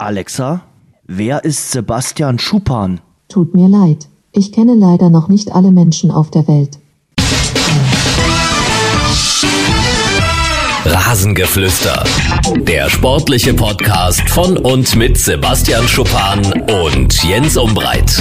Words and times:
Alexa, 0.00 0.62
wer 1.06 1.44
ist 1.44 1.72
Sebastian 1.72 2.38
Schuppan? 2.38 3.00
Tut 3.28 3.54
mir 3.54 3.68
leid, 3.68 4.08
ich 4.32 4.50
kenne 4.50 4.74
leider 4.74 5.10
noch 5.10 5.28
nicht 5.28 5.52
alle 5.52 5.72
Menschen 5.72 6.10
auf 6.10 6.30
der 6.30 6.48
Welt. 6.48 6.78
Rasengeflüster. 10.86 12.02
Der 12.66 12.88
sportliche 12.88 13.52
Podcast 13.52 14.26
von 14.30 14.56
und 14.56 14.96
mit 14.96 15.18
Sebastian 15.18 15.86
Schuppan 15.86 16.62
und 16.62 17.22
Jens 17.22 17.58
Umbreit. 17.58 18.18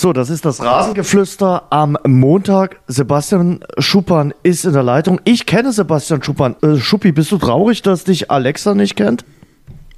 So, 0.00 0.14
das 0.14 0.30
ist 0.30 0.46
das 0.46 0.62
Rasengeflüster 0.62 1.64
am 1.68 1.98
Montag. 2.06 2.80
Sebastian 2.86 3.60
Schuppan 3.76 4.32
ist 4.42 4.64
in 4.64 4.72
der 4.72 4.82
Leitung. 4.82 5.20
Ich 5.24 5.44
kenne 5.44 5.74
Sebastian 5.74 6.22
Schuppan. 6.22 6.56
Äh, 6.62 6.78
Schuppi, 6.78 7.12
bist 7.12 7.30
du 7.32 7.36
traurig, 7.36 7.82
dass 7.82 8.04
dich 8.04 8.30
Alexa 8.30 8.74
nicht 8.74 8.96
kennt? 8.96 9.26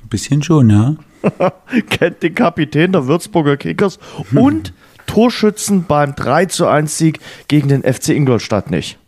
Ein 0.03 0.09
bisschen 0.09 0.43
schon, 0.43 0.71
ja. 0.71 0.97
kennt 1.89 2.21
den 2.21 2.35
Kapitän 2.35 2.91
der 2.91 3.07
Würzburger 3.07 3.57
Kickers 3.57 4.01
und 4.35 4.75
Torschützen 5.07 5.85
beim 5.85 6.17
3 6.17 6.47
zu 6.47 6.67
1 6.67 6.99
Sieg 6.99 7.21
gegen 7.47 7.69
den 7.69 7.85
FC 7.85 8.09
Ingolstadt 8.09 8.73
nicht. 8.73 8.99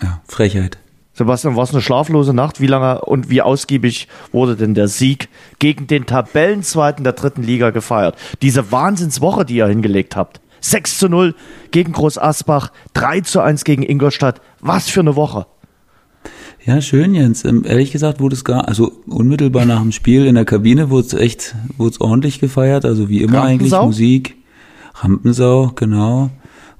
Ja, 0.00 0.20
Frechheit. 0.28 0.78
Sebastian, 1.18 1.56
war 1.56 1.64
es 1.64 1.72
eine 1.72 1.82
schlaflose 1.82 2.32
Nacht? 2.32 2.60
Wie 2.60 2.68
lange 2.68 3.00
und 3.00 3.28
wie 3.28 3.42
ausgiebig 3.42 4.06
wurde 4.30 4.54
denn 4.54 4.74
der 4.74 4.86
Sieg 4.86 5.28
gegen 5.58 5.88
den 5.88 6.06
Tabellenzweiten 6.06 7.02
der 7.02 7.14
dritten 7.14 7.42
Liga 7.42 7.70
gefeiert? 7.70 8.16
Diese 8.40 8.70
Wahnsinnswoche, 8.70 9.44
die 9.44 9.56
ihr 9.56 9.66
hingelegt 9.66 10.14
habt. 10.14 10.40
6 10.60 10.98
zu 10.98 11.08
0 11.08 11.34
gegen 11.72 11.90
Groß 11.90 12.18
Asbach, 12.18 12.70
3 12.94 13.22
zu 13.22 13.40
1 13.40 13.64
gegen 13.64 13.82
Ingolstadt. 13.82 14.40
Was 14.60 14.88
für 14.88 15.00
eine 15.00 15.16
Woche. 15.16 15.46
Ja, 16.64 16.80
schön, 16.80 17.14
Jens. 17.16 17.44
Ähm, 17.44 17.64
ehrlich 17.66 17.90
gesagt 17.90 18.20
wurde 18.20 18.36
es 18.36 18.44
gar, 18.44 18.68
also 18.68 18.92
unmittelbar 19.08 19.64
nach 19.64 19.80
dem 19.80 19.90
Spiel 19.90 20.24
in 20.24 20.36
der 20.36 20.44
Kabine 20.44 20.88
wurde 20.88 21.06
es 21.08 21.14
echt, 21.14 21.56
wurde 21.76 21.90
es 21.90 22.00
ordentlich 22.00 22.38
gefeiert. 22.38 22.84
Also 22.84 23.08
wie 23.08 23.22
immer 23.22 23.42
eigentlich 23.42 23.72
Musik. 23.72 24.36
Rampensau, 24.94 25.72
genau 25.74 26.30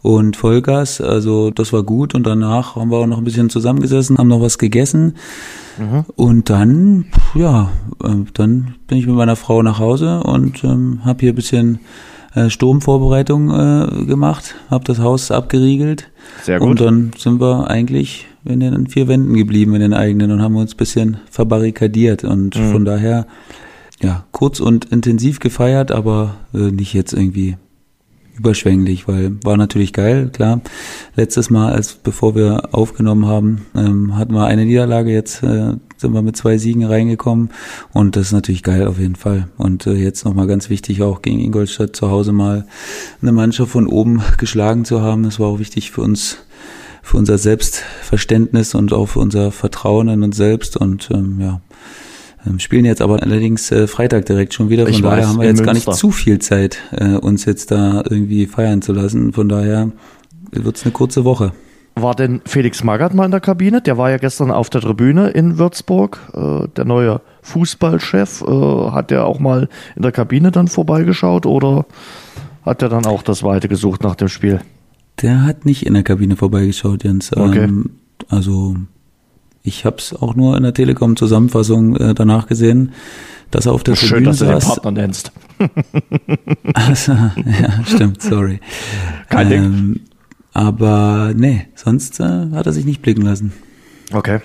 und 0.02 0.36
Vollgas. 0.36 1.00
Also 1.00 1.50
das 1.50 1.72
war 1.72 1.82
gut 1.82 2.14
und 2.14 2.26
danach 2.26 2.76
haben 2.76 2.90
wir 2.90 2.98
auch 2.98 3.06
noch 3.06 3.18
ein 3.18 3.24
bisschen 3.24 3.50
zusammengesessen, 3.50 4.18
haben 4.18 4.28
noch 4.28 4.40
was 4.40 4.58
gegessen. 4.58 5.14
Mhm. 5.78 6.04
Und 6.16 6.50
dann, 6.50 7.06
ja, 7.34 7.70
äh, 8.02 8.08
dann 8.34 8.74
bin 8.86 8.98
ich 8.98 9.06
mit 9.06 9.16
meiner 9.16 9.36
Frau 9.36 9.62
nach 9.62 9.78
Hause 9.78 10.22
und 10.22 10.64
ähm, 10.64 11.00
habe 11.04 11.20
hier 11.20 11.32
ein 11.32 11.36
bisschen 11.36 11.80
äh, 12.34 12.50
Sturmvorbereitung 12.50 13.50
äh, 13.50 14.04
gemacht, 14.04 14.54
habe 14.70 14.84
das 14.84 14.98
Haus 14.98 15.30
abgeriegelt. 15.30 16.10
Sehr 16.42 16.58
gut. 16.58 16.68
Und 16.68 16.80
dann 16.80 17.10
sind 17.16 17.40
wir 17.40 17.68
eigentlich 17.68 18.26
in 18.44 18.60
den 18.60 18.86
vier 18.86 19.08
Wänden 19.08 19.34
geblieben, 19.34 19.74
in 19.74 19.80
den 19.80 19.94
eigenen 19.94 20.30
und 20.30 20.42
haben 20.42 20.56
uns 20.56 20.74
ein 20.74 20.76
bisschen 20.76 21.18
verbarrikadiert. 21.30 22.24
Und 22.24 22.56
mhm. 22.56 22.72
von 22.72 22.84
daher, 22.84 23.26
ja, 24.00 24.24
kurz 24.32 24.60
und 24.60 24.86
intensiv 24.86 25.40
gefeiert, 25.40 25.90
aber 25.90 26.36
äh, 26.54 26.70
nicht 26.70 26.94
jetzt 26.94 27.12
irgendwie 27.12 27.56
überschwänglich, 28.38 29.08
weil 29.08 29.36
war 29.44 29.56
natürlich 29.56 29.92
geil, 29.92 30.30
klar. 30.32 30.60
Letztes 31.16 31.50
Mal, 31.50 31.72
als 31.72 31.94
bevor 31.94 32.34
wir 32.34 32.74
aufgenommen 32.74 33.26
haben, 33.26 33.66
ähm, 33.74 34.16
hatten 34.16 34.32
wir 34.32 34.46
eine 34.46 34.64
Niederlage, 34.64 35.12
jetzt 35.12 35.42
äh, 35.42 35.74
sind 35.96 36.12
wir 36.12 36.22
mit 36.22 36.36
zwei 36.36 36.58
Siegen 36.58 36.84
reingekommen 36.84 37.50
und 37.92 38.16
das 38.16 38.26
ist 38.26 38.32
natürlich 38.32 38.62
geil 38.62 38.86
auf 38.86 38.98
jeden 38.98 39.16
Fall. 39.16 39.48
Und 39.56 39.86
äh, 39.86 39.94
jetzt 39.94 40.24
nochmal 40.24 40.46
ganz 40.46 40.70
wichtig, 40.70 41.02
auch 41.02 41.22
gegen 41.22 41.40
Ingolstadt 41.40 41.96
zu 41.96 42.10
Hause 42.10 42.32
mal 42.32 42.66
eine 43.20 43.32
Mannschaft 43.32 43.72
von 43.72 43.86
oben 43.86 44.22
geschlagen 44.38 44.84
zu 44.84 45.02
haben. 45.02 45.24
Das 45.24 45.40
war 45.40 45.48
auch 45.48 45.58
wichtig 45.58 45.90
für 45.90 46.02
uns, 46.02 46.38
für 47.02 47.16
unser 47.16 47.38
Selbstverständnis 47.38 48.74
und 48.74 48.92
auch 48.92 49.06
für 49.06 49.20
unser 49.20 49.50
Vertrauen 49.50 50.08
in 50.08 50.22
uns 50.22 50.36
selbst 50.36 50.76
und 50.76 51.10
ähm, 51.12 51.40
ja, 51.40 51.60
spielen 52.58 52.84
jetzt 52.84 53.02
aber 53.02 53.22
allerdings 53.22 53.70
äh, 53.70 53.86
Freitag 53.86 54.26
direkt 54.26 54.54
schon 54.54 54.68
wieder. 54.68 54.84
Von 54.84 54.92
ich 54.92 55.02
daher 55.02 55.18
weiß, 55.18 55.26
haben 55.26 55.40
wir 55.40 55.46
jetzt 55.46 55.64
Münster. 55.64 55.64
gar 55.64 55.74
nicht 55.74 55.94
zu 55.94 56.10
viel 56.10 56.38
Zeit, 56.38 56.78
äh, 56.92 57.14
uns 57.16 57.44
jetzt 57.44 57.70
da 57.70 58.02
irgendwie 58.08 58.46
feiern 58.46 58.82
zu 58.82 58.92
lassen. 58.92 59.32
Von 59.32 59.48
daher 59.48 59.90
wird 60.52 60.76
es 60.76 60.84
eine 60.84 60.92
kurze 60.92 61.24
Woche. 61.24 61.52
War 61.94 62.14
denn 62.14 62.40
Felix 62.44 62.84
Magath 62.84 63.14
mal 63.14 63.24
in 63.24 63.30
der 63.30 63.40
Kabine? 63.40 63.80
Der 63.82 63.98
war 63.98 64.10
ja 64.10 64.18
gestern 64.18 64.50
auf 64.50 64.70
der 64.70 64.80
Tribüne 64.80 65.30
in 65.30 65.58
Würzburg, 65.58 66.18
äh, 66.32 66.68
der 66.76 66.84
neue 66.84 67.20
Fußballchef. 67.42 68.42
Äh, 68.42 68.90
hat 68.90 69.10
der 69.10 69.26
auch 69.26 69.40
mal 69.40 69.68
in 69.96 70.02
der 70.02 70.12
Kabine 70.12 70.52
dann 70.52 70.68
vorbeigeschaut 70.68 71.46
oder 71.46 71.86
hat 72.62 72.82
er 72.82 72.88
dann 72.88 73.06
auch 73.06 73.22
das 73.22 73.42
Weite 73.42 73.68
gesucht 73.68 74.02
nach 74.02 74.14
dem 74.14 74.28
Spiel? 74.28 74.60
Der 75.22 75.42
hat 75.42 75.64
nicht 75.64 75.86
in 75.86 75.94
der 75.94 76.04
Kabine 76.04 76.36
vorbeigeschaut, 76.36 77.02
Jens. 77.02 77.32
Okay. 77.36 77.64
Ähm, 77.64 77.90
also 78.28 78.76
ich 79.62 79.84
habe 79.84 79.96
es 79.98 80.14
auch 80.14 80.34
nur 80.34 80.56
in 80.56 80.62
der 80.62 80.74
Telekom-Zusammenfassung 80.74 81.96
äh, 81.96 82.14
danach 82.14 82.46
gesehen, 82.46 82.92
dass 83.50 83.66
er 83.66 83.72
auf 83.72 83.82
der 83.82 83.96
Schön, 83.96 84.24
Tribüne 84.24 84.26
dass 84.26 84.38
du 84.38 84.44
den 84.46 84.58
Partner 84.58 84.90
nennst. 84.90 85.32
also, 86.74 87.12
ja, 87.12 87.84
stimmt, 87.86 88.22
sorry. 88.22 88.60
Kein 89.28 89.52
ähm, 89.52 89.94
Ding. 89.94 90.00
Aber 90.52 91.32
nee, 91.34 91.66
sonst 91.74 92.20
äh, 92.20 92.50
hat 92.52 92.66
er 92.66 92.72
sich 92.72 92.84
nicht 92.84 93.02
blicken 93.02 93.22
lassen. 93.22 93.52
Okay. 94.12 94.40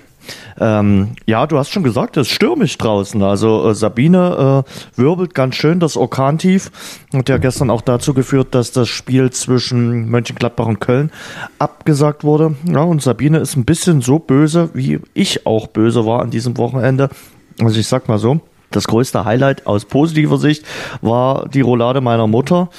Ähm, 0.59 1.15
ja, 1.25 1.47
du 1.47 1.57
hast 1.57 1.71
schon 1.71 1.83
gesagt, 1.83 2.17
es 2.17 2.27
ist 2.27 2.33
stürmisch 2.33 2.77
draußen. 2.77 3.21
Also 3.23 3.69
äh, 3.69 3.75
Sabine 3.75 4.63
äh, 4.65 4.99
wirbelt 4.99 5.33
ganz 5.33 5.55
schön 5.55 5.79
das 5.79 5.97
Orkantief. 5.97 6.71
Hat 7.13 7.29
ja 7.29 7.37
gestern 7.37 7.69
auch 7.69 7.81
dazu 7.81 8.13
geführt, 8.13 8.55
dass 8.55 8.71
das 8.71 8.89
Spiel 8.89 9.31
zwischen 9.31 10.09
Mönchengladbach 10.09 10.65
und 10.65 10.79
Köln 10.79 11.11
abgesagt 11.59 12.23
wurde. 12.23 12.55
Ja, 12.65 12.81
und 12.81 13.01
Sabine 13.01 13.39
ist 13.39 13.55
ein 13.55 13.65
bisschen 13.65 14.01
so 14.01 14.19
böse, 14.19 14.69
wie 14.73 14.99
ich 15.13 15.45
auch 15.45 15.67
böse 15.67 16.05
war 16.05 16.21
an 16.21 16.31
diesem 16.31 16.57
Wochenende. 16.57 17.09
Also 17.59 17.79
ich 17.79 17.87
sag 17.87 18.07
mal 18.07 18.17
so, 18.17 18.41
das 18.71 18.87
größte 18.87 19.25
Highlight 19.25 19.67
aus 19.67 19.85
positiver 19.85 20.37
Sicht 20.37 20.65
war 21.01 21.47
die 21.47 21.61
Roulade 21.61 22.01
meiner 22.01 22.27
Mutter 22.27 22.69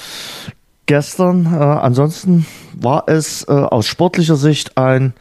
gestern. 0.85 1.45
Äh, 1.45 1.57
ansonsten 1.57 2.45
war 2.73 3.05
es 3.07 3.47
äh, 3.47 3.51
aus 3.51 3.87
sportlicher 3.87 4.35
Sicht 4.35 4.77
ein 4.77 5.13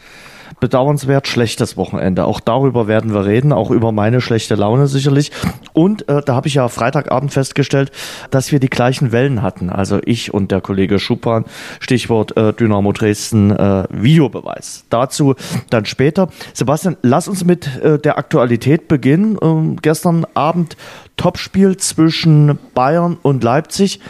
bedauernswert 0.61 1.29
schlechtes 1.29 1.77
Wochenende. 1.77 2.25
Auch 2.25 2.41
darüber 2.41 2.87
werden 2.87 3.13
wir 3.13 3.27
reden, 3.27 3.53
auch 3.53 3.71
über 3.71 3.93
meine 3.93 4.21
schlechte 4.21 4.55
Laune 4.55 4.87
sicherlich. 4.87 5.31
Und 5.73 6.09
äh, 6.09 6.23
da 6.25 6.35
habe 6.35 6.49
ich 6.49 6.55
ja 6.55 6.69
Freitagabend 6.69 7.33
festgestellt, 7.33 7.93
dass 8.31 8.53
wir 8.53 8.61
die 8.61 8.71
gleichen 8.71 9.13
Wellen 9.13 9.43
hatten. 9.43 9.71
Also 9.71 10.01
ich 10.05 10.33
und 10.33 10.51
der 10.51 10.61
Kollege 10.61 10.99
Schuppan, 10.99 11.45
Stichwort 11.81 12.37
äh, 12.37 12.53
Dynamo 12.53 12.93
Dresden 12.93 13.51
äh, 13.51 13.85
Videobeweis. 13.91 14.85
Dazu 14.91 15.35
dann 15.71 15.87
später. 15.87 16.29
Sebastian, 16.53 16.97
lass 17.03 17.29
uns 17.29 17.45
mit 17.45 17.77
äh, 17.83 17.99
der 17.99 18.19
Aktualität 18.19 18.89
beginnen. 18.89 19.39
Ähm, 19.43 19.77
gestern 19.83 20.27
Abend 20.35 20.77
Topspiel 21.17 21.77
zwischen 21.77 22.59
Bayern 22.75 23.17
und 23.23 23.45
Leipzig. 23.45 24.01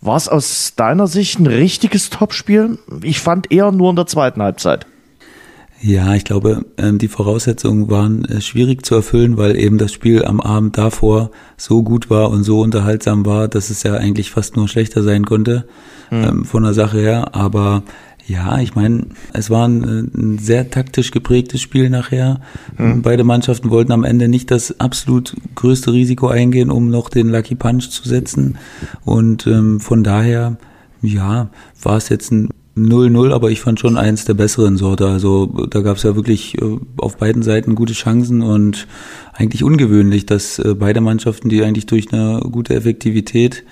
War 0.00 0.16
es 0.16 0.28
aus 0.28 0.74
deiner 0.74 1.06
Sicht 1.06 1.38
ein 1.38 1.46
richtiges 1.46 2.10
Topspiel? 2.10 2.78
Ich 3.02 3.20
fand 3.20 3.52
eher 3.52 3.70
nur 3.70 3.90
in 3.90 3.96
der 3.96 4.06
zweiten 4.06 4.42
Halbzeit. 4.42 4.86
Ja, 5.84 6.14
ich 6.14 6.22
glaube, 6.22 6.64
ähm, 6.78 6.98
die 6.98 7.08
Voraussetzungen 7.08 7.90
waren 7.90 8.24
äh, 8.26 8.40
schwierig 8.40 8.86
zu 8.86 8.94
erfüllen, 8.94 9.36
weil 9.36 9.56
eben 9.56 9.78
das 9.78 9.92
Spiel 9.92 10.24
am 10.24 10.40
Abend 10.40 10.78
davor 10.78 11.32
so 11.56 11.82
gut 11.82 12.08
war 12.08 12.30
und 12.30 12.44
so 12.44 12.60
unterhaltsam 12.60 13.26
war, 13.26 13.48
dass 13.48 13.68
es 13.68 13.82
ja 13.82 13.94
eigentlich 13.94 14.30
fast 14.30 14.54
nur 14.54 14.68
schlechter 14.68 15.02
sein 15.02 15.24
konnte 15.24 15.66
mhm. 16.12 16.44
von 16.44 16.62
der 16.62 16.72
Sache 16.72 16.98
her. 16.98 17.34
Aber 17.34 17.82
ja, 18.24 18.60
ich 18.60 18.76
meine, 18.76 19.06
es 19.32 19.50
war 19.50 19.66
ein, 19.66 19.82
äh, 19.82 20.18
ein, 20.18 20.38
sehr 20.38 20.70
taktisch 20.70 21.10
geprägtes 21.10 21.60
Spiel 21.60 21.90
nachher. 21.90 22.40
Mhm. 22.78 23.02
Beide 23.02 23.24
Mannschaften 23.24 23.70
wollten 23.70 23.90
am 23.90 24.04
Ende 24.04 24.28
nicht 24.28 24.52
das 24.52 24.78
absolut 24.78 25.34
größte 25.56 25.92
Risiko 25.92 26.28
eingehen, 26.28 26.70
um 26.70 26.90
noch 26.90 27.08
den 27.10 27.28
Lucky 27.28 27.56
Punch 27.56 27.90
zu 27.90 28.08
setzen. 28.08 28.56
Und 29.04 29.48
ähm, 29.48 29.80
von 29.80 30.04
daher, 30.04 30.58
ja, 31.02 31.50
war 31.82 31.96
es 31.96 32.08
jetzt 32.08 32.30
ein 32.30 32.50
0-0, 32.76 33.32
aber 33.32 33.50
ich 33.50 33.60
fand 33.60 33.80
schon 33.80 33.98
eins 33.98 34.24
der 34.24 34.34
besseren 34.34 34.76
Sorte. 34.76 35.06
Also 35.06 35.46
da 35.68 35.80
gab 35.80 35.98
es 35.98 36.04
ja 36.04 36.16
wirklich 36.16 36.60
äh, 36.60 36.78
auf 36.96 37.18
beiden 37.18 37.42
Seiten 37.42 37.74
gute 37.74 37.92
Chancen 37.92 38.40
und 38.40 38.86
eigentlich 39.34 39.62
ungewöhnlich, 39.62 40.24
dass 40.24 40.58
äh, 40.58 40.74
beide 40.74 41.00
Mannschaften, 41.02 41.50
die 41.50 41.62
eigentlich 41.62 41.86
durch 41.86 42.12
eine 42.12 42.40
gute 42.50 42.74
Effektivität 42.74 43.64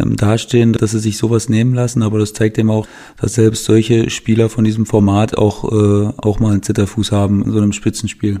ähm, 0.00 0.16
dastehen, 0.16 0.72
dass 0.72 0.90
sie 0.90 0.98
sich 0.98 1.16
sowas 1.16 1.48
nehmen 1.48 1.74
lassen. 1.74 2.02
Aber 2.02 2.18
das 2.18 2.32
zeigt 2.32 2.58
eben 2.58 2.70
auch, 2.70 2.88
dass 3.20 3.34
selbst 3.34 3.64
solche 3.64 4.10
Spieler 4.10 4.48
von 4.48 4.64
diesem 4.64 4.84
Format 4.84 5.38
auch, 5.38 5.70
äh, 5.70 6.12
auch 6.16 6.40
mal 6.40 6.52
einen 6.52 6.64
Zitterfuß 6.64 7.12
haben 7.12 7.44
in 7.44 7.52
so 7.52 7.58
einem 7.58 7.72
Spitzenspiel. 7.72 8.40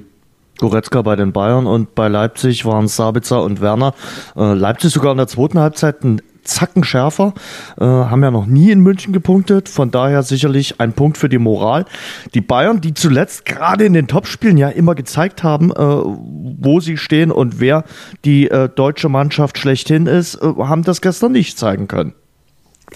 Goretzka 0.58 1.02
bei 1.02 1.16
den 1.16 1.32
Bayern 1.32 1.66
und 1.66 1.94
bei 1.94 2.08
Leipzig 2.08 2.66
waren 2.66 2.86
Sabitzer 2.86 3.42
und 3.42 3.62
Werner. 3.62 3.94
Leipzig 4.34 4.92
sogar 4.92 5.12
in 5.12 5.16
der 5.16 5.26
zweiten 5.26 5.58
Halbzeit 5.58 6.04
ein 6.04 6.20
Zacken 6.42 6.84
schärfer, 6.84 7.34
äh, 7.78 7.84
haben 7.84 8.22
ja 8.22 8.30
noch 8.30 8.46
nie 8.46 8.70
in 8.70 8.80
München 8.80 9.12
gepunktet, 9.12 9.68
von 9.68 9.90
daher 9.90 10.22
sicherlich 10.22 10.80
ein 10.80 10.92
Punkt 10.92 11.18
für 11.18 11.28
die 11.28 11.38
Moral. 11.38 11.84
Die 12.34 12.40
Bayern, 12.40 12.80
die 12.80 12.94
zuletzt 12.94 13.44
gerade 13.44 13.84
in 13.84 13.92
den 13.92 14.06
Topspielen 14.06 14.56
ja 14.56 14.68
immer 14.68 14.94
gezeigt 14.94 15.42
haben, 15.42 15.70
äh, 15.70 15.74
wo 15.76 16.80
sie 16.80 16.96
stehen 16.96 17.30
und 17.30 17.60
wer 17.60 17.84
die 18.24 18.50
äh, 18.50 18.68
deutsche 18.68 19.08
Mannschaft 19.08 19.58
schlechthin 19.58 20.06
ist, 20.06 20.36
äh, 20.36 20.54
haben 20.58 20.82
das 20.82 21.00
gestern 21.00 21.32
nicht 21.32 21.58
zeigen 21.58 21.88
können. 21.88 22.14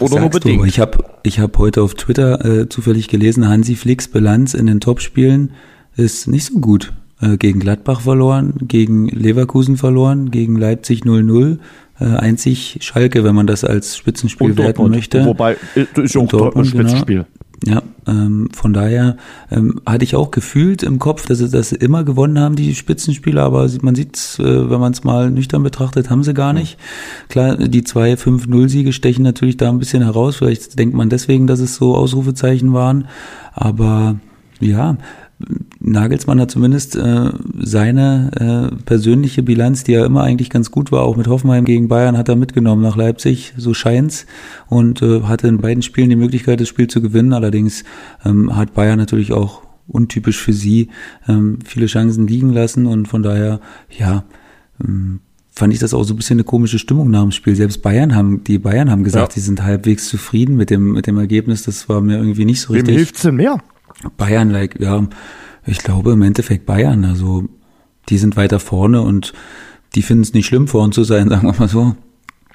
Oder 0.01 0.21
nur 0.21 0.31
bedingt. 0.31 0.61
Du? 0.61 0.65
Ich 0.65 0.81
habe 0.81 1.05
ich 1.23 1.39
hab 1.39 1.57
heute 1.59 1.83
auf 1.83 1.95
Twitter 1.95 2.45
äh, 2.45 2.69
zufällig 2.69 3.09
gelesen, 3.09 3.49
Hansi 3.49 3.77
Flicks 3.77 4.09
Bilanz 4.09 4.55
in 4.55 4.67
den 4.67 4.81
Topspielen 4.81 5.53
ist 5.97 6.27
nicht 6.27 6.47
so 6.47 6.59
gut. 6.59 6.93
äh, 7.21 7.37
gegen 7.37 7.61
Gladbach 7.61 8.01
verloren, 8.01 8.55
gegen 8.63 9.07
Leverkusen 9.09 9.77
verloren, 9.77 10.31
gegen 10.31 10.57
Leipzig 10.57 11.03
0-0. 11.03 11.59
Äh, 12.05 12.17
einzig 12.19 12.79
Schalke, 12.83 13.25
wenn 13.25 13.35
man 13.35 13.47
das 13.47 13.65
als 13.65 13.97
Spitzenspiel 13.97 14.51
Und 14.51 14.59
werten 14.59 14.77
Dortmund. 14.77 14.97
möchte. 14.97 15.25
Wobei, 15.25 15.57
äh, 15.75 15.87
ist 16.03 16.15
ja 16.15 16.21
auch 16.21 16.25
Und 16.25 16.33
Dortmund, 16.35 16.67
ein 16.67 16.71
Spitzenspiel. 16.71 17.25
Ja, 17.67 17.83
ähm, 18.07 18.51
von 18.53 18.75
daher 18.75 19.17
ähm, 19.51 19.81
hatte 19.87 20.05
ich 20.05 20.15
auch 20.15 20.31
gefühlt 20.31 20.83
im 20.83 20.99
Kopf, 20.99 21.25
dass 21.25 21.39
sie 21.39 21.49
das 21.49 21.73
immer 21.73 22.05
gewonnen 22.05 22.39
haben, 22.39 22.57
die 22.57 22.75
Spitzenspieler, 22.75 23.43
aber 23.43 23.71
man 23.81 23.95
sieht, 23.95 24.19
äh, 24.39 24.71
wenn 24.71 24.81
man 24.81 24.93
es 24.93 25.03
mal 25.03 25.31
nüchtern 25.31 25.63
betrachtet, 25.63 26.11
haben 26.11 26.25
sie 26.25 26.35
gar 26.35 26.53
nicht. 26.53 26.79
Klar, 27.31 27.57
die 27.57 27.85
zwei 27.85 28.15
5-0-Siege 28.19 28.93
stechen 28.93 29.23
natürlich 29.23 29.57
da 29.57 29.71
ein 29.71 29.79
bisschen 29.79 30.03
heraus. 30.03 30.37
Vielleicht 30.37 30.79
denkt 30.79 30.95
man 30.95 31.09
deswegen, 31.09 31.47
dass 31.47 31.61
es 31.61 31.77
so 31.77 31.95
Ausrufezeichen 31.95 32.75
waren. 32.75 33.07
Aber 33.55 34.17
ja, 34.61 34.99
Nagelsmann 35.81 36.41
hat 36.41 36.51
zumindest 36.51 36.97
äh, 36.97 37.31
seine 37.61 38.71
äh, 38.73 38.77
persönliche 38.85 39.43
Bilanz, 39.43 39.85
die 39.85 39.93
ja 39.93 40.07
immer 40.07 40.23
eigentlich 40.23 40.49
ganz 40.49 40.71
gut 40.71 40.93
war, 40.93 41.03
auch 41.03 41.17
mit 41.17 41.27
Hoffenheim 41.29 41.65
gegen 41.65 41.89
Bayern, 41.89 42.17
hat 42.17 42.29
er 42.29 42.37
mitgenommen 42.37 42.83
nach 42.83 42.97
Leipzig, 42.97 43.53
so 43.57 43.75
scheint's, 43.75 44.27
und 44.69 45.03
äh, 45.03 45.23
hatte 45.23 45.49
in 45.49 45.59
beiden 45.59 45.83
Spielen 45.83 46.09
die 46.11 46.17
Möglichkeit, 46.17 46.61
das 46.61 46.69
Spiel 46.69 46.87
zu 46.89 47.03
gewinnen. 47.03 47.33
Allerdings 47.33 47.85
ähm, 48.25 48.57
hat 48.57 48.75
Bayern 48.75 48.99
natürlich 48.99 49.33
auch 49.33 49.63
untypisch 49.87 50.39
für 50.41 50.55
sie 50.55 50.89
ähm, 51.29 51.59
viele 51.65 51.87
Chancen 51.87 52.27
liegen 52.27 52.51
lassen 52.53 52.87
und 52.87 53.07
von 53.07 53.23
daher, 53.23 53.61
ja, 53.91 54.25
ähm, 54.83 55.21
fand 55.51 55.73
ich 55.73 55.79
das 55.79 55.95
auch 55.95 56.03
so 56.05 56.15
ein 56.15 56.17
bisschen 56.17 56.37
eine 56.37 56.45
komische 56.45 56.79
Stimmung 56.79 57.11
nach 57.11 57.23
dem 57.23 57.31
Spiel. 57.31 57.55
Selbst 57.55 57.83
Bayern 57.83 58.15
haben, 58.17 58.43
die 58.43 58.59
Bayern 58.59 58.91
haben 58.91 59.05
gesagt, 59.05 59.33
Ja. 59.33 59.35
die 59.35 59.41
sind 59.41 59.63
halbwegs 59.63 60.09
zufrieden 60.09 60.57
mit 60.57 60.71
dem, 60.71 60.93
mit 60.93 61.07
dem 61.07 61.19
Ergebnis. 61.19 61.63
Das 61.63 61.89
war 61.89 62.01
mir 62.01 62.17
irgendwie 62.17 62.45
nicht 62.45 62.61
so 62.61 62.71
Wem 62.73 62.81
richtig. 62.81 62.97
hilft's 62.97 63.23
denn 63.23 63.37
mehr? 63.37 63.59
Bayern, 64.17 64.51
like, 64.51 64.81
ja, 64.81 65.07
ich 65.67 65.79
glaube 65.79 66.13
im 66.13 66.23
Endeffekt 66.23 66.67
Bayern. 66.67 67.05
Also 67.05 67.45
die 68.09 68.19
sind 68.19 68.37
weiter 68.37 68.61
vorne 68.61 69.01
und 69.03 69.33
die 69.95 70.03
finden 70.03 70.23
es 70.23 70.35
nicht 70.35 70.47
schlimm, 70.47 70.69
vorn 70.69 70.93
zu 70.93 71.05
sein, 71.05 71.29
sagen 71.31 71.47
wir 71.47 71.55
mal 71.59 71.69
so. 71.69 71.97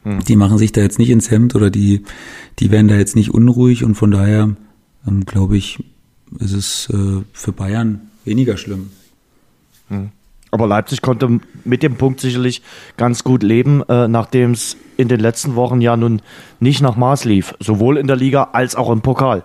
Die 0.06 0.38
machen 0.38 0.58
sich 0.58 0.72
da 0.72 0.80
jetzt 0.80 0.98
nicht 0.98 1.10
ins 1.10 1.30
Hemd 1.30 1.56
oder 1.56 1.70
die, 1.70 2.04
die 2.60 2.72
werden 2.72 2.88
da 2.88 2.96
jetzt 2.96 3.18
nicht 3.18 3.34
unruhig 3.34 3.84
und 3.84 3.96
von 3.96 4.12
daher 4.12 4.56
ähm, 5.06 5.26
glaube 5.26 5.58
ich, 5.58 5.84
ist 6.40 6.54
es 6.54 6.90
äh, 6.90 7.24
für 7.34 7.52
Bayern 7.52 8.02
weniger 8.24 8.56
schlimm. 8.56 8.92
Aber 10.52 10.68
Leipzig 10.68 11.02
konnte 11.02 11.40
mit 11.66 11.84
dem 11.84 11.96
Punkt 11.96 12.22
sicherlich 12.22 12.62
ganz 12.98 13.24
gut 13.24 13.44
leben, 13.44 13.84
äh, 13.90 14.08
nachdem 14.08 14.52
es 14.52 14.78
in 14.98 15.08
den 15.08 15.20
letzten 15.20 15.56
Wochen 15.56 15.82
ja 15.82 15.96
nun 15.98 16.22
nicht 16.60 16.82
nach 16.82 16.96
Maß 16.96 17.26
lief. 17.26 17.54
Sowohl 17.60 17.98
in 17.98 18.08
der 18.08 18.16
Liga 18.16 18.50
als 18.54 18.76
auch 18.76 18.90
im 18.90 19.02
Pokal. 19.02 19.44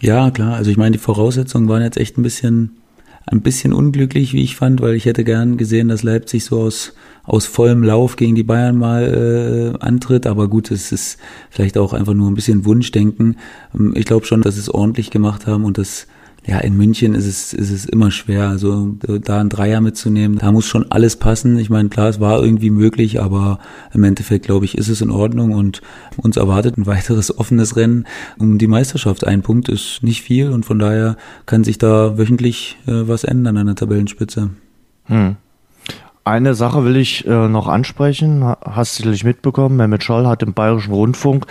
Ja, 0.00 0.30
klar. 0.30 0.54
Also 0.54 0.70
ich 0.70 0.76
meine, 0.76 0.92
die 0.92 0.98
Voraussetzungen 0.98 1.68
waren 1.68 1.82
jetzt 1.82 1.98
echt 1.98 2.16
ein 2.16 2.22
bisschen, 2.22 2.78
ein 3.26 3.42
bisschen 3.42 3.72
unglücklich, 3.72 4.32
wie 4.32 4.42
ich 4.42 4.56
fand, 4.56 4.80
weil 4.80 4.94
ich 4.94 5.04
hätte 5.04 5.24
gern 5.24 5.56
gesehen, 5.58 5.88
dass 5.88 6.02
Leipzig 6.02 6.44
so 6.44 6.60
aus, 6.60 6.94
aus 7.24 7.46
vollem 7.46 7.82
Lauf 7.82 8.16
gegen 8.16 8.34
die 8.34 8.42
Bayern 8.42 8.78
mal 8.78 9.74
äh, 9.78 9.84
antritt. 9.84 10.26
Aber 10.26 10.48
gut, 10.48 10.70
es 10.70 10.90
ist 10.92 11.18
vielleicht 11.50 11.76
auch 11.76 11.92
einfach 11.92 12.14
nur 12.14 12.30
ein 12.30 12.34
bisschen 12.34 12.64
Wunschdenken. 12.64 13.36
Ähm, 13.74 13.92
Ich 13.94 14.06
glaube 14.06 14.26
schon, 14.26 14.40
dass 14.42 14.54
sie 14.54 14.60
es 14.60 14.70
ordentlich 14.72 15.10
gemacht 15.10 15.46
haben 15.46 15.64
und 15.64 15.76
das 15.76 16.06
ja, 16.46 16.58
in 16.58 16.76
München 16.76 17.14
ist 17.14 17.26
es, 17.26 17.52
ist 17.52 17.70
es 17.70 17.84
immer 17.84 18.10
schwer. 18.10 18.48
Also 18.48 18.96
da 19.22 19.40
einen 19.40 19.50
Dreier 19.50 19.80
mitzunehmen, 19.80 20.38
da 20.38 20.50
muss 20.52 20.66
schon 20.66 20.90
alles 20.90 21.16
passen. 21.16 21.58
Ich 21.58 21.70
meine, 21.70 21.88
klar, 21.90 22.08
es 22.08 22.20
war 22.20 22.42
irgendwie 22.42 22.70
möglich, 22.70 23.20
aber 23.20 23.58
im 23.92 24.04
Endeffekt, 24.04 24.46
glaube 24.46 24.64
ich, 24.64 24.78
ist 24.78 24.88
es 24.88 25.00
in 25.00 25.10
Ordnung 25.10 25.52
und 25.52 25.82
uns 26.16 26.36
erwartet 26.36 26.78
ein 26.78 26.86
weiteres 26.86 27.36
offenes 27.36 27.76
Rennen 27.76 28.06
um 28.38 28.58
die 28.58 28.66
Meisterschaft. 28.66 29.26
Ein 29.26 29.42
Punkt 29.42 29.68
ist 29.68 30.02
nicht 30.02 30.22
viel 30.22 30.50
und 30.50 30.64
von 30.64 30.78
daher 30.78 31.16
kann 31.46 31.64
sich 31.64 31.78
da 31.78 32.16
wöchentlich 32.16 32.78
äh, 32.86 33.06
was 33.06 33.24
ändern 33.24 33.58
an 33.58 33.66
der 33.66 33.76
Tabellenspitze. 33.76 34.50
Eine 36.22 36.52
Sache 36.54 36.84
will 36.84 36.96
ich 36.96 37.26
äh, 37.26 37.48
noch 37.48 37.66
ansprechen, 37.66 38.44
Ha- 38.44 38.58
hast 38.62 38.92
du 38.92 39.02
sicherlich 39.02 39.24
mitbekommen, 39.24 39.76
Mehmet 39.76 40.04
Scholl 40.04 40.26
hat 40.26 40.42
im 40.42 40.52
Bayerischen 40.52 40.92
Rundfunk 40.92 41.46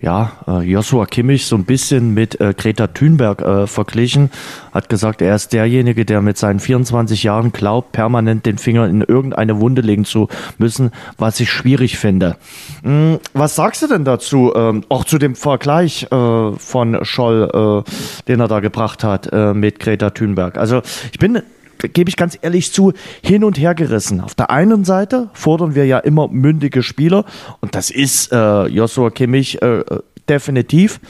ja, 0.00 0.32
äh, 0.46 0.60
Joshua 0.60 1.06
Kimmich 1.06 1.46
so 1.46 1.56
ein 1.56 1.64
bisschen 1.64 2.12
mit 2.12 2.38
äh, 2.40 2.54
Greta 2.56 2.86
Thunberg 2.88 3.40
äh, 3.40 3.66
verglichen, 3.66 4.30
hat 4.72 4.88
gesagt, 4.90 5.22
er 5.22 5.34
ist 5.34 5.52
derjenige, 5.54 6.04
der 6.04 6.20
mit 6.20 6.36
seinen 6.36 6.60
24 6.60 7.22
Jahren 7.22 7.50
glaubt, 7.52 7.92
permanent 7.92 8.44
den 8.44 8.58
Finger 8.58 8.86
in 8.86 9.00
irgendeine 9.00 9.58
Wunde 9.58 9.80
legen 9.82 10.04
zu 10.04 10.28
müssen, 10.58 10.90
was 11.16 11.40
ich 11.40 11.50
schwierig 11.50 11.98
finde. 11.98 12.36
Hm, 12.82 13.18
was 13.32 13.56
sagst 13.56 13.82
du 13.82 13.88
denn 13.88 14.04
dazu, 14.04 14.52
ähm, 14.54 14.84
auch 14.90 15.04
zu 15.04 15.16
dem 15.18 15.34
Vergleich 15.34 16.06
äh, 16.12 16.52
von 16.52 17.04
Scholl, 17.06 17.84
äh, 17.86 17.90
den 18.28 18.40
er 18.40 18.48
da 18.48 18.60
gebracht 18.60 19.02
hat 19.02 19.30
äh, 19.32 19.54
mit 19.54 19.80
Greta 19.80 20.10
Thunberg? 20.10 20.56
Also 20.58 20.82
ich 21.10 21.18
bin 21.18 21.42
gebe 21.88 22.08
ich 22.08 22.16
ganz 22.16 22.38
ehrlich 22.40 22.72
zu, 22.72 22.92
hin 23.22 23.44
und 23.44 23.58
her 23.58 23.74
gerissen. 23.74 24.20
Auf 24.20 24.34
der 24.34 24.50
einen 24.50 24.84
Seite 24.84 25.30
fordern 25.32 25.74
wir 25.74 25.86
ja 25.86 25.98
immer 25.98 26.28
mündige 26.28 26.82
Spieler 26.82 27.24
und 27.60 27.74
das 27.74 27.90
ist 27.90 28.32
äh, 28.32 28.66
Joshua 28.66 29.10
Kimmich 29.10 29.60
äh, 29.62 29.84
definitiv. 30.28 31.00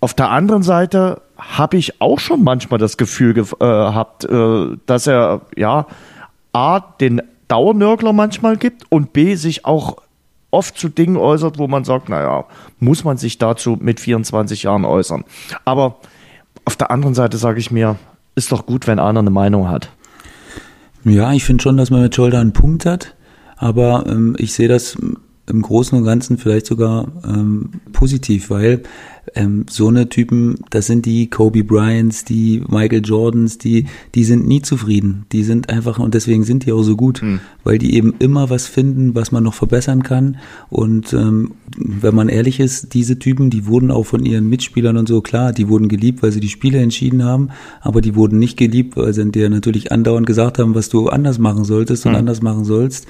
Auf 0.00 0.14
der 0.14 0.30
anderen 0.30 0.62
Seite 0.62 1.22
habe 1.38 1.76
ich 1.76 2.00
auch 2.00 2.18
schon 2.18 2.44
manchmal 2.44 2.78
das 2.78 2.96
Gefühl 2.96 3.34
ge 3.34 3.44
äh, 3.44 3.56
gehabt, 3.58 4.24
äh, 4.24 4.76
dass 4.86 5.06
er 5.06 5.42
ja 5.56 5.86
A, 6.52 6.80
den 6.80 7.22
Dauernörgler 7.48 8.12
manchmal 8.12 8.56
gibt 8.56 8.84
und 8.88 9.12
B, 9.12 9.34
sich 9.34 9.64
auch 9.64 9.98
oft 10.50 10.78
zu 10.78 10.88
Dingen 10.88 11.16
äußert, 11.16 11.58
wo 11.58 11.66
man 11.68 11.84
sagt, 11.84 12.08
naja, 12.08 12.44
muss 12.78 13.04
man 13.04 13.16
sich 13.16 13.38
dazu 13.38 13.76
mit 13.80 14.00
24 14.00 14.62
Jahren 14.62 14.84
äußern. 14.84 15.24
Aber 15.64 15.96
auf 16.64 16.76
der 16.76 16.90
anderen 16.90 17.14
Seite 17.14 17.36
sage 17.36 17.60
ich 17.60 17.70
mir, 17.70 17.96
ist 18.36 18.52
doch 18.52 18.66
gut, 18.66 18.86
wenn 18.86 19.00
einer 19.00 19.18
eine 19.20 19.30
Meinung 19.30 19.68
hat. 19.68 19.90
Ja, 21.04 21.32
ich 21.32 21.44
finde 21.44 21.62
schon, 21.62 21.76
dass 21.76 21.90
man 21.90 22.02
mit 22.02 22.14
Scholder 22.14 22.40
einen 22.40 22.52
Punkt 22.52 22.86
hat, 22.86 23.16
aber 23.56 24.06
ähm, 24.06 24.36
ich 24.38 24.52
sehe 24.52 24.68
das 24.68 24.96
im 25.48 25.62
Großen 25.62 25.96
und 25.96 26.04
Ganzen 26.04 26.38
vielleicht 26.38 26.66
sogar 26.66 27.08
ähm, 27.24 27.80
positiv, 27.92 28.50
weil 28.50 28.82
ähm, 29.36 29.66
so 29.68 29.88
eine 29.88 30.08
Typen, 30.08 30.56
das 30.70 30.86
sind 30.86 31.06
die 31.06 31.28
Kobe 31.28 31.62
Bryants, 31.62 32.24
die 32.24 32.62
Michael 32.68 33.04
Jordans, 33.04 33.58
die, 33.58 33.86
die 34.14 34.24
sind 34.24 34.46
nie 34.46 34.62
zufrieden. 34.62 35.26
Die 35.32 35.44
sind 35.44 35.68
einfach, 35.68 35.98
und 35.98 36.14
deswegen 36.14 36.42
sind 36.42 36.64
die 36.64 36.72
auch 36.72 36.82
so 36.82 36.96
gut, 36.96 37.22
weil 37.62 37.78
die 37.78 37.94
eben 37.94 38.14
immer 38.18 38.50
was 38.50 38.66
finden, 38.66 39.14
was 39.14 39.30
man 39.32 39.44
noch 39.44 39.54
verbessern 39.54 40.02
kann. 40.02 40.38
Und 40.70 41.12
ähm, 41.12 41.52
wenn 41.76 42.14
man 42.14 42.28
ehrlich 42.28 42.58
ist, 42.58 42.94
diese 42.94 43.18
Typen, 43.18 43.50
die 43.50 43.66
wurden 43.66 43.90
auch 43.90 44.04
von 44.04 44.24
ihren 44.24 44.48
Mitspielern 44.48 44.96
und 44.96 45.06
so, 45.06 45.20
klar, 45.20 45.52
die 45.52 45.68
wurden 45.68 45.88
geliebt, 45.88 46.22
weil 46.22 46.32
sie 46.32 46.40
die 46.40 46.48
Spiele 46.48 46.78
entschieden 46.78 47.22
haben, 47.22 47.50
aber 47.82 48.00
die 48.00 48.14
wurden 48.14 48.38
nicht 48.38 48.56
geliebt, 48.56 48.96
weil 48.96 49.12
sie 49.12 49.30
dir 49.30 49.50
natürlich 49.50 49.92
andauernd 49.92 50.26
gesagt 50.26 50.58
haben, 50.58 50.74
was 50.74 50.88
du 50.88 51.08
anders 51.08 51.38
machen 51.38 51.64
solltest 51.64 52.06
und 52.06 52.14
anders 52.14 52.42
machen 52.42 52.64
sollst. 52.64 53.06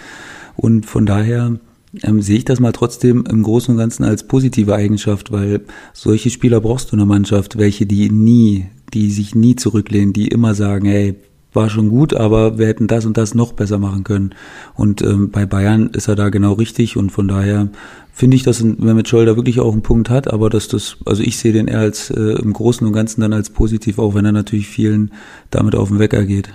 Und 0.56 0.86
von 0.86 1.06
daher 1.06 1.58
ähm, 2.02 2.22
sehe 2.22 2.38
ich 2.38 2.44
das 2.44 2.60
mal 2.60 2.72
trotzdem 2.72 3.24
im 3.28 3.42
Großen 3.42 3.72
und 3.72 3.78
Ganzen 3.78 4.04
als 4.04 4.26
positive 4.26 4.74
Eigenschaft, 4.74 5.32
weil 5.32 5.62
solche 5.92 6.30
Spieler 6.30 6.60
brauchst 6.60 6.90
du 6.90 6.92
in 6.92 6.98
der 6.98 7.06
Mannschaft, 7.06 7.58
welche 7.58 7.86
die 7.86 8.10
nie, 8.10 8.66
die 8.94 9.10
sich 9.10 9.34
nie 9.34 9.56
zurücklehnen, 9.56 10.12
die 10.12 10.28
immer 10.28 10.54
sagen, 10.54 10.86
hey, 10.86 11.16
war 11.56 11.70
schon 11.70 11.88
gut, 11.88 12.14
aber 12.14 12.58
wir 12.58 12.68
hätten 12.68 12.86
das 12.86 13.06
und 13.06 13.16
das 13.16 13.34
noch 13.34 13.52
besser 13.52 13.78
machen 13.78 14.04
können. 14.04 14.34
Und 14.74 15.02
ähm, 15.02 15.30
bei 15.30 15.46
Bayern 15.46 15.88
ist 15.88 16.06
er 16.06 16.14
da 16.14 16.28
genau 16.28 16.52
richtig 16.52 16.96
und 16.96 17.10
von 17.10 17.26
daher 17.26 17.68
finde 18.12 18.36
ich, 18.36 18.44
dass 18.44 18.62
Mehmet 18.62 19.08
Scholl 19.08 19.26
da 19.26 19.36
wirklich 19.36 19.58
auch 19.58 19.72
einen 19.72 19.82
Punkt 19.82 20.10
hat, 20.10 20.32
aber 20.32 20.50
dass 20.50 20.68
das, 20.68 20.98
also 21.06 21.22
ich 21.22 21.38
sehe 21.38 21.52
den 21.52 21.66
eher 21.66 21.80
als 21.80 22.10
äh, 22.10 22.38
im 22.40 22.52
Großen 22.52 22.86
und 22.86 22.92
Ganzen 22.92 23.22
dann 23.22 23.32
als 23.32 23.50
positiv, 23.50 23.98
auch 23.98 24.14
wenn 24.14 24.24
er 24.24 24.32
natürlich 24.32 24.68
vielen 24.68 25.10
damit 25.50 25.74
auf 25.74 25.88
den 25.88 25.98
Wecker 25.98 26.24
geht. 26.24 26.50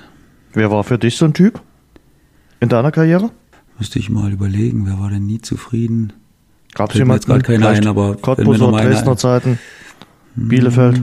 Wer 0.54 0.72
war 0.72 0.84
für 0.84 0.98
dich 0.98 1.18
so 1.18 1.26
ein 1.26 1.34
Typ 1.34 1.62
in 2.60 2.70
deiner 2.70 2.92
Karriere? 2.92 3.32
Müsste 3.82 3.98
ich 3.98 4.12
mal 4.12 4.32
überlegen, 4.32 4.86
wer 4.86 5.00
war 5.00 5.10
denn 5.10 5.26
nie 5.26 5.42
zufrieden? 5.42 6.14
Gab 6.76 6.92
es 6.92 7.00
jemanden? 7.00 7.32
jetzt 7.32 7.48
Vielleicht 7.48 7.82
ein, 7.82 7.88
aber 7.88 8.16
mal 8.38 8.62
einer 8.62 8.90
Dresdner 8.90 9.18
Zeiten, 9.18 9.58
Bielefeld. 10.36 11.02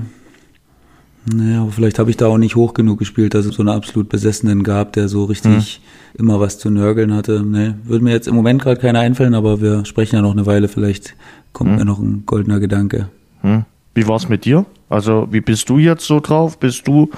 Naja, 1.35 1.63
aber 1.63 1.73
vielleicht 1.73 1.99
habe 1.99 2.11
ich 2.11 2.17
da 2.17 2.29
auch 2.29 2.39
nicht 2.39 2.55
hoch 2.55 2.75
genug 2.75 3.01
gespielt, 3.01 3.35
dass 3.35 3.47
es 3.47 3.57
so 3.57 3.63
einen 3.63 3.71
absolut 3.71 4.09
Besessenen 4.09 4.63
gab, 4.63 4.93
der 4.93 5.09
so 5.09 5.25
richtig 5.25 5.81
immer 6.15 6.39
was 6.39 6.61
zu 6.61 6.71
nörgeln 6.71 7.13
hatte. 7.13 7.43
Nee, 7.45 7.75
würde 7.83 8.05
mir 8.05 8.13
jetzt 8.13 8.29
im 8.29 8.37
Moment 8.37 8.63
gerade 8.63 8.81
keiner 8.81 9.01
einfallen, 9.01 9.35
aber 9.35 9.61
wir 9.61 9.85
sprechen 9.85 10.15
ja 10.15 10.23
noch 10.23 10.31
eine 10.31 10.47
Weile, 10.47 10.69
vielleicht 10.69 11.17
kommt 11.53 11.79
mir 11.79 11.85
noch 11.85 11.99
ein 11.99 12.27
goldener 12.27 12.61
Gedanke. 12.61 13.09
Hm. 13.41 13.65
Wie 13.97 14.07
war 14.07 14.15
es 14.15 14.29
mit 14.29 14.45
dir? 14.45 14.67
Also, 14.89 15.27
wie 15.33 15.41
bist 15.41 15.69
du 15.69 15.79
jetzt 15.79 16.07
so 16.07 16.21
drauf? 16.21 16.61
Bist 16.61 16.87
du 16.87 17.11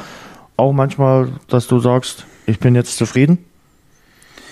auch 0.57 0.73
manchmal, 0.73 1.29
dass 1.49 1.67
du 1.67 1.81
sagst, 1.81 2.25
ich 2.47 2.59
bin 2.59 2.75
jetzt 2.75 2.97
zufrieden? 2.97 3.37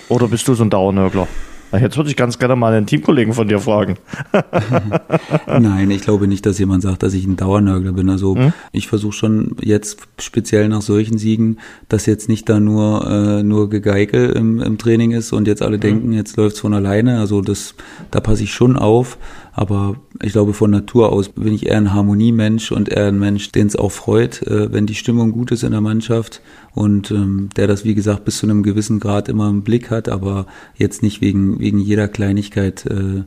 Oder 0.09 0.27
bist 0.27 0.47
du 0.47 0.55
so 0.55 0.63
ein 0.63 0.69
Dauernörgler? 0.69 1.27
Jetzt 1.71 1.97
würde 1.97 2.09
ich 2.09 2.15
ganz 2.15 2.39
gerne 2.39 2.55
mal 2.55 2.73
einen 2.73 2.87
Teamkollegen 2.87 3.33
von 3.33 3.47
dir 3.47 3.59
fragen. 3.59 3.97
Nein, 5.47 5.91
ich 5.91 6.01
glaube 6.01 6.27
nicht, 6.27 6.43
dass 6.47 6.57
jemand 6.57 6.81
sagt, 6.81 7.03
dass 7.03 7.13
ich 7.13 7.27
ein 7.27 7.35
Dauernörgler 7.35 7.91
bin. 7.91 8.09
Also 8.09 8.35
ich 8.71 8.87
versuche 8.87 9.13
schon 9.13 9.55
jetzt 9.61 9.99
speziell 10.19 10.67
nach 10.67 10.81
solchen 10.81 11.19
Siegen, 11.19 11.59
dass 11.87 12.07
jetzt 12.07 12.27
nicht 12.27 12.49
da 12.49 12.59
nur 12.59 13.05
äh, 13.07 13.43
nur 13.43 13.69
Gegeike 13.69 14.25
im, 14.25 14.59
im 14.61 14.79
Training 14.79 15.11
ist 15.11 15.31
und 15.31 15.47
jetzt 15.47 15.61
alle 15.61 15.77
denken, 15.77 16.11
jetzt 16.11 16.37
läuft's 16.37 16.59
von 16.59 16.73
alleine. 16.73 17.19
Also 17.19 17.41
das, 17.41 17.75
da 18.09 18.19
passe 18.19 18.43
ich 18.43 18.51
schon 18.51 18.75
auf. 18.75 19.19
Aber 19.51 19.95
ich 20.21 20.31
glaube, 20.31 20.53
von 20.53 20.71
Natur 20.71 21.11
aus 21.11 21.29
bin 21.29 21.53
ich 21.53 21.65
eher 21.65 21.77
ein 21.77 21.93
Harmoniemensch 21.93 22.71
und 22.71 22.89
eher 22.89 23.07
ein 23.07 23.19
Mensch, 23.19 23.51
den 23.51 23.67
es 23.67 23.75
auch 23.75 23.91
freut, 23.91 24.41
äh, 24.43 24.71
wenn 24.71 24.85
die 24.85 24.95
Stimmung 24.95 25.31
gut 25.31 25.51
ist 25.51 25.63
in 25.63 25.71
der 25.71 25.81
Mannschaft 25.81 26.41
und 26.73 27.11
ähm, 27.11 27.49
der 27.55 27.67
das, 27.67 27.83
wie 27.83 27.95
gesagt, 27.95 28.25
bis 28.25 28.37
zu 28.37 28.45
einem 28.45 28.63
gewissen 28.63 28.99
Grad 28.99 29.27
immer 29.27 29.49
im 29.49 29.63
Blick 29.63 29.89
hat, 29.89 30.07
aber 30.07 30.45
jetzt 30.75 31.03
nicht 31.03 31.21
wegen, 31.21 31.59
wegen 31.59 31.79
jeder 31.79 32.07
Kleinigkeit 32.07 32.85
äh, 32.85 33.23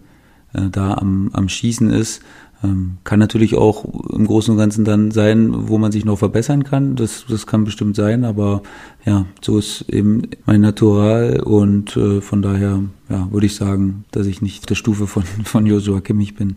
äh, 0.54 0.70
da 0.70 0.94
am, 0.94 1.30
am 1.32 1.48
Schießen 1.48 1.90
ist. 1.90 2.22
Ähm, 2.62 2.98
kann 3.04 3.18
natürlich 3.18 3.56
auch 3.56 3.84
im 4.10 4.26
Großen 4.26 4.52
und 4.52 4.58
Ganzen 4.58 4.84
dann 4.84 5.10
sein, 5.10 5.68
wo 5.68 5.78
man 5.78 5.92
sich 5.92 6.04
noch 6.04 6.18
verbessern 6.18 6.64
kann. 6.64 6.96
Das, 6.96 7.24
das 7.28 7.46
kann 7.46 7.64
bestimmt 7.64 7.96
sein, 7.96 8.24
aber 8.24 8.62
ja, 9.04 9.26
so 9.40 9.58
ist 9.58 9.82
eben 9.88 10.22
mein 10.46 10.60
Natural 10.60 11.40
und 11.40 11.96
äh, 11.96 12.20
von 12.20 12.42
daher 12.42 12.82
ja, 13.08 13.28
würde 13.32 13.46
ich 13.46 13.56
sagen, 13.56 14.04
dass 14.12 14.26
ich 14.26 14.42
nicht 14.42 14.60
auf 14.60 14.66
der 14.66 14.74
Stufe 14.76 15.06
von, 15.06 15.24
von 15.44 15.66
Joshua 15.66 16.00
Kimmich 16.00 16.34
bin. 16.34 16.56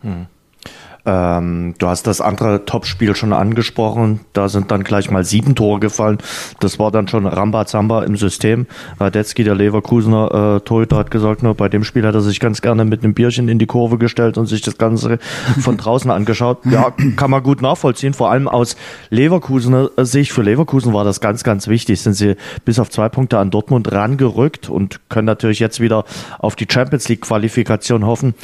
Hm. 0.00 0.26
Ähm, 1.06 1.74
du 1.78 1.86
hast 1.86 2.06
das 2.06 2.20
andere 2.20 2.64
Topspiel 2.64 3.14
schon 3.16 3.32
angesprochen. 3.32 4.20
Da 4.32 4.48
sind 4.48 4.70
dann 4.70 4.84
gleich 4.84 5.10
mal 5.10 5.24
sieben 5.24 5.54
Tore 5.54 5.80
gefallen. 5.80 6.18
Das 6.60 6.78
war 6.78 6.90
dann 6.90 7.08
schon 7.08 7.26
Rambazamba 7.26 8.04
im 8.04 8.16
System. 8.16 8.66
Radetzky, 8.98 9.44
der 9.44 9.54
Leverkusener 9.54 10.56
äh, 10.56 10.60
Torhüter, 10.60 10.96
hat 10.96 11.10
gesagt, 11.10 11.42
nur 11.42 11.54
bei 11.54 11.68
dem 11.68 11.84
Spiel 11.84 12.06
hat 12.06 12.14
er 12.14 12.20
sich 12.20 12.40
ganz 12.40 12.62
gerne 12.62 12.84
mit 12.84 13.02
einem 13.02 13.14
Bierchen 13.14 13.48
in 13.48 13.58
die 13.58 13.66
Kurve 13.66 13.98
gestellt 13.98 14.38
und 14.38 14.46
sich 14.46 14.62
das 14.62 14.78
Ganze 14.78 15.18
von 15.60 15.76
draußen 15.76 16.10
angeschaut. 16.10 16.58
Ja, 16.64 16.92
kann 17.16 17.30
man 17.30 17.42
gut 17.42 17.62
nachvollziehen. 17.62 18.14
Vor 18.14 18.30
allem 18.30 18.48
aus 18.48 18.76
Leverkusener 19.10 19.90
Sicht. 19.98 20.32
Für 20.32 20.42
Leverkusen 20.42 20.92
war 20.92 21.04
das 21.04 21.20
ganz, 21.20 21.44
ganz 21.44 21.68
wichtig. 21.68 22.00
Sind 22.00 22.14
sie 22.14 22.36
bis 22.64 22.78
auf 22.78 22.90
zwei 22.90 23.08
Punkte 23.08 23.38
an 23.38 23.50
Dortmund 23.50 23.90
rangerückt 23.92 24.68
und 24.68 25.00
können 25.08 25.26
natürlich 25.26 25.60
jetzt 25.60 25.80
wieder 25.80 26.04
auf 26.38 26.56
die 26.56 26.66
Champions 26.70 27.08
League 27.08 27.22
Qualifikation 27.22 28.04
hoffen. 28.04 28.34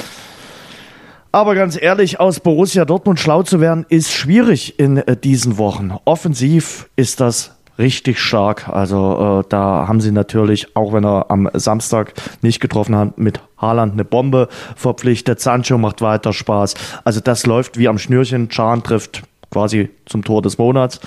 Aber 1.37 1.53
ganz 1.53 1.79
ehrlich, 1.79 2.19
aus 2.19 2.39
Borussia 2.39 2.83
Dortmund 2.83 3.19
schlau 3.19 3.43
zu 3.43 3.61
werden, 3.61 3.85
ist 3.89 4.11
schwierig 4.11 4.79
in 4.79 4.97
äh, 4.97 5.15
diesen 5.15 5.59
Wochen. 5.59 5.91
Offensiv 6.03 6.89
ist 6.95 7.19
das 7.19 7.51
richtig 7.77 8.19
stark. 8.19 8.67
Also 8.69 9.43
äh, 9.45 9.47
da 9.47 9.87
haben 9.87 10.01
sie 10.01 10.11
natürlich, 10.11 10.75
auch 10.75 10.93
wenn 10.93 11.05
er 11.05 11.29
am 11.29 11.47
Samstag 11.53 12.13
nicht 12.41 12.59
getroffen 12.59 12.95
hat, 12.95 13.19
mit 13.19 13.39
Haaland 13.55 13.93
eine 13.93 14.03
Bombe 14.03 14.47
verpflichtet. 14.75 15.39
Sancho 15.39 15.77
macht 15.77 16.01
weiter 16.01 16.33
Spaß. 16.33 16.73
Also 17.03 17.19
das 17.19 17.45
läuft 17.45 17.77
wie 17.77 17.87
am 17.87 17.99
Schnürchen. 17.99 18.49
Chan 18.49 18.81
trifft 18.81 19.21
quasi 19.51 19.91
zum 20.07 20.23
Tor 20.23 20.41
des 20.41 20.57
Monats. 20.57 20.99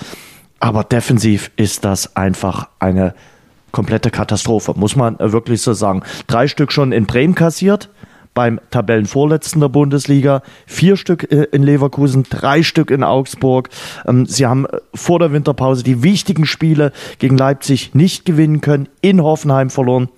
Aber 0.61 0.85
defensiv 0.85 1.51
ist 1.57 1.83
das 1.83 2.15
einfach 2.15 2.69
eine 2.79 3.15
komplette 3.73 4.11
Katastrophe, 4.11 4.75
muss 4.77 4.95
man 4.95 5.19
wirklich 5.19 5.61
so 5.61 5.73
sagen. 5.73 6.03
Drei 6.27 6.47
Stück 6.47 6.71
schon 6.71 6.93
in 6.93 7.05
Bremen 7.05 7.35
kassiert 7.35 7.89
beim 8.33 8.59
Tabellenvorletzten 8.69 9.59
der 9.59 9.69
Bundesliga, 9.69 10.41
vier 10.65 10.95
Stück 10.95 11.31
äh, 11.31 11.47
in 11.51 11.63
Leverkusen, 11.63 12.23
drei 12.29 12.63
Stück 12.63 12.91
in 12.91 13.03
Augsburg. 13.03 13.69
Ähm, 14.05 14.25
sie 14.25 14.45
haben 14.45 14.65
äh, 14.65 14.79
vor 14.93 15.19
der 15.19 15.33
Winterpause 15.33 15.83
die 15.83 16.03
wichtigen 16.03 16.45
Spiele 16.45 16.91
gegen 17.19 17.37
Leipzig 17.37 17.93
nicht 17.93 18.25
gewinnen 18.25 18.61
können, 18.61 18.87
in 19.01 19.21
Hoffenheim 19.21 19.69
verloren. 19.69 20.09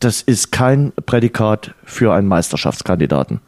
Das 0.00 0.22
ist 0.22 0.52
kein 0.52 0.92
Prädikat 1.06 1.74
für 1.84 2.12
einen 2.12 2.28
Meisterschaftskandidaten. 2.28 3.40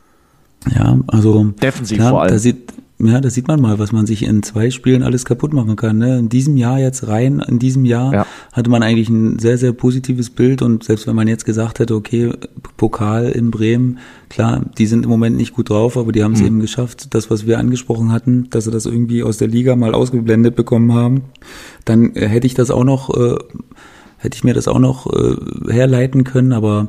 Ja, 0.75 0.99
also 1.09 1.45
defensiv 1.45 1.99
klar, 1.99 2.11
vor 2.11 2.23
allem. 2.23 2.33
Da 2.33 2.39
sieht, 2.39 2.73
ja, 2.99 3.21
da 3.21 3.29
sieht 3.29 3.47
man 3.47 3.61
mal, 3.61 3.79
was 3.79 3.93
man 3.93 4.07
sich 4.07 4.23
in 4.23 4.43
zwei 4.43 4.71
Spielen 4.71 5.03
alles 5.03 5.27
kaputt 5.27 5.53
machen 5.53 5.77
kann. 5.77 5.99
Ne? 5.99 6.19
In 6.19 6.29
diesem 6.31 6.57
Jahr 6.57 6.79
jetzt 6.79 7.07
rein, 7.07 7.45
in 7.47 7.59
diesem 7.59 7.85
Jahr 7.85 8.13
ja. 8.13 8.27
hatte 8.53 8.71
man 8.71 8.83
eigentlich 8.83 9.11
ein 9.11 9.39
sehr, 9.39 9.59
sehr 9.59 9.73
positives 9.73 10.31
Bild 10.31 10.63
und 10.63 10.83
selbst 10.83 11.07
wenn 11.07 11.15
man 11.15 11.29
jetzt 11.29 11.45
gesagt 11.45 11.79
hätte, 11.79 11.95
okay, 11.95 12.33
Pokal 12.79 13.29
in 13.29 13.51
Bremen, 13.51 13.99
klar, 14.31 14.65
die 14.79 14.87
sind 14.87 15.05
im 15.05 15.11
Moment 15.11 15.37
nicht 15.37 15.53
gut 15.53 15.69
drauf, 15.69 15.99
aber 15.99 16.11
die 16.11 16.25
haben 16.25 16.33
es 16.33 16.41
mhm. 16.41 16.47
eben 16.47 16.61
geschafft, 16.61 17.15
das, 17.15 17.31
was 17.31 17.47
wir 17.47 17.59
angesprochen 17.59 18.13
hatten, 18.13 18.49
dass 18.49 18.65
sie 18.65 18.71
das 18.71 18.87
irgendwie 18.87 19.23
aus 19.23 19.37
der 19.37 19.49
Liga 19.49 19.77
mal 19.77 19.93
ausgeblendet 19.93 20.57
bekommen 20.57 20.95
haben, 20.95 21.25
dann 21.85 22.15
äh, 22.15 22.27
hätte 22.27 22.47
ich 22.47 22.55
das 22.55 22.71
auch 22.71 22.85
noch, 22.85 23.15
äh, 23.15 23.37
hätte 24.17 24.37
ich 24.37 24.45
mir 24.45 24.55
das 24.55 24.69
auch 24.69 24.79
noch 24.79 25.07
äh, 25.13 25.37
herleiten 25.71 26.25
können, 26.25 26.55
aber 26.55 26.89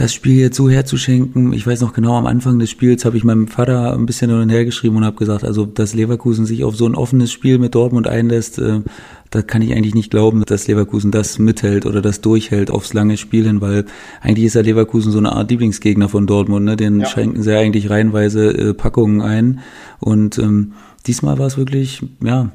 das 0.00 0.14
Spiel 0.14 0.40
jetzt 0.40 0.56
so 0.56 0.70
herzuschenken. 0.70 1.52
Ich 1.52 1.66
weiß 1.66 1.82
noch 1.82 1.92
genau, 1.92 2.16
am 2.16 2.26
Anfang 2.26 2.58
des 2.58 2.70
Spiels 2.70 3.04
habe 3.04 3.18
ich 3.18 3.24
meinem 3.24 3.48
Vater 3.48 3.92
ein 3.92 4.06
bisschen 4.06 4.30
hin 4.30 4.40
und 4.40 4.48
her 4.48 4.64
geschrieben 4.64 4.96
und 4.96 5.04
habe 5.04 5.16
gesagt, 5.16 5.44
also 5.44 5.66
dass 5.66 5.92
Leverkusen 5.92 6.46
sich 6.46 6.64
auf 6.64 6.74
so 6.74 6.86
ein 6.86 6.94
offenes 6.94 7.30
Spiel 7.30 7.58
mit 7.58 7.74
Dortmund 7.74 8.08
einlässt, 8.08 8.58
äh, 8.58 8.80
da 9.28 9.42
kann 9.42 9.60
ich 9.60 9.74
eigentlich 9.74 9.94
nicht 9.94 10.10
glauben, 10.10 10.42
dass 10.46 10.66
Leverkusen 10.66 11.10
das 11.10 11.38
mithält 11.38 11.84
oder 11.84 12.00
das 12.00 12.22
durchhält 12.22 12.70
aufs 12.70 12.94
lange 12.94 13.18
Spiel 13.18 13.44
hin, 13.44 13.60
weil 13.60 13.84
eigentlich 14.22 14.46
ist 14.46 14.54
ja 14.54 14.62
Leverkusen 14.62 15.12
so 15.12 15.18
eine 15.18 15.32
Art 15.32 15.50
Lieblingsgegner 15.50 16.08
von 16.08 16.26
Dortmund, 16.26 16.64
ne? 16.64 16.76
Den 16.76 17.00
ja. 17.00 17.06
schenken 17.06 17.42
sie 17.42 17.54
eigentlich 17.54 17.90
reihenweise 17.90 18.56
äh, 18.56 18.72
Packungen 18.72 19.20
ein. 19.20 19.60
Und 19.98 20.38
ähm, 20.38 20.72
diesmal 21.06 21.38
war 21.38 21.46
es 21.46 21.58
wirklich, 21.58 22.02
ja, 22.24 22.50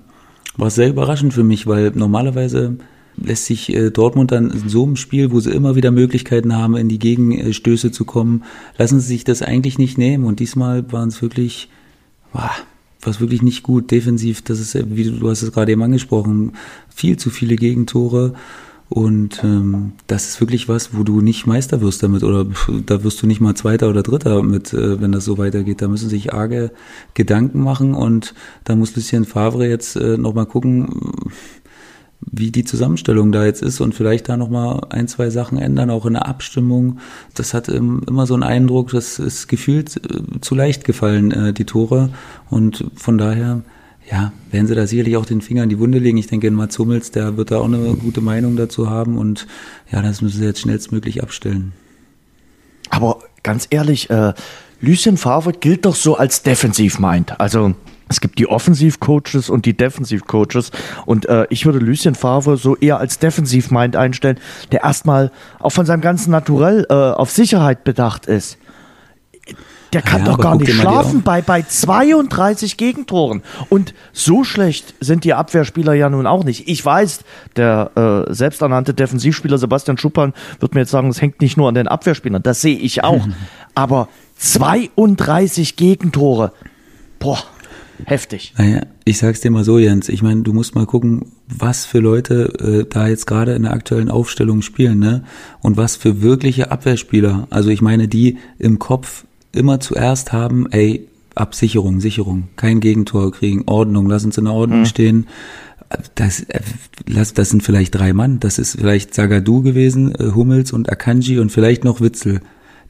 war 0.57 0.71
sehr 0.71 0.89
überraschend 0.89 1.33
für 1.33 1.43
mich, 1.43 1.67
weil 1.67 1.91
normalerweise 1.93 2.77
lässt 3.17 3.45
sich 3.45 3.73
äh, 3.73 3.91
Dortmund 3.91 4.31
dann 4.31 4.51
in 4.51 4.69
so 4.69 4.83
einem 4.83 4.95
Spiel, 4.95 5.31
wo 5.31 5.39
sie 5.39 5.51
immer 5.51 5.75
wieder 5.75 5.91
Möglichkeiten 5.91 6.55
haben, 6.55 6.75
in 6.75 6.89
die 6.89 6.99
Gegenstöße 6.99 7.91
zu 7.91 8.05
kommen, 8.05 8.43
lassen 8.77 8.99
sie 8.99 9.07
sich 9.07 9.23
das 9.23 9.41
eigentlich 9.41 9.77
nicht 9.77 9.97
nehmen. 9.97 10.25
Und 10.25 10.39
diesmal 10.39 10.91
waren 10.91 11.09
es 11.09 11.21
wirklich, 11.21 11.69
war 12.33 12.51
es 13.05 13.19
wirklich 13.19 13.41
nicht 13.41 13.63
gut 13.63 13.91
defensiv. 13.91 14.41
Das 14.41 14.59
ist, 14.59 14.75
wie 14.95 15.03
du, 15.05 15.11
du 15.11 15.29
hast 15.29 15.41
es 15.41 15.51
gerade 15.51 15.71
eben 15.71 15.83
angesprochen, 15.83 16.53
viel 16.89 17.17
zu 17.17 17.29
viele 17.29 17.55
Gegentore. 17.55 18.33
Und 18.87 19.43
ähm, 19.43 19.93
das 20.05 20.27
ist 20.27 20.39
wirklich 20.39 20.69
was, 20.69 20.95
wo 20.95 21.03
du 21.03 21.19
nicht 21.19 21.47
Meister 21.47 21.81
wirst 21.81 22.03
damit 22.03 22.23
oder 22.23 22.45
da 22.85 23.03
wirst 23.03 23.21
du 23.21 23.25
nicht 23.27 23.41
mal 23.41 23.55
Zweiter 23.55 23.89
oder 23.89 24.03
Dritter 24.03 24.43
mit, 24.43 24.73
äh, 24.73 25.01
wenn 25.01 25.11
das 25.11 25.25
so 25.25 25.39
weitergeht. 25.39 25.81
Da 25.81 25.87
müssen 25.87 26.07
sich 26.07 26.33
arge 26.33 26.71
Gedanken 27.15 27.61
machen 27.61 27.95
und 27.95 28.35
da 28.63 28.75
muss 28.75 28.95
Lucien 28.95 29.25
Favre 29.25 29.67
jetzt 29.67 29.95
äh, 29.95 30.17
nochmal 30.17 30.45
gucken, 30.45 30.87
wie 32.21 32.51
die 32.51 32.63
Zusammenstellung 32.63 33.31
da 33.31 33.45
jetzt 33.45 33.61
ist 33.61 33.81
und 33.81 33.93
vielleicht 33.93 34.29
da 34.29 34.37
nochmal 34.37 34.81
ein, 34.89 35.07
zwei 35.07 35.29
Sachen 35.29 35.57
ändern, 35.57 35.89
auch 35.89 36.05
in 36.05 36.13
der 36.13 36.27
Abstimmung. 36.27 36.99
Das 37.33 37.53
hat 37.53 37.69
ähm, 37.69 38.01
immer 38.07 38.25
so 38.25 38.33
einen 38.33 38.43
Eindruck, 38.43 38.91
das 38.91 39.19
ist 39.19 39.47
gefühlt 39.47 39.97
äh, 39.97 40.41
zu 40.41 40.55
leicht 40.55 40.83
gefallen, 40.83 41.31
äh, 41.31 41.53
die 41.53 41.65
Tore. 41.65 42.09
Und 42.49 42.85
von 42.95 43.17
daher, 43.17 43.61
ja, 44.09 44.33
werden 44.51 44.67
sie 44.67 44.75
da 44.75 44.87
sicherlich 44.87 45.17
auch 45.17 45.25
den 45.25 45.41
Finger 45.41 45.63
in 45.63 45.69
die 45.69 45.79
Wunde 45.79 45.99
legen. 45.99 46.17
Ich 46.17 46.27
denke, 46.27 46.49
Mats 46.51 46.77
Hummels, 46.79 47.11
der 47.11 47.37
wird 47.37 47.51
da 47.51 47.57
auch 47.57 47.65
eine 47.65 47.95
gute 47.95 48.21
Meinung 48.21 48.55
dazu 48.55 48.89
haben 48.89 49.17
und 49.17 49.47
ja, 49.91 50.01
das 50.01 50.21
müssen 50.21 50.39
sie 50.39 50.45
jetzt 50.45 50.61
schnellstmöglich 50.61 51.23
abstellen. 51.23 51.73
Aber 52.89 53.19
ganz 53.43 53.67
ehrlich, 53.69 54.09
äh, 54.09 54.33
Lucien 54.81 55.17
Favre 55.17 55.53
gilt 55.53 55.85
doch 55.85 55.95
so 55.95 56.15
als 56.15 56.43
defensiv 56.43 56.99
meint. 56.99 57.39
Also 57.39 57.73
es 58.07 58.21
gibt 58.21 58.37
die 58.37 58.47
Offensivcoaches 58.47 59.49
und 59.49 59.65
die 59.65 59.75
Defensivcoaches 59.75 60.71
und 61.05 61.27
äh, 61.27 61.47
ich 61.49 61.65
würde 61.65 61.79
Lucien 61.79 62.15
Favre 62.15 62.57
so 62.57 62.75
eher 62.75 62.99
als 62.99 63.19
Defensiv-Mind 63.19 63.95
einstellen, 63.95 64.37
der 64.71 64.83
erstmal 64.83 65.31
auch 65.59 65.71
von 65.71 65.85
seinem 65.85 66.01
ganzen 66.01 66.31
Naturell 66.31 66.85
äh, 66.89 66.93
auf 66.93 67.31
Sicherheit 67.31 67.83
bedacht 67.83 68.27
ist. 68.27 68.57
Der 69.93 70.01
kann 70.01 70.25
ja, 70.25 70.31
doch 70.31 70.39
gar 70.39 70.57
nicht 70.57 70.73
schlafen 70.73 71.21
bei, 71.23 71.41
bei 71.41 71.61
32 71.61 72.75
Gegentoren. 72.75 73.43
Und 73.69 73.93
so 74.11 74.43
schlecht 74.43 74.93
sind 74.99 75.23
die 75.23 75.33
Abwehrspieler 75.33 75.93
ja 75.93 76.09
nun 76.09 76.27
auch 76.27 76.43
nicht. 76.43 76.67
Ich 76.67 76.83
weiß, 76.83 77.21
der 77.55 78.25
äh, 78.27 78.33
selbsternannte 78.33 78.93
Defensivspieler 78.93 79.57
Sebastian 79.57 79.97
Schuppan 79.97 80.33
wird 80.59 80.73
mir 80.73 80.81
jetzt 80.81 80.91
sagen, 80.91 81.07
es 81.07 81.21
hängt 81.21 81.39
nicht 81.39 81.55
nur 81.55 81.69
an 81.69 81.75
den 81.75 81.87
Abwehrspielern. 81.87 82.43
Das 82.43 82.59
sehe 82.59 82.77
ich 82.77 83.05
auch. 83.05 83.25
Aber 83.75 84.09
32 84.37 85.77
Gegentore. 85.77 86.51
Boah 87.19 87.41
heftig. 88.05 88.53
Naja, 88.57 88.81
ich 89.05 89.17
sag's 89.17 89.41
dir 89.41 89.51
mal 89.51 89.63
so, 89.63 89.79
Jens. 89.79 90.09
Ich 90.09 90.21
meine, 90.21 90.41
du 90.41 90.53
musst 90.53 90.75
mal 90.75 90.85
gucken, 90.85 91.31
was 91.47 91.85
für 91.85 91.99
Leute 91.99 92.53
äh, 92.59 92.89
da 92.89 93.07
jetzt 93.07 93.25
gerade 93.27 93.53
in 93.53 93.63
der 93.63 93.73
aktuellen 93.73 94.09
Aufstellung 94.09 94.61
spielen, 94.61 94.99
ne? 94.99 95.23
Und 95.61 95.77
was 95.77 95.95
für 95.95 96.21
wirkliche 96.21 96.71
Abwehrspieler. 96.71 97.47
Also 97.49 97.69
ich 97.69 97.81
meine, 97.81 98.07
die 98.07 98.37
im 98.59 98.79
Kopf 98.79 99.25
immer 99.51 99.79
zuerst 99.79 100.33
haben, 100.33 100.67
ey, 100.71 101.07
Absicherung, 101.35 101.99
Sicherung, 101.99 102.49
kein 102.55 102.79
Gegentor 102.79 103.31
kriegen, 103.31 103.63
Ordnung, 103.65 104.07
lass 104.07 104.25
uns 104.25 104.37
in 104.37 104.45
der 104.45 104.53
Ordnung 104.53 104.79
mhm. 104.79 104.85
stehen. 104.85 105.27
Das, 106.15 106.41
äh, 106.41 106.61
das 107.05 107.49
sind 107.49 107.63
vielleicht 107.63 107.95
drei 107.95 108.13
Mann. 108.13 108.39
Das 108.39 108.57
ist 108.57 108.77
vielleicht 108.79 109.13
Sagadu 109.13 109.61
gewesen, 109.61 110.15
äh, 110.15 110.31
Hummels 110.33 110.73
und 110.73 110.91
Akanji 110.91 111.39
und 111.39 111.51
vielleicht 111.51 111.83
noch 111.83 112.01
Witzel 112.01 112.41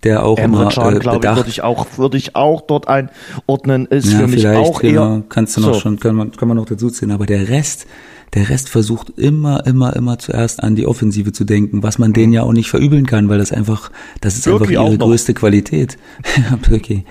der 0.03 0.25
auch 0.25 0.37
Emre 0.37 0.63
immer 0.63 0.71
Can, 0.71 0.95
äh, 0.95 0.99
glaube 0.99 1.25
ich, 1.25 1.35
würde 1.35 1.49
ich 1.49 1.63
auch 1.63 1.87
würde 1.97 2.17
ich 2.17 2.35
auch 2.35 2.61
dort 2.61 2.87
einordnen 2.87 3.85
ist 3.87 4.11
ja, 4.11 4.19
für 4.19 4.27
mich 4.27 4.47
auch 4.47 4.81
genau, 4.81 5.15
eher 5.15 5.23
kannst 5.29 5.57
du 5.57 5.61
noch 5.61 5.75
so. 5.75 5.79
schon 5.79 5.99
kann 5.99 6.15
man 6.15 6.31
kann 6.31 6.47
man 6.47 6.57
noch 6.57 6.65
dazu 6.65 6.89
ziehen, 6.89 7.11
aber 7.11 7.25
der 7.25 7.49
Rest 7.49 7.87
der 8.33 8.49
Rest 8.49 8.69
versucht 8.69 9.11
immer, 9.17 9.65
immer, 9.65 9.95
immer 9.95 10.19
zuerst 10.19 10.61
an 10.61 10.75
die 10.75 10.85
Offensive 10.85 11.31
zu 11.31 11.45
denken, 11.45 11.83
was 11.83 11.97
man 11.97 12.11
denen 12.11 12.27
mhm. 12.27 12.33
ja 12.33 12.43
auch 12.43 12.51
nicht 12.51 12.69
verübeln 12.69 13.05
kann, 13.05 13.29
weil 13.29 13.37
das 13.37 13.51
einfach, 13.51 13.91
das 14.19 14.35
ist 14.35 14.45
Birki 14.45 14.77
einfach 14.77 14.91
ihre 14.91 14.97
größte 14.97 15.33
Qualität. 15.33 15.97
ja, 16.37 16.57
Birki. 16.57 17.05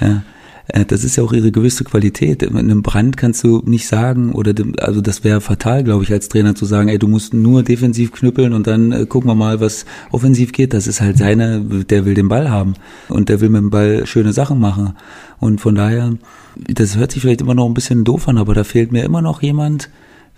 Ja. 0.00 0.22
Äh, 0.68 0.84
das 0.84 1.04
ist 1.04 1.16
ja 1.16 1.24
auch 1.24 1.32
ihre 1.32 1.50
gewisse 1.50 1.84
Qualität. 1.84 2.42
Mit 2.42 2.56
einem 2.56 2.82
Brand 2.82 3.16
kannst 3.16 3.42
du 3.44 3.62
nicht 3.64 3.86
sagen, 3.86 4.32
oder 4.32 4.52
dem, 4.54 4.74
also 4.78 5.00
das 5.00 5.24
wäre 5.24 5.40
fatal, 5.40 5.84
glaube 5.84 6.04
ich, 6.04 6.12
als 6.12 6.28
Trainer 6.28 6.54
zu 6.54 6.64
sagen, 6.66 6.88
ey, 6.88 6.98
du 6.98 7.08
musst 7.08 7.34
nur 7.34 7.62
defensiv 7.62 8.12
knüppeln 8.12 8.52
und 8.52 8.66
dann 8.66 8.92
äh, 8.92 9.06
gucken 9.06 9.30
wir 9.30 9.34
mal, 9.34 9.60
was 9.60 9.86
offensiv 10.12 10.52
geht. 10.52 10.74
Das 10.74 10.86
ist 10.86 11.00
halt 11.00 11.18
seine, 11.18 11.60
der 11.60 12.04
will 12.04 12.14
den 12.14 12.28
Ball 12.28 12.50
haben 12.50 12.74
und 13.08 13.28
der 13.28 13.40
will 13.40 13.48
mit 13.48 13.62
dem 13.62 13.70
Ball 13.70 14.06
schöne 14.06 14.32
Sachen 14.32 14.60
machen. 14.60 14.94
Und 15.40 15.60
von 15.60 15.74
daher, 15.74 16.14
das 16.56 16.96
hört 16.96 17.12
sich 17.12 17.22
vielleicht 17.22 17.40
immer 17.40 17.54
noch 17.54 17.66
ein 17.66 17.74
bisschen 17.74 18.04
doof 18.04 18.28
an, 18.28 18.38
aber 18.38 18.54
da 18.54 18.64
fehlt 18.64 18.92
mir 18.92 19.04
immer 19.04 19.22
noch 19.22 19.42
jemand 19.42 19.90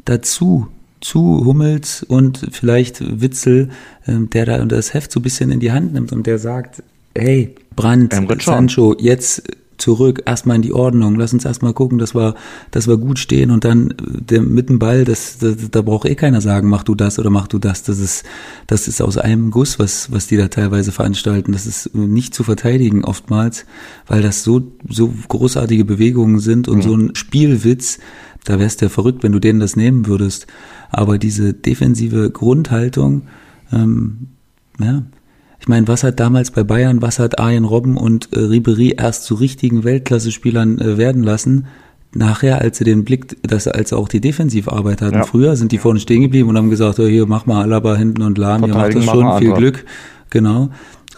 dazu, 0.05 0.69
zu 1.01 1.47
Hummels 1.47 2.03
und 2.03 2.47
vielleicht 2.53 3.23
Witzel, 3.23 3.71
ähm, 4.07 4.29
der 4.29 4.45
da 4.45 4.65
das 4.67 4.93
Heft 4.93 5.13
so 5.13 5.21
ein 5.21 5.23
bisschen 5.23 5.51
in 5.51 5.59
die 5.59 5.73
Hand 5.73 5.95
nimmt 5.95 6.13
und 6.13 6.27
der 6.27 6.39
sagt, 6.39 6.83
hey, 7.17 7.55
Brandt, 7.75 8.13
Sancho, 8.43 8.95
jetzt 8.99 9.43
zurück, 9.81 10.23
erstmal 10.27 10.57
in 10.57 10.63
die 10.63 10.73
Ordnung, 10.73 11.17
lass 11.17 11.33
uns 11.33 11.45
erstmal 11.45 11.73
gucken, 11.73 11.99
dass 11.99 12.15
wir, 12.15 12.35
dass 12.71 12.89
wir 12.89 12.97
gut 12.97 13.19
stehen 13.19 13.51
und 13.51 13.65
dann 13.65 13.95
der, 13.99 14.43
mit 14.43 14.69
dem 14.69 14.79
Ball, 14.79 15.05
das, 15.05 15.39
das, 15.39 15.57
da 15.71 15.83
braucht 15.83 16.07
eh 16.09 16.15
keiner 16.15 16.41
sagen, 16.41 16.69
mach 16.69 16.83
du 16.83 16.95
das 16.95 17.19
oder 17.19 17.31
mach 17.31 17.49
du 17.49 17.59
das. 17.59 17.83
Das 17.83 17.99
ist, 17.99 18.25
das 18.67 18.89
ist 18.89 19.01
aus 19.01 19.17
einem 19.17 19.51
Guss, 19.51 19.79
was, 19.79 20.13
was 20.13 20.27
die 20.27 20.37
da 20.37 20.49
teilweise 20.49 20.93
veranstalten. 20.93 21.53
Das 21.53 21.67
ist 21.67 21.95
nicht 21.95 22.35
zu 22.35 22.43
verteidigen 22.45 23.05
oftmals, 23.05 23.67
weil 24.07 24.23
das 24.23 24.45
so, 24.45 24.73
so 24.89 25.13
großartige 25.29 25.85
Bewegungen 25.85 26.41
sind 26.41 26.69
und 26.69 26.79
mhm. 26.79 26.83
so 26.83 26.97
ein 26.97 27.15
Spielwitz, 27.15 27.99
da 28.45 28.59
wärst 28.59 28.81
du 28.81 28.87
ja 28.87 28.89
verrückt, 28.91 29.23
wenn 29.23 29.33
du 29.33 29.39
denen 29.39 29.61
das 29.61 29.77
nehmen 29.77 30.07
würdest. 30.07 30.47
Aber 30.91 31.19
diese 31.19 31.53
defensive 31.53 32.31
Grundhaltung, 32.31 33.23
ähm, 33.73 34.29
ja, 34.81 35.03
ich 35.61 35.69
meine, 35.69 35.87
was 35.89 36.03
hat 36.03 36.19
damals 36.19 36.51
bei 36.51 36.65
Bayern, 36.65 37.03
was 37.03 37.19
hat 37.19 37.39
Arjen 37.39 37.65
Robben 37.65 37.99
und 37.99 38.33
äh, 38.33 38.41
Ribery 38.41 38.95
erst 38.97 39.25
zu 39.25 39.35
richtigen 39.35 39.85
Weltklasse-Spielern 39.85 40.79
äh, 40.79 40.97
werden 40.97 41.23
lassen? 41.23 41.67
Nachher, 42.13 42.61
als 42.61 42.79
sie 42.79 42.85
den 42.85 43.05
Blick, 43.05 43.37
dass 43.43 43.69
als 43.69 43.91
sie 43.91 43.97
auch 43.97 44.09
die 44.09 44.21
Defensivarbeit 44.21 45.01
hatten. 45.01 45.17
Ja. 45.17 45.25
Früher 45.25 45.55
sind 45.55 45.71
die 45.71 45.79
vorne 45.79 46.01
stehen 46.01 46.23
geblieben 46.23 46.49
und 46.49 46.57
haben 46.57 46.71
gesagt, 46.71 46.99
oh, 46.99 47.07
hier 47.07 47.27
mach 47.27 47.47
mal 47.47 47.63
Alaba 47.63 47.95
hinten 47.95 48.23
und 48.23 48.37
Lahm, 48.37 48.65
ihr 48.65 48.75
macht 48.75 48.97
das 48.97 49.05
schon, 49.05 49.39
viel 49.39 49.53
Glück. 49.53 49.85
Genau. 50.31 50.71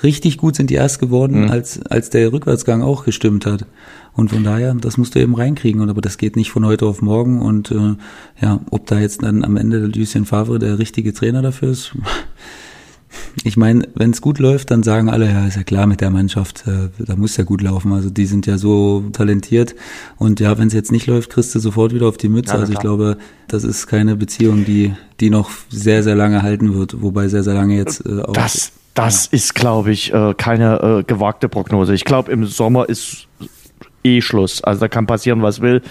Richtig 0.03 0.37
gut 0.37 0.57
sind 0.57 0.69
die 0.69 0.75
erst 0.75 0.99
geworden, 0.99 1.45
mhm. 1.45 1.51
als, 1.51 1.81
als 1.87 2.11
der 2.11 2.33
Rückwärtsgang 2.33 2.83
auch 2.83 3.05
gestimmt 3.05 3.47
hat. 3.47 3.65
Und 4.15 4.31
von 4.31 4.43
daher, 4.45 4.75
das 4.75 4.99
musst 4.99 5.15
du 5.15 5.21
eben 5.21 5.35
reinkriegen. 5.35 5.81
Und 5.81 5.89
aber 5.89 6.01
das 6.01 6.19
geht 6.19 6.37
nicht 6.37 6.51
von 6.51 6.67
heute 6.67 6.87
auf 6.87 7.01
morgen. 7.01 7.41
Und 7.41 7.71
äh, 7.71 7.95
ja, 8.43 8.61
ob 8.71 8.87
da 8.87 8.99
jetzt 8.99 9.23
dann 9.23 9.45
am 9.45 9.57
Ende 9.57 9.87
Lucien 9.87 10.27
Favre 10.27 10.59
der 10.59 10.79
richtige 10.79 11.15
Trainer 11.15 11.41
dafür 11.41 11.71
ist, 11.71 11.93
ich 13.45 13.57
meine, 13.57 13.89
wenn 13.95 14.11
es 14.11 14.21
gut 14.21 14.39
läuft, 14.39 14.71
dann 14.71 14.83
sagen 14.83 15.09
alle, 15.09 15.29
ja, 15.29 15.47
ist 15.47 15.57
ja 15.57 15.63
klar 15.63 15.87
mit 15.87 16.01
der 16.01 16.11
Mannschaft, 16.11 16.65
äh, 16.67 16.91
da 16.99 17.17
muss 17.17 17.37
ja 17.37 17.45
gut 17.45 17.63
laufen. 17.63 17.93
Also 17.93 18.11
die 18.11 18.27
sind 18.27 18.47
ja 18.47 18.59
so 18.59 19.05
talentiert. 19.13 19.75
Und 20.17 20.41
ja, 20.41 20.59
wenn 20.59 20.69
es 20.69 20.75
jetzt 20.75 20.93
nicht 20.93 21.07
läuft, 21.07 21.31
kriegst 21.31 21.55
du 21.55 21.59
sofort 21.59 21.95
wieder 21.95 22.07
auf 22.07 22.17
die 22.17 22.29
Mütze. 22.29 22.55
Ja, 22.55 22.61
also 22.61 22.73
ich 22.73 22.79
glaube, 22.79 23.17
das 23.49 23.65
ist 23.65 23.87
keine 23.87 24.17
Beziehung, 24.17 24.65
die, 24.65 24.95
die 25.21 25.31
noch 25.31 25.51
sehr, 25.71 26.03
sehr 26.03 26.15
lange 26.15 26.43
halten 26.43 26.75
wird. 26.75 27.03
Wobei 27.03 27.29
sehr, 27.29 27.43
sehr 27.43 27.55
lange 27.55 27.77
jetzt 27.77 28.05
äh, 28.07 28.23
auch. 28.23 28.33
Das, 28.33 28.73
das 28.95 29.27
ja. 29.27 29.37
ist, 29.37 29.55
glaube 29.55 29.93
ich, 29.93 30.13
äh, 30.13 30.35
keine 30.37 31.01
äh, 31.01 31.05
gewagte 31.05 31.49
Prognose. 31.49 31.95
Ich 31.95 32.05
glaube, 32.05 32.31
im 32.33 32.47
Sommer 32.47 32.89
ist 32.89 33.29
eh 34.05 34.21
Schluss. 34.21 34.63
Also 34.63 34.81
da 34.81 34.89
kann 34.89 35.07
passieren, 35.07 35.43
was 35.43 35.61
will 35.61 35.83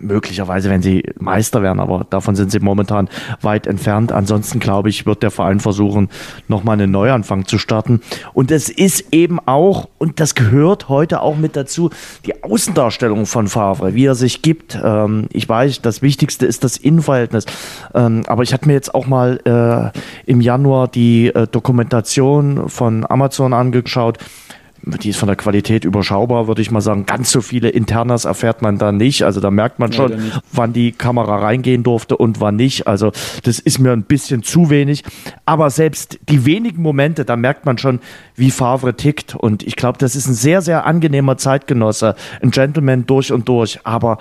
möglicherweise, 0.00 0.70
wenn 0.70 0.82
sie 0.82 1.04
Meister 1.18 1.62
werden, 1.62 1.80
aber 1.80 2.06
davon 2.08 2.34
sind 2.36 2.50
sie 2.50 2.60
momentan 2.60 3.08
weit 3.40 3.66
entfernt. 3.66 4.12
Ansonsten 4.12 4.60
glaube 4.60 4.88
ich, 4.88 5.06
wird 5.06 5.22
der 5.22 5.30
Verein 5.30 5.60
versuchen, 5.60 6.08
nochmal 6.48 6.74
einen 6.74 6.90
Neuanfang 6.90 7.46
zu 7.46 7.58
starten. 7.58 8.00
Und 8.32 8.50
es 8.50 8.68
ist 8.68 9.12
eben 9.12 9.38
auch, 9.46 9.88
und 9.98 10.20
das 10.20 10.34
gehört 10.34 10.88
heute 10.88 11.20
auch 11.20 11.36
mit 11.36 11.56
dazu, 11.56 11.90
die 12.26 12.42
Außendarstellung 12.42 13.26
von 13.26 13.48
Favre, 13.48 13.94
wie 13.94 14.06
er 14.06 14.14
sich 14.14 14.42
gibt. 14.42 14.78
Ähm, 14.82 15.28
ich 15.32 15.48
weiß, 15.48 15.82
das 15.82 16.02
Wichtigste 16.02 16.46
ist 16.46 16.64
das 16.64 16.76
Innenverhältnis. 16.76 17.46
Ähm, 17.94 18.22
aber 18.26 18.42
ich 18.42 18.52
hatte 18.52 18.66
mir 18.66 18.74
jetzt 18.74 18.94
auch 18.94 19.06
mal 19.06 19.40
äh, 19.44 19.98
im 20.30 20.40
Januar 20.40 20.88
die 20.88 21.28
äh, 21.28 21.46
Dokumentation 21.46 22.68
von 22.68 23.04
Amazon 23.08 23.52
angeschaut 23.52 24.18
die 24.84 25.10
ist 25.10 25.18
von 25.18 25.28
der 25.28 25.36
Qualität 25.36 25.84
überschaubar, 25.84 26.48
würde 26.48 26.60
ich 26.60 26.70
mal 26.70 26.80
sagen. 26.80 27.06
Ganz 27.06 27.30
so 27.30 27.40
viele 27.40 27.68
Internas 27.68 28.24
erfährt 28.24 28.62
man 28.62 28.78
da 28.78 28.90
nicht. 28.90 29.22
Also 29.22 29.40
da 29.40 29.50
merkt 29.50 29.78
man 29.78 29.92
schon, 29.92 30.32
wann 30.52 30.72
die 30.72 30.92
Kamera 30.92 31.36
reingehen 31.36 31.84
durfte 31.84 32.16
und 32.16 32.40
wann 32.40 32.56
nicht. 32.56 32.86
Also 32.88 33.12
das 33.44 33.60
ist 33.60 33.78
mir 33.78 33.92
ein 33.92 34.02
bisschen 34.02 34.42
zu 34.42 34.70
wenig. 34.70 35.04
Aber 35.46 35.70
selbst 35.70 36.18
die 36.28 36.44
wenigen 36.44 36.82
Momente, 36.82 37.24
da 37.24 37.36
merkt 37.36 37.64
man 37.64 37.78
schon, 37.78 38.00
wie 38.34 38.50
Favre 38.50 38.94
tickt. 38.94 39.36
Und 39.36 39.62
ich 39.62 39.76
glaube, 39.76 39.98
das 39.98 40.16
ist 40.16 40.26
ein 40.26 40.34
sehr, 40.34 40.62
sehr 40.62 40.84
angenehmer 40.84 41.36
Zeitgenosse. 41.36 42.16
Ein 42.42 42.50
Gentleman 42.50 43.06
durch 43.06 43.32
und 43.32 43.48
durch. 43.48 43.78
Aber 43.84 44.18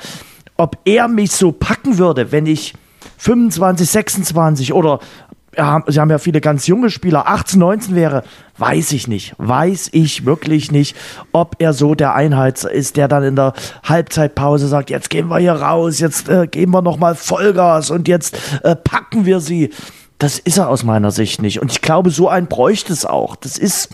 ob 0.57 0.77
er 0.85 1.07
mich 1.07 1.31
so 1.31 1.51
packen 1.51 1.97
würde, 1.97 2.31
wenn 2.31 2.45
ich 2.45 2.75
25, 3.17 3.89
26 3.89 4.73
oder 4.73 4.99
ja, 5.57 5.83
sie 5.87 5.99
haben 5.99 6.09
ja 6.09 6.17
viele 6.17 6.39
ganz 6.39 6.67
junge 6.67 6.89
Spieler, 6.89 7.27
18, 7.27 7.59
19 7.59 7.95
wäre, 7.95 8.23
weiß 8.57 8.93
ich 8.93 9.07
nicht, 9.07 9.33
weiß 9.37 9.89
ich 9.91 10.25
wirklich 10.25 10.71
nicht, 10.71 10.95
ob 11.33 11.55
er 11.59 11.73
so 11.73 11.93
der 11.93 12.15
Einheits 12.15 12.63
ist, 12.63 12.95
der 12.95 13.07
dann 13.07 13.23
in 13.23 13.35
der 13.35 13.53
Halbzeitpause 13.83 14.67
sagt, 14.67 14.89
jetzt 14.89 15.09
gehen 15.09 15.27
wir 15.27 15.39
hier 15.39 15.53
raus, 15.53 15.99
jetzt 15.99 16.29
äh, 16.29 16.47
geben 16.47 16.71
wir 16.71 16.81
nochmal 16.81 17.15
Vollgas 17.15 17.89
und 17.89 18.07
jetzt 18.07 18.37
äh, 18.63 18.75
packen 18.75 19.25
wir 19.25 19.39
sie. 19.39 19.71
Das 20.21 20.37
ist 20.37 20.59
er 20.59 20.69
aus 20.69 20.83
meiner 20.83 21.09
Sicht 21.09 21.41
nicht. 21.41 21.63
Und 21.63 21.71
ich 21.71 21.81
glaube, 21.81 22.11
so 22.11 22.29
einen 22.29 22.45
bräuchte 22.45 22.93
es 22.93 23.07
auch. 23.07 23.35
Das 23.35 23.57
ist 23.57 23.89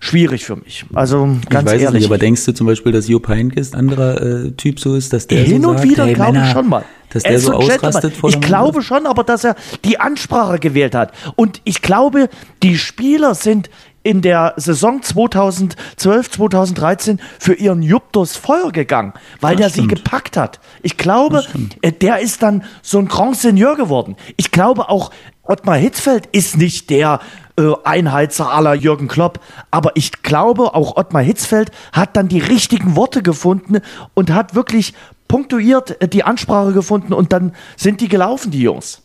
schwierig 0.00 0.46
für 0.46 0.56
mich. 0.56 0.86
Also 0.94 1.28
ganz 1.50 1.68
ich 1.68 1.74
weiß 1.74 1.82
ehrlich. 1.82 2.00
Nicht, 2.00 2.10
aber 2.10 2.16
denkst 2.16 2.42
du 2.46 2.54
zum 2.54 2.66
Beispiel, 2.66 2.90
dass 2.90 3.06
Jupp 3.06 3.28
Heynckes 3.28 3.74
ein 3.74 3.80
anderer 3.80 4.22
äh, 4.46 4.50
Typ 4.52 4.80
so 4.80 4.94
ist, 4.94 5.12
dass 5.12 5.26
der 5.26 5.42
hin 5.42 5.60
so 5.60 5.68
und 5.68 5.76
sagt, 5.76 5.90
wieder 5.90 6.06
hey, 6.06 6.14
glaube 6.14 6.38
ich 6.42 6.50
schon 6.52 6.70
mal. 6.70 6.86
Dass 7.10 7.22
der 7.22 7.38
so 7.38 7.52
ausrastet 7.52 8.16
vor 8.16 8.30
Ich 8.30 8.40
glaube 8.40 8.80
schon, 8.80 9.06
aber 9.06 9.24
dass 9.24 9.44
er 9.44 9.56
die 9.84 10.00
Ansprache 10.00 10.58
gewählt 10.58 10.94
hat. 10.94 11.12
Und 11.36 11.60
ich 11.64 11.82
glaube, 11.82 12.30
die 12.62 12.78
Spieler 12.78 13.34
sind 13.34 13.68
in 14.02 14.22
der 14.22 14.54
Saison 14.56 15.02
2012, 15.02 16.30
2013 16.30 17.20
für 17.38 17.52
ihren 17.52 17.82
Jupp 17.82 18.12
durchs 18.12 18.36
Feuer 18.36 18.72
gegangen, 18.72 19.12
weil 19.42 19.56
das 19.56 19.66
der 19.66 19.70
stimmt. 19.70 19.90
sie 19.90 19.96
gepackt 19.96 20.38
hat. 20.38 20.60
Ich 20.82 20.96
glaube, 20.96 21.44
äh, 21.82 21.92
der 21.92 22.20
ist 22.20 22.42
dann 22.42 22.64
so 22.80 22.98
ein 22.98 23.08
Grand 23.08 23.36
Seigneur 23.36 23.76
geworden. 23.76 24.16
Ich 24.38 24.50
glaube 24.50 24.88
auch, 24.88 25.10
Ottmar 25.48 25.76
Hitzfeld 25.76 26.26
ist 26.32 26.58
nicht 26.58 26.90
der 26.90 27.20
äh, 27.56 27.72
Einheizer 27.82 28.52
aller 28.52 28.74
Jürgen 28.74 29.08
Klopp, 29.08 29.40
aber 29.70 29.92
ich 29.94 30.22
glaube, 30.22 30.74
auch 30.74 30.98
Ottmar 30.98 31.22
Hitzfeld 31.22 31.72
hat 31.90 32.16
dann 32.18 32.28
die 32.28 32.38
richtigen 32.38 32.96
Worte 32.96 33.22
gefunden 33.22 33.80
und 34.12 34.30
hat 34.30 34.54
wirklich 34.54 34.92
punktuiert 35.26 36.02
äh, 36.02 36.08
die 36.08 36.22
Ansprache 36.22 36.72
gefunden 36.72 37.14
und 37.14 37.32
dann 37.32 37.54
sind 37.76 38.02
die 38.02 38.08
gelaufen, 38.08 38.50
die 38.50 38.60
Jungs. 38.60 39.00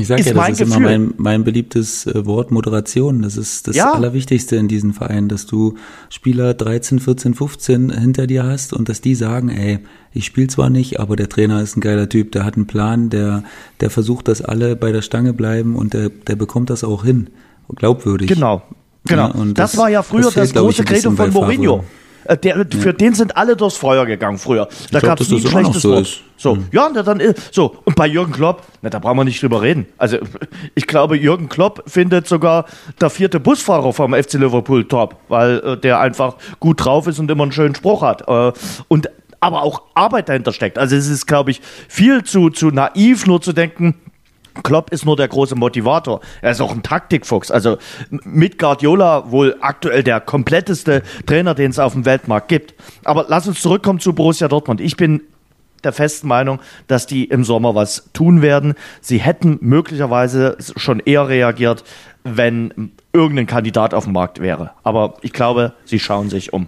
Ich 0.00 0.08
sage 0.08 0.22
ja, 0.22 0.32
das 0.32 0.48
ist 0.50 0.58
Gefühl. 0.58 0.76
immer 0.76 0.88
mein, 0.90 1.14
mein 1.16 1.44
beliebtes 1.44 2.06
äh, 2.06 2.24
Wort 2.26 2.50
Moderation. 2.50 3.22
Das 3.22 3.36
ist 3.36 3.68
das 3.68 3.76
ja. 3.76 3.92
Allerwichtigste 3.92 4.56
in 4.56 4.68
diesem 4.68 4.94
Verein, 4.94 5.28
dass 5.28 5.46
du 5.46 5.74
Spieler 6.08 6.54
13, 6.54 7.00
14, 7.00 7.34
15 7.34 7.90
hinter 7.90 8.26
dir 8.26 8.44
hast 8.44 8.72
und 8.72 8.88
dass 8.88 9.00
die 9.00 9.14
sagen, 9.14 9.50
ey, 9.50 9.80
ich 10.12 10.24
spiele 10.24 10.48
zwar 10.48 10.70
nicht, 10.70 10.98
aber 10.98 11.16
der 11.16 11.28
Trainer 11.28 11.62
ist 11.62 11.76
ein 11.76 11.80
geiler 11.80 12.08
Typ, 12.08 12.32
der 12.32 12.44
hat 12.44 12.56
einen 12.56 12.66
Plan, 12.66 13.10
der, 13.10 13.44
der 13.80 13.90
versucht, 13.90 14.28
dass 14.28 14.42
alle 14.42 14.74
bei 14.74 14.90
der 14.92 15.02
Stange 15.02 15.32
bleiben 15.32 15.76
und 15.76 15.94
der, 15.94 16.08
der 16.08 16.36
bekommt 16.36 16.70
das 16.70 16.82
auch 16.82 17.04
hin. 17.04 17.30
Glaubwürdig. 17.76 18.28
Genau. 18.28 18.62
Genau. 19.04 19.28
Ja, 19.28 19.34
das, 19.34 19.54
das, 19.54 19.76
war 19.76 19.88
ja 19.88 20.02
früher 20.02 20.22
das, 20.22 20.34
fehlt, 20.34 20.56
das 20.56 20.62
große 20.62 20.84
Credo 20.84 21.10
von 21.12 21.32
Mourinho. 21.32 21.76
Favre. 21.78 21.99
Äh, 22.24 22.36
der, 22.36 22.66
für 22.70 22.86
ja. 22.86 22.92
den 22.92 23.14
sind 23.14 23.36
alle 23.36 23.56
durchs 23.56 23.76
Feuer 23.76 24.06
gegangen 24.06 24.38
früher. 24.38 24.68
Da 24.90 25.00
gab 25.00 25.20
es 25.20 25.30
nie 25.30 25.36
ein 25.36 25.46
schlechtes 25.46 25.82
so 25.82 25.90
Wort. 25.90 26.02
Ist. 26.02 26.20
So, 26.36 26.54
mhm. 26.54 26.68
ja, 26.72 26.88
dann 26.90 27.20
äh, 27.20 27.34
so. 27.50 27.76
Und 27.84 27.96
bei 27.96 28.06
Jürgen 28.06 28.32
Klopp, 28.32 28.62
na, 28.82 28.88
da 28.90 28.98
brauchen 28.98 29.18
wir 29.18 29.24
nicht 29.24 29.42
drüber 29.42 29.62
reden. 29.62 29.86
Also, 29.98 30.18
ich 30.74 30.86
glaube, 30.86 31.16
Jürgen 31.16 31.48
Klopp 31.48 31.82
findet 31.86 32.26
sogar 32.26 32.64
der 33.00 33.10
vierte 33.10 33.40
Busfahrer 33.40 33.92
vom 33.92 34.14
FC 34.14 34.34
Liverpool 34.34 34.84
top, 34.84 35.16
weil 35.28 35.58
äh, 35.58 35.76
der 35.76 36.00
einfach 36.00 36.36
gut 36.58 36.84
drauf 36.84 37.06
ist 37.06 37.18
und 37.18 37.30
immer 37.30 37.42
einen 37.42 37.52
schönen 37.52 37.74
Spruch 37.74 38.02
hat. 38.02 38.26
Äh, 38.28 38.52
und 38.88 39.10
aber 39.40 39.62
auch 39.62 39.82
Arbeit 39.94 40.28
dahinter 40.28 40.52
steckt. 40.52 40.78
Also 40.78 40.96
es 40.96 41.08
ist, 41.08 41.26
glaube 41.26 41.50
ich, 41.50 41.60
viel 41.88 42.24
zu, 42.24 42.50
zu 42.50 42.70
naiv, 42.70 43.26
nur 43.26 43.40
zu 43.40 43.52
denken, 43.52 43.94
Klopp 44.62 44.90
ist 44.90 45.04
nur 45.04 45.16
der 45.16 45.28
große 45.28 45.54
Motivator. 45.54 46.20
Er 46.42 46.52
ist 46.52 46.60
auch 46.60 46.72
ein 46.72 46.82
Taktikfuchs. 46.82 47.50
Also 47.50 47.78
mit 48.10 48.58
Guardiola 48.58 49.30
wohl 49.30 49.56
aktuell 49.60 50.02
der 50.02 50.20
kompletteste 50.20 51.02
Trainer, 51.26 51.54
den 51.54 51.70
es 51.70 51.78
auf 51.78 51.92
dem 51.92 52.04
Weltmarkt 52.04 52.48
gibt. 52.48 52.74
Aber 53.04 53.26
lass 53.28 53.46
uns 53.48 53.60
zurückkommen 53.62 54.00
zu 54.00 54.12
Borussia 54.12 54.48
Dortmund. 54.48 54.80
Ich 54.80 54.96
bin 54.96 55.22
der 55.84 55.92
festen 55.92 56.28
Meinung, 56.28 56.60
dass 56.88 57.06
die 57.06 57.24
im 57.24 57.44
Sommer 57.44 57.74
was 57.74 58.10
tun 58.12 58.42
werden. 58.42 58.74
Sie 59.00 59.18
hätten 59.18 59.58
möglicherweise 59.60 60.56
schon 60.76 61.00
eher 61.00 61.28
reagiert, 61.28 61.84
wenn 62.24 62.92
irgendein 63.12 63.46
Kandidat 63.46 63.94
auf 63.94 64.04
dem 64.04 64.12
Markt 64.12 64.40
wäre. 64.40 64.72
Aber 64.82 65.14
ich 65.22 65.32
glaube, 65.32 65.72
sie 65.84 65.98
schauen 65.98 66.28
sich 66.30 66.52
um. 66.52 66.66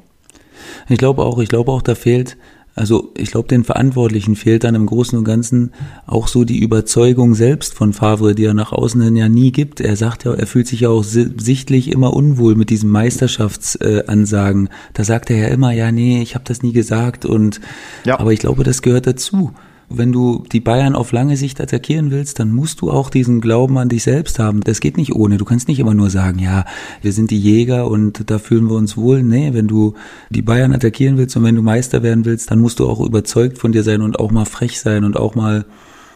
Ich 0.89 0.99
glaube 0.99 1.23
auch, 1.23 1.39
ich 1.39 1.49
glaube 1.49 1.71
auch, 1.73 1.83
da 1.83 1.95
fehlt 1.95 2.37
Also 2.75 3.13
ich 3.19 3.31
glaube, 3.31 3.49
den 3.49 3.65
Verantwortlichen 3.65 4.35
fehlt 4.35 4.65
dann 4.65 4.75
im 4.75 4.87
Großen 4.87 5.19
und 5.19 5.25
Ganzen 5.25 5.73
auch 6.07 6.27
so 6.27 6.45
die 6.45 6.59
Überzeugung 6.59 7.35
selbst 7.35 7.75
von 7.75 7.93
Favre, 7.93 8.35
die 8.35 8.45
er 8.45 8.55
nach 8.55 8.73
außen 8.73 9.01
hin 9.03 9.17
ja 9.17 9.29
nie 9.29 9.53
gibt. 9.53 9.81
Er 9.81 9.95
sagt 9.97 10.25
ja, 10.25 10.33
er 10.33 10.47
fühlt 10.47 10.67
sich 10.67 10.81
ja 10.81 10.89
auch 10.89 11.05
sichtlich 11.05 11.91
immer 11.91 12.15
unwohl 12.15 12.55
mit 12.55 12.71
diesen 12.71 12.89
Meisterschaftsansagen. 12.89 14.71
da 14.95 15.05
sagt 15.05 15.31
er 15.31 15.37
ja 15.37 15.49
immer, 15.49 15.73
ja, 15.73 15.93
nee, 15.93 16.23
ich 16.23 16.35
habe 16.35 16.45
das 16.47 16.63
nie 16.63 16.73
gesagt 16.73 17.27
und 17.27 17.61
ja. 18.05 18.19
aber 18.19 18.33
ich 18.33 18.41
glaube, 18.41 18.65
das 18.65 18.81
gehört 18.81 19.07
dazu 19.07 19.53
wenn 19.97 20.13
du 20.13 20.45
die 20.51 20.61
Bayern 20.61 20.95
auf 20.95 21.13
lange 21.13 21.37
Sicht 21.37 21.61
attackieren 21.61 22.11
willst, 22.11 22.39
dann 22.39 22.53
musst 22.53 22.81
du 22.81 22.91
auch 22.91 23.11
diesen 23.11 23.41
Glauben 23.41 23.79
an 23.79 23.89
dich 23.89 24.03
selbst 24.03 24.39
haben. 24.39 24.61
Das 24.61 24.81
geht 24.81 24.97
nicht 24.97 25.15
ohne. 25.15 25.39
Du 25.39 25.45
kannst 25.45 25.69
nicht 25.69 25.79
immer 25.79 25.95
nur 25.95 26.11
sagen, 26.11 26.39
ja, 26.39 26.65
wir 27.01 27.13
sind 27.13 27.31
die 27.31 27.39
Jäger 27.39 27.89
und 27.89 28.31
da 28.31 28.39
fühlen 28.39 28.69
wir 28.69 28.77
uns 28.77 28.97
wohl. 28.97 29.23
Nee, 29.23 29.55
wenn 29.55 29.69
du 29.69 29.95
die 30.31 30.43
Bayern 30.43 30.75
attackieren 30.75 31.17
willst 31.17 31.37
und 31.37 31.45
wenn 31.45 31.57
du 31.57 31.63
Meister 31.63 32.03
werden 32.03 32.25
willst, 32.25 32.51
dann 32.51 32.61
musst 32.61 32.79
du 32.79 32.89
auch 32.89 33.01
überzeugt 33.01 33.59
von 33.59 33.73
dir 33.73 33.83
sein 33.83 34.03
und 34.03 34.19
auch 34.19 34.31
mal 34.31 34.45
frech 34.45 34.81
sein 34.81 35.05
und 35.05 35.17
auch 35.17 35.35
mal, 35.35 35.65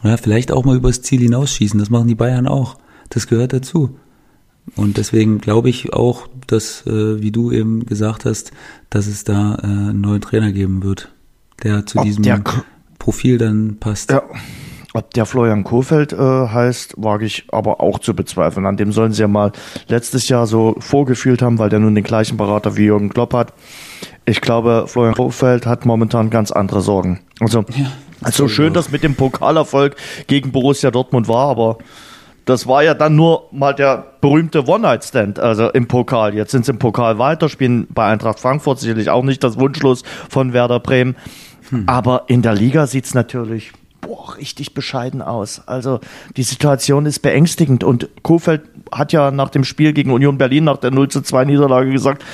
ja, 0.02 0.16
vielleicht 0.16 0.52
auch 0.52 0.64
mal 0.64 0.76
übers 0.76 1.02
Ziel 1.02 1.20
hinausschießen. 1.20 1.78
Das 1.78 1.90
machen 1.90 2.08
die 2.08 2.14
Bayern 2.14 2.46
auch. 2.46 2.78
Das 3.10 3.26
gehört 3.26 3.52
dazu. 3.52 3.96
Und 4.74 4.96
deswegen 4.96 5.38
glaube 5.38 5.68
ich 5.68 5.92
auch, 5.92 6.28
dass, 6.46 6.84
äh, 6.86 7.22
wie 7.22 7.30
du 7.30 7.52
eben 7.52 7.86
gesagt 7.86 8.24
hast, 8.24 8.50
dass 8.90 9.06
es 9.06 9.22
da 9.22 9.54
äh, 9.54 9.66
einen 9.66 10.00
neuen 10.00 10.20
Trainer 10.20 10.50
geben 10.50 10.82
wird, 10.82 11.12
der 11.62 11.86
zu 11.86 11.98
Ob 11.98 12.04
diesem 12.04 12.24
der 12.24 12.42
Profil 13.06 13.38
dann 13.38 13.76
passt. 13.78 14.10
Ja. 14.10 14.22
Ob 14.92 15.14
der 15.14 15.26
Florian 15.26 15.62
Kohfeldt 15.62 16.12
äh, 16.12 16.16
heißt, 16.16 16.94
wage 16.96 17.24
ich 17.24 17.44
aber 17.52 17.80
auch 17.80 18.00
zu 18.00 18.14
bezweifeln. 18.14 18.66
An 18.66 18.76
dem 18.76 18.90
sollen 18.90 19.12
sie 19.12 19.22
ja 19.22 19.28
mal 19.28 19.52
letztes 19.86 20.28
Jahr 20.28 20.48
so 20.48 20.74
vorgefühlt 20.80 21.40
haben, 21.40 21.60
weil 21.60 21.68
der 21.68 21.78
nun 21.78 21.94
den 21.94 22.02
gleichen 22.02 22.36
Berater 22.36 22.76
wie 22.76 22.86
Jürgen 22.86 23.10
Klopp 23.10 23.32
hat. 23.32 23.52
Ich 24.24 24.40
glaube, 24.40 24.86
Florian 24.88 25.14
Kohfeldt 25.14 25.66
hat 25.66 25.86
momentan 25.86 26.30
ganz 26.30 26.50
andere 26.50 26.80
Sorgen. 26.80 27.20
Also, 27.38 27.64
ja, 27.76 27.92
also 28.22 28.48
schön, 28.48 28.72
dass 28.72 28.90
mit 28.90 29.04
dem 29.04 29.14
Pokalerfolg 29.14 29.94
gegen 30.26 30.50
Borussia 30.50 30.90
Dortmund 30.90 31.28
war, 31.28 31.48
aber 31.48 31.78
das 32.44 32.66
war 32.66 32.82
ja 32.82 32.94
dann 32.94 33.14
nur 33.14 33.44
mal 33.52 33.72
der 33.72 34.04
berühmte 34.20 34.66
One-Night-Stand, 34.66 35.38
also 35.38 35.68
im 35.68 35.86
Pokal. 35.86 36.34
Jetzt 36.34 36.50
sind 36.50 36.64
sie 36.64 36.72
im 36.72 36.80
Pokal 36.80 37.18
weiter, 37.18 37.48
spielen 37.48 37.86
bei 37.90 38.06
Eintracht 38.06 38.40
Frankfurt 38.40 38.80
sicherlich 38.80 39.10
auch 39.10 39.22
nicht 39.22 39.44
das 39.44 39.60
Wunschlos 39.60 40.02
von 40.28 40.52
Werder 40.52 40.80
Bremen. 40.80 41.14
Hm. 41.70 41.84
Aber 41.86 42.24
in 42.28 42.42
der 42.42 42.54
Liga 42.54 42.86
sieht's 42.86 43.14
natürlich 43.14 43.72
boah, 44.00 44.36
richtig 44.36 44.74
bescheiden 44.74 45.22
aus. 45.22 45.66
Also 45.66 46.00
die 46.36 46.42
Situation 46.42 47.06
ist 47.06 47.20
beängstigend 47.20 47.84
und 47.84 48.08
Kofeld 48.22 48.62
hat 48.92 49.12
ja 49.12 49.30
nach 49.30 49.50
dem 49.50 49.64
Spiel 49.64 49.92
gegen 49.92 50.10
Union 50.10 50.38
Berlin, 50.38 50.64
nach 50.64 50.78
der 50.78 50.90
0 50.90 51.08
zu 51.08 51.22
2 51.22 51.44
Niederlage 51.44 51.90
gesagt, 51.90 52.24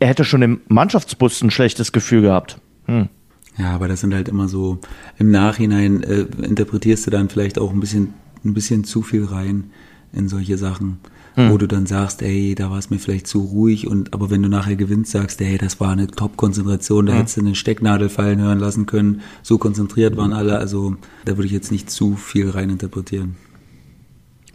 er 0.00 0.08
hätte 0.08 0.24
schon 0.24 0.42
im 0.42 0.60
Mannschaftsbus 0.68 1.42
ein 1.42 1.50
schlechtes 1.50 1.92
Gefühl 1.92 2.22
gehabt. 2.22 2.58
Hm. 2.86 3.08
Ja, 3.56 3.70
aber 3.70 3.88
das 3.88 4.00
sind 4.00 4.12
halt 4.12 4.28
immer 4.28 4.48
so, 4.48 4.80
im 5.16 5.30
Nachhinein 5.30 6.02
äh, 6.02 6.26
interpretierst 6.42 7.06
du 7.06 7.10
dann 7.10 7.28
vielleicht 7.28 7.58
auch 7.58 7.72
ein 7.72 7.80
bisschen, 7.80 8.14
ein 8.44 8.52
bisschen 8.52 8.84
zu 8.84 9.02
viel 9.02 9.24
rein 9.24 9.70
in 10.12 10.28
solche 10.28 10.58
Sachen 10.58 10.98
hm. 11.34 11.50
wo 11.50 11.58
du 11.58 11.66
dann 11.66 11.86
sagst, 11.86 12.22
ey, 12.22 12.54
da 12.54 12.70
war 12.70 12.78
es 12.78 12.90
mir 12.90 12.98
vielleicht 12.98 13.26
zu 13.26 13.40
ruhig 13.40 13.86
und 13.86 14.14
aber 14.14 14.30
wenn 14.30 14.42
du 14.42 14.48
nachher 14.48 14.76
gewinnst, 14.76 15.12
sagst, 15.12 15.40
ey, 15.40 15.58
das 15.58 15.80
war 15.80 15.90
eine 15.90 16.06
Top-Konzentration, 16.06 17.06
da 17.06 17.12
hm. 17.12 17.18
hättest 17.18 17.36
du 17.36 17.40
eine 17.40 17.54
Stecknadel 17.54 18.08
fallen 18.08 18.40
hören 18.40 18.58
lassen 18.58 18.86
können, 18.86 19.22
so 19.42 19.58
konzentriert 19.58 20.16
waren 20.16 20.32
alle, 20.32 20.58
also 20.58 20.96
da 21.24 21.36
würde 21.36 21.46
ich 21.46 21.52
jetzt 21.52 21.72
nicht 21.72 21.90
zu 21.90 22.16
viel 22.16 22.50
reininterpretieren. 22.50 23.36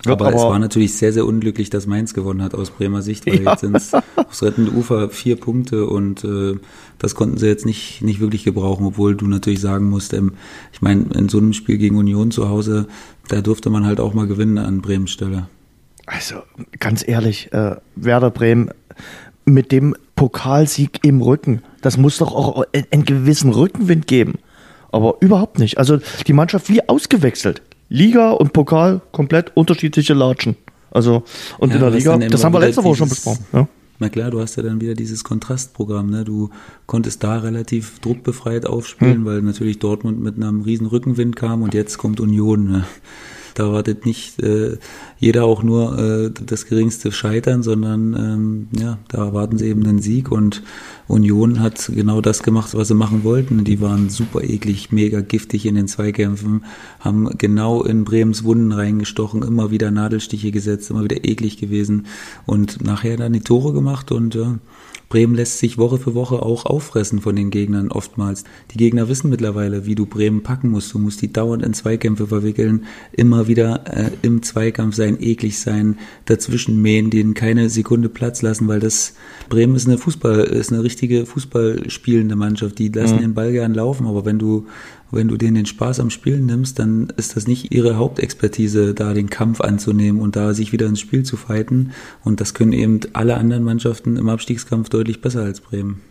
Ja, 0.05 0.13
aber, 0.13 0.27
aber, 0.27 0.35
es 0.35 0.41
war 0.43 0.59
natürlich 0.59 0.93
sehr, 0.93 1.11
sehr 1.11 1.25
unglücklich, 1.25 1.69
dass 1.69 1.85
Mainz 1.85 2.13
gewonnen 2.13 2.41
hat 2.41 2.55
aus 2.55 2.71
Bremer 2.71 3.01
Sicht, 3.01 3.25
weil 3.27 3.41
ja. 3.43 3.51
jetzt 3.51 3.61
sind 3.61 3.75
es 3.75 3.91
aufs 4.15 4.43
rettende 4.43 4.71
Ufer 4.71 5.09
vier 5.09 5.35
Punkte 5.35 5.87
und 5.87 6.23
äh, 6.23 6.57
das 6.99 7.15
konnten 7.15 7.37
sie 7.37 7.47
jetzt 7.47 7.65
nicht, 7.65 8.01
nicht 8.01 8.21
wirklich 8.21 8.45
gebrauchen, 8.45 8.85
obwohl 8.85 9.15
du 9.15 9.27
natürlich 9.27 9.59
sagen 9.59 9.89
musst, 9.89 10.13
ähm, 10.13 10.33
ich 10.71 10.81
meine, 10.81 11.07
in 11.15 11.27
so 11.27 11.37
einem 11.37 11.53
Spiel 11.53 11.77
gegen 11.77 11.97
Union 11.97 12.31
zu 12.31 12.47
Hause, 12.47 12.87
da 13.27 13.41
durfte 13.41 13.69
man 13.69 13.85
halt 13.85 13.99
auch 13.99 14.13
mal 14.13 14.27
gewinnen 14.27 14.57
an 14.57 14.81
Bremens 14.81 15.11
Stelle. 15.11 15.49
Also 16.09 16.41
ganz 16.79 17.07
ehrlich, 17.07 17.53
äh, 17.53 17.75
Werder 17.95 18.31
Bremen 18.31 18.71
mit 19.45 19.71
dem 19.71 19.95
Pokalsieg 20.15 20.99
im 21.03 21.21
Rücken, 21.21 21.61
das 21.81 21.97
muss 21.97 22.17
doch 22.17 22.33
auch 22.33 22.65
einen 22.91 23.05
gewissen 23.05 23.51
Rückenwind 23.51 24.07
geben. 24.07 24.39
Aber 24.91 25.17
überhaupt 25.19 25.59
nicht. 25.59 25.77
Also 25.77 25.99
die 26.25 26.33
Mannschaft 26.33 26.67
wie 26.67 26.87
ausgewechselt. 26.89 27.61
Liga 27.89 28.31
und 28.31 28.53
Pokal 28.53 29.01
komplett 29.11 29.55
unterschiedliche 29.55 30.15
Latschen. 30.15 30.55
Also 30.89 31.23
und 31.59 31.69
ja, 31.69 31.75
in 31.75 31.81
der 31.81 31.91
Liga, 31.91 32.17
das 32.17 32.43
haben 32.43 32.53
wir 32.53 32.59
letzte 32.59 32.83
Woche 32.83 32.95
schon 32.95 33.09
besprochen. 33.09 33.45
Ja. 33.53 33.67
Na 33.99 34.09
klar, 34.09 34.31
du 34.31 34.41
hast 34.41 34.55
ja 34.55 34.63
dann 34.63 34.81
wieder 34.81 34.95
dieses 34.95 35.23
Kontrastprogramm. 35.23 36.09
Ne? 36.09 36.23
Du 36.23 36.49
konntest 36.87 37.23
da 37.23 37.37
relativ 37.37 37.99
druckbefreit 37.99 38.65
aufspielen, 38.65 39.17
hm. 39.17 39.25
weil 39.25 39.41
natürlich 39.43 39.77
Dortmund 39.77 40.21
mit 40.21 40.37
einem 40.37 40.61
riesen 40.61 40.87
Rückenwind 40.87 41.35
kam 41.35 41.61
und 41.61 41.75
jetzt 41.75 41.99
kommt 41.99 42.19
Union. 42.19 42.71
Ne? 42.71 42.85
Da 43.59 43.73
wartet 43.73 44.05
nicht 44.05 44.41
äh, 44.41 44.77
jeder 45.19 45.43
auch 45.43 45.63
nur 45.63 45.99
äh, 45.99 46.31
das 46.45 46.65
geringste 46.65 47.11
Scheitern, 47.11 47.61
sondern 47.61 48.13
ähm, 48.13 48.67
ja, 48.79 48.99
da 49.09 49.25
erwarten 49.25 49.57
sie 49.57 49.65
eben 49.65 49.85
einen 49.85 49.99
Sieg 49.99 50.31
und 50.31 50.63
Union 51.09 51.59
hat 51.59 51.91
genau 51.93 52.21
das 52.21 52.41
gemacht, 52.41 52.73
was 52.73 52.87
sie 52.87 52.93
machen 52.93 53.25
wollten. 53.25 53.65
Die 53.65 53.81
waren 53.81 54.09
super 54.09 54.41
eklig, 54.45 54.93
mega 54.93 55.19
giftig 55.19 55.65
in 55.65 55.75
den 55.75 55.89
Zweikämpfen, 55.89 56.63
haben 57.01 57.37
genau 57.37 57.83
in 57.83 58.05
Bremens 58.05 58.45
Wunden 58.45 58.71
reingestochen, 58.71 59.43
immer 59.43 59.71
wieder 59.71 59.91
Nadelstiche 59.91 60.51
gesetzt, 60.51 60.89
immer 60.89 61.03
wieder 61.03 61.25
eklig 61.25 61.57
gewesen 61.57 62.05
und 62.45 62.81
nachher 62.81 63.17
dann 63.17 63.33
die 63.33 63.41
Tore 63.41 63.73
gemacht 63.73 64.13
und 64.13 64.35
ja, 64.35 64.57
Bremen 65.09 65.33
lässt 65.33 65.57
sich 65.57 65.79
Woche 65.79 65.97
für 65.97 66.13
Woche 66.13 66.43
auch 66.43 66.65
auffressen 66.65 67.19
von 67.19 67.35
den 67.35 67.49
Gegnern 67.49 67.91
oftmals. 67.91 68.43
Die 68.71 68.77
Gegner 68.77 69.09
wissen 69.09 69.31
mittlerweile, 69.31 69.87
wie 69.87 69.95
du 69.95 70.05
Bremen 70.05 70.43
packen 70.43 70.69
musst. 70.69 70.93
Du 70.93 70.99
musst 70.99 71.23
die 71.23 71.33
dauernd 71.33 71.63
in 71.63 71.73
Zweikämpfe 71.73 72.27
verwickeln, 72.27 72.85
immer 73.11 73.47
wieder 73.47 73.85
äh, 73.87 74.11
im 74.21 74.43
Zweikampf 74.43 74.95
sein, 74.95 75.17
eklig 75.19 75.59
sein, 75.59 75.97
dazwischen 76.25 76.79
mähen, 76.79 77.09
denen 77.09 77.33
keine 77.33 77.69
Sekunde 77.69 78.07
Platz 78.07 78.43
lassen, 78.43 78.67
weil 78.67 78.79
das 78.79 79.15
Bremen 79.49 79.75
ist 79.75 79.87
eine 79.87 79.97
Fußball, 79.97 80.41
ist 80.41 80.71
eine 80.71 80.83
richtige 80.83 81.25
Fußballspielende 81.25 82.35
Mannschaft. 82.35 82.77
Die 82.77 82.89
lassen 82.89 83.15
mhm. 83.15 83.21
den 83.21 83.33
Ball 83.33 83.51
gern 83.51 83.73
laufen, 83.73 84.05
aber 84.05 84.25
wenn 84.25 84.37
du 84.37 84.67
wenn 85.11 85.27
du 85.27 85.37
denen 85.37 85.55
den 85.55 85.65
Spaß 85.65 85.99
am 85.99 86.09
Spielen 86.09 86.45
nimmst, 86.45 86.79
dann 86.79 87.11
ist 87.17 87.35
das 87.35 87.47
nicht 87.47 87.73
ihre 87.73 87.97
Hauptexpertise, 87.97 88.93
da 88.93 89.13
den 89.13 89.29
Kampf 89.29 89.61
anzunehmen 89.61 90.21
und 90.21 90.35
da 90.35 90.53
sich 90.53 90.71
wieder 90.71 90.87
ins 90.87 90.99
Spiel 90.99 91.23
zu 91.23 91.37
fighten. 91.37 91.91
Und 92.23 92.41
das 92.41 92.53
können 92.53 92.73
eben 92.73 92.99
alle 93.13 93.37
anderen 93.37 93.63
Mannschaften 93.63 94.17
im 94.17 94.29
Abstiegskampf 94.29 94.89
deutlich 94.89 95.21
besser 95.21 95.43
als 95.43 95.61
Bremen. 95.61 96.01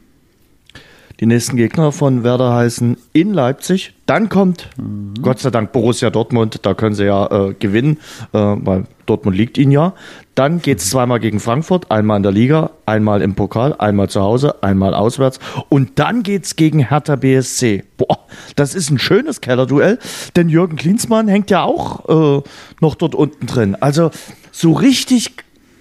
Die 1.20 1.26
nächsten 1.26 1.57
Gegner 1.57 1.90
von 1.90 2.22
Werder 2.22 2.54
heißen 2.54 2.96
in 3.12 3.35
Leipzig. 3.35 3.92
Dann 4.07 4.28
kommt 4.28 4.68
mhm. 4.76 5.14
Gott 5.20 5.40
sei 5.40 5.50
Dank 5.50 5.72
Borussia 5.72 6.11
Dortmund. 6.11 6.61
Da 6.62 6.74
können 6.74 6.94
sie 6.94 7.07
ja 7.07 7.48
äh, 7.48 7.54
gewinnen, 7.54 7.98
äh, 8.33 8.38
weil 8.38 8.85
Dortmund 9.04 9.37
liegt 9.37 9.59
ihnen 9.59 9.72
ja. 9.72 9.94
Dann 10.37 10.62
geht's 10.62 10.87
mhm. 10.87 10.90
zweimal 10.90 11.18
gegen 11.18 11.40
Frankfurt, 11.40 11.90
einmal 11.90 12.18
in 12.18 12.22
der 12.22 12.31
Liga, 12.31 12.70
einmal 12.87 13.20
im 13.20 13.35
Pokal, 13.35 13.74
einmal 13.78 14.09
zu 14.09 14.20
Hause, 14.20 14.62
einmal 14.62 14.94
auswärts. 14.94 15.40
Und 15.68 15.98
dann 15.98 16.22
geht's 16.22 16.54
gegen 16.54 16.88
Hertha 16.88 17.16
BSC. 17.16 17.83
Boah, 17.96 18.20
das 18.54 18.76
ist 18.76 18.88
ein 18.90 19.00
schönes 19.00 19.40
Kellerduell, 19.40 19.98
denn 20.37 20.48
Jürgen 20.48 20.76
Klinsmann 20.76 21.26
hängt 21.26 21.50
ja 21.50 21.64
auch 21.64 22.38
äh, 22.38 22.42
noch 22.81 22.94
dort 22.94 23.16
unten 23.16 23.46
drin. 23.46 23.76
Also 23.81 24.12
so 24.52 24.72
richtig 24.72 25.33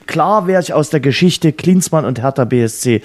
klar 0.08 0.47
wäre 0.47 0.63
ich 0.63 0.73
aus 0.73 0.89
der 0.89 1.00
Geschichte 1.00 1.54
Klinsmann 1.54 2.06
und 2.06 2.23
Hertha 2.23 2.45
BSC. 2.45 3.04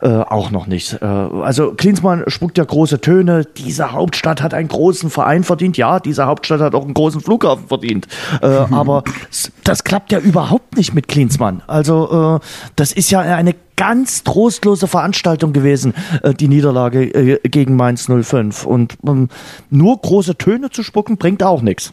Äh, 0.00 0.08
auch 0.08 0.52
noch 0.52 0.68
nicht. 0.68 0.92
Äh, 1.02 1.04
also 1.04 1.72
Klinsmann 1.72 2.22
spuckt 2.28 2.56
ja 2.56 2.62
große 2.62 3.00
Töne. 3.00 3.44
Diese 3.56 3.90
Hauptstadt 3.90 4.42
hat 4.42 4.54
einen 4.54 4.68
großen 4.68 5.10
Verein 5.10 5.42
verdient. 5.42 5.76
Ja, 5.76 5.98
diese 5.98 6.26
Hauptstadt 6.26 6.60
hat 6.60 6.74
auch 6.76 6.84
einen 6.84 6.94
großen 6.94 7.20
Flughafen 7.20 7.66
verdient. 7.66 8.06
Äh, 8.40 8.46
aber 8.70 9.02
das 9.64 9.82
klappt 9.82 10.12
ja 10.12 10.20
überhaupt 10.20 10.76
nicht 10.76 10.94
mit 10.94 11.08
Klinsmann. 11.08 11.62
Also 11.66 12.38
äh, 12.40 12.46
das 12.76 12.92
ist 12.92 13.10
ja 13.10 13.20
eine 13.20 13.56
ganz 13.76 14.22
trostlose 14.22 14.86
Veranstaltung 14.86 15.52
gewesen, 15.52 15.94
äh, 16.22 16.32
die 16.32 16.46
Niederlage 16.46 17.40
gegen 17.42 17.74
Mainz 17.74 18.08
05. 18.08 18.66
Und 18.66 18.98
ähm, 19.04 19.28
nur 19.70 20.00
große 20.00 20.36
Töne 20.36 20.70
zu 20.70 20.84
spucken, 20.84 21.16
bringt 21.16 21.42
auch 21.42 21.60
nichts. 21.60 21.92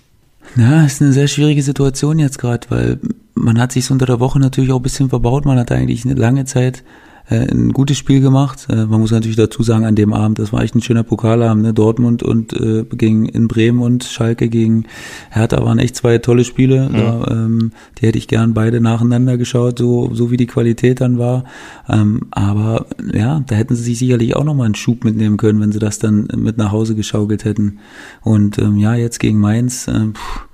Ja, 0.56 0.86
ist 0.86 1.02
eine 1.02 1.12
sehr 1.12 1.28
schwierige 1.28 1.64
Situation 1.64 2.20
jetzt 2.20 2.38
gerade, 2.38 2.68
weil 2.70 3.00
man 3.34 3.60
hat 3.60 3.72
sich 3.72 3.90
unter 3.90 4.06
der 4.06 4.20
Woche 4.20 4.40
natürlich 4.40 4.72
auch 4.72 4.80
ein 4.80 4.84
bisschen 4.84 5.10
verbaut. 5.10 5.46
Man 5.46 5.58
hat 5.58 5.72
eigentlich 5.72 6.06
eine 6.06 6.14
lange 6.14 6.46
Zeit 6.46 6.84
äh, 7.30 7.52
ein 7.52 7.74
gutes 7.74 7.98
Spiel 7.98 8.22
gemacht. 8.22 8.68
Äh, 8.70 8.86
man 8.86 9.00
muss 9.00 9.12
natürlich 9.12 9.38
dazu 9.38 9.64
sagen, 9.64 9.86
an 9.86 9.96
dem 9.96 10.14
Abend, 10.14 10.40
das 10.40 10.54
war 10.54 10.62
echt 10.62 10.76
ein 10.76 10.82
schöner 10.82 11.04
Pokalabend, 11.04 11.64
ne? 11.64 11.74
Dortmund 11.74 12.24
und 12.24 12.54
äh, 12.54 12.84
gegen 12.84 13.26
in 13.26 13.48
Bremen 13.48 13.82
und 13.82 14.04
Schalke 14.04 14.50
gegen 14.50 14.86
Hertha 15.32 15.64
waren 15.64 15.80
echt 15.80 15.96
zwei 15.96 16.18
tolle 16.20 16.44
Spiele. 16.44 16.90
Mhm. 16.90 16.94
Da, 16.94 17.28
ähm, 17.32 17.72
die 17.98 18.08
hätte 18.08 18.18
ich 18.18 18.28
gern 18.28 18.54
beide 18.54 18.82
nacheinander 18.82 19.38
geschaut, 19.38 19.80
so, 19.80 20.14
so 20.14 20.32
wie 20.32 20.38
die 20.38 20.48
Qualität 20.48 21.02
dann 21.02 21.18
war. 21.18 21.46
Ähm, 21.90 22.28
aber 22.32 22.86
ja, 23.14 23.44
da 23.48 23.56
hätten 23.56 23.76
sie 23.76 23.84
sich 23.84 24.00
sicherlich 24.00 24.36
auch 24.36 24.44
nochmal 24.44 24.66
einen 24.66 24.76
Schub 24.76 25.04
mitnehmen 25.04 25.38
können, 25.38 25.60
wenn 25.62 25.72
sie 25.72 25.80
das 25.80 26.00
dann 26.00 26.28
mit 26.36 26.58
nach 26.58 26.72
Hause 26.72 26.96
geschaukelt 26.96 27.46
hätten. 27.46 27.80
Und 28.22 28.60
ähm, 28.60 28.78
ja, 28.78 28.96
jetzt 28.96 29.20
gegen 29.20 29.40
Mainz, 29.40 29.88
äh, 29.88 30.12
pff, 30.14 30.48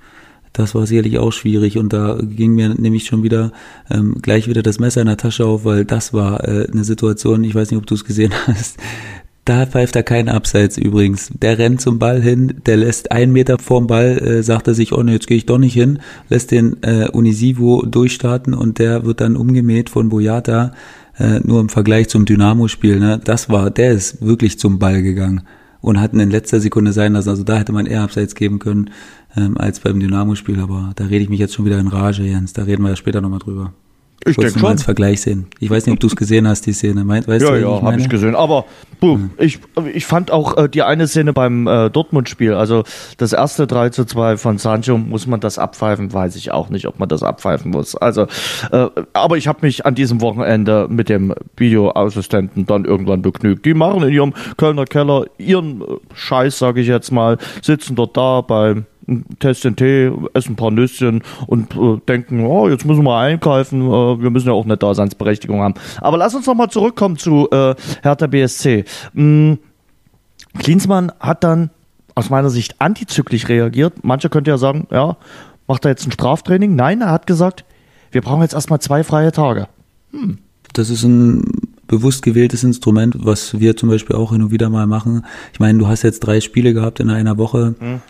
das 0.52 0.74
war 0.74 0.86
sicherlich 0.86 1.18
auch 1.18 1.32
schwierig 1.32 1.78
und 1.78 1.92
da 1.92 2.18
ging 2.20 2.54
mir 2.54 2.70
nämlich 2.70 3.06
schon 3.06 3.22
wieder 3.22 3.52
ähm, 3.90 4.16
gleich 4.20 4.48
wieder 4.48 4.62
das 4.62 4.78
Messer 4.78 5.00
in 5.00 5.06
der 5.06 5.16
Tasche 5.16 5.46
auf, 5.46 5.64
weil 5.64 5.84
das 5.84 6.12
war 6.12 6.46
äh, 6.46 6.68
eine 6.70 6.84
Situation, 6.84 7.44
ich 7.44 7.54
weiß 7.54 7.70
nicht, 7.70 7.78
ob 7.78 7.86
du 7.86 7.94
es 7.94 8.04
gesehen 8.04 8.32
hast, 8.46 8.78
Da 9.44 9.66
pfeift 9.66 9.96
er 9.96 10.04
keinen 10.04 10.28
Abseits 10.28 10.78
übrigens. 10.78 11.32
Der 11.42 11.58
rennt 11.58 11.80
zum 11.80 11.98
Ball 11.98 12.22
hin, 12.22 12.60
der 12.64 12.76
lässt 12.76 13.10
einen 13.10 13.32
Meter 13.32 13.58
vorm 13.58 13.88
Ball, 13.88 14.18
äh, 14.18 14.42
sagt 14.44 14.68
er 14.68 14.74
sich, 14.74 14.92
oh 14.92 15.02
ne, 15.02 15.14
jetzt 15.14 15.26
gehe 15.26 15.36
ich 15.36 15.46
doch 15.46 15.58
nicht 15.58 15.74
hin, 15.74 15.98
lässt 16.28 16.52
den 16.52 16.80
äh, 16.82 17.08
Unisivo 17.08 17.84
durchstarten 17.84 18.54
und 18.54 18.78
der 18.78 19.04
wird 19.04 19.20
dann 19.20 19.36
umgemäht 19.36 19.90
von 19.90 20.10
Boyata, 20.10 20.72
äh, 21.18 21.40
nur 21.40 21.60
im 21.60 21.70
Vergleich 21.70 22.08
zum 22.08 22.24
Dynamo-Spiel. 22.24 23.00
Ne? 23.00 23.20
Das 23.22 23.50
war, 23.50 23.70
der 23.70 23.90
ist 23.92 24.24
wirklich 24.24 24.60
zum 24.60 24.78
Ball 24.78 25.02
gegangen 25.02 25.42
und 25.80 26.00
hat 26.00 26.14
in 26.14 26.30
letzter 26.30 26.60
Sekunde 26.60 26.92
sein 26.92 27.14
lassen. 27.14 27.30
Also 27.30 27.42
da 27.42 27.58
hätte 27.58 27.72
man 27.72 27.86
eher 27.86 28.02
Abseits 28.02 28.36
geben 28.36 28.60
können 28.60 28.90
ähm, 29.36 29.56
als 29.56 29.80
beim 29.80 30.00
Dynamo-Spiel, 30.00 30.60
aber 30.60 30.92
da 30.96 31.04
rede 31.04 31.24
ich 31.24 31.28
mich 31.28 31.40
jetzt 31.40 31.54
schon 31.54 31.64
wieder 31.64 31.78
in 31.78 31.88
Rage, 31.88 32.22
Jens. 32.22 32.52
Da 32.52 32.64
reden 32.64 32.82
wir 32.82 32.90
ja 32.90 32.96
später 32.96 33.20
nochmal 33.20 33.38
drüber. 33.38 33.72
Ich 34.24 34.36
denke 34.36 34.58
schon. 34.58 34.68
als 34.68 34.82
Vergleich 34.84 35.20
sehen. 35.20 35.46
Ich 35.58 35.68
weiß 35.68 35.86
nicht, 35.86 35.94
ob 35.94 36.00
du 36.00 36.06
es 36.06 36.14
gesehen 36.14 36.46
hast, 36.46 36.66
die 36.66 36.72
Szene. 36.72 37.06
Weißt 37.06 37.28
ja, 37.28 37.38
du, 37.38 37.60
ja, 37.60 37.82
habe 37.82 37.98
ich 37.98 38.08
gesehen. 38.08 38.36
Aber 38.36 38.66
buh, 39.00 39.16
mhm. 39.16 39.30
ich, 39.38 39.58
ich 39.92 40.06
fand 40.06 40.30
auch 40.30 40.56
äh, 40.56 40.68
die 40.68 40.82
eine 40.82 41.08
Szene 41.08 41.32
beim 41.32 41.66
äh, 41.66 41.90
Dortmund-Spiel, 41.90 42.54
also 42.54 42.84
das 43.16 43.32
erste 43.32 43.66
3 43.66 43.88
zu 43.90 44.04
2 44.04 44.36
von 44.36 44.58
Sancho, 44.58 44.96
muss 44.96 45.26
man 45.26 45.40
das 45.40 45.58
abpfeifen? 45.58 46.12
Weiß 46.12 46.36
ich 46.36 46.52
auch 46.52 46.68
nicht, 46.68 46.86
ob 46.86 47.00
man 47.00 47.08
das 47.08 47.22
abpfeifen 47.22 47.72
muss. 47.72 47.96
Also, 47.96 48.26
äh, 48.70 48.88
aber 49.12 49.36
ich 49.36 49.48
habe 49.48 49.60
mich 49.62 49.86
an 49.86 49.94
diesem 49.94 50.20
Wochenende 50.20 50.86
mit 50.88 51.08
dem 51.08 51.34
Videoassistenten 51.56 52.66
dann 52.66 52.84
irgendwann 52.84 53.22
begnügt. 53.22 53.64
Die 53.64 53.74
machen 53.74 54.04
in 54.04 54.10
ihrem 54.10 54.34
Kölner 54.56 54.84
Keller 54.84 55.24
ihren 55.38 55.80
äh, 55.80 55.84
Scheiß, 56.14 56.58
sage 56.58 56.80
ich 56.80 56.86
jetzt 56.86 57.10
mal, 57.10 57.38
sitzen 57.60 57.96
dort 57.96 58.16
da 58.16 58.40
beim 58.40 58.86
testen 59.38 59.76
Tee, 59.76 60.12
essen 60.34 60.52
ein 60.52 60.56
paar 60.56 60.70
Nüsschen 60.70 61.22
und 61.46 61.74
äh, 61.76 61.98
denken, 62.08 62.44
oh, 62.44 62.68
jetzt 62.68 62.84
müssen 62.84 63.04
wir 63.04 63.16
einkaufen, 63.16 63.82
äh, 63.82 64.22
wir 64.22 64.30
müssen 64.30 64.48
ja 64.48 64.52
auch 64.52 64.64
eine 64.64 64.76
Daseinsberechtigung 64.76 65.60
haben. 65.60 65.74
Aber 66.00 66.16
lass 66.16 66.34
uns 66.34 66.46
nochmal 66.46 66.70
zurückkommen 66.70 67.16
zu 67.16 67.48
äh, 67.50 67.74
Hertha 68.02 68.26
BSC. 68.26 68.84
Hm, 69.14 69.58
Klinsmann 70.58 71.12
hat 71.20 71.44
dann 71.44 71.70
aus 72.14 72.30
meiner 72.30 72.50
Sicht 72.50 72.76
antizyklisch 72.78 73.48
reagiert. 73.48 74.04
Mancher 74.04 74.28
könnte 74.28 74.50
ja 74.50 74.58
sagen, 74.58 74.86
ja, 74.90 75.16
macht 75.66 75.84
er 75.84 75.90
jetzt 75.90 76.06
ein 76.06 76.12
Straftraining? 76.12 76.76
Nein, 76.76 77.00
er 77.00 77.10
hat 77.10 77.26
gesagt, 77.26 77.64
wir 78.10 78.20
brauchen 78.20 78.42
jetzt 78.42 78.54
erstmal 78.54 78.80
zwei 78.80 79.02
freie 79.04 79.32
Tage. 79.32 79.68
Hm. 80.12 80.38
Das 80.74 80.90
ist 80.90 81.02
ein 81.04 81.44
bewusst 81.86 82.22
gewähltes 82.22 82.64
Instrument, 82.64 83.16
was 83.18 83.58
wir 83.58 83.76
zum 83.76 83.88
Beispiel 83.88 84.16
auch 84.16 84.32
hin 84.32 84.42
und 84.42 84.50
wieder 84.50 84.70
mal 84.70 84.86
machen. 84.86 85.26
Ich 85.52 85.60
meine, 85.60 85.78
du 85.78 85.86
hast 85.86 86.02
jetzt 86.02 86.20
drei 86.20 86.40
Spiele 86.40 86.72
gehabt 86.72 87.00
in 87.00 87.10
einer 87.10 87.38
Woche. 87.38 87.74
Hm 87.78 88.00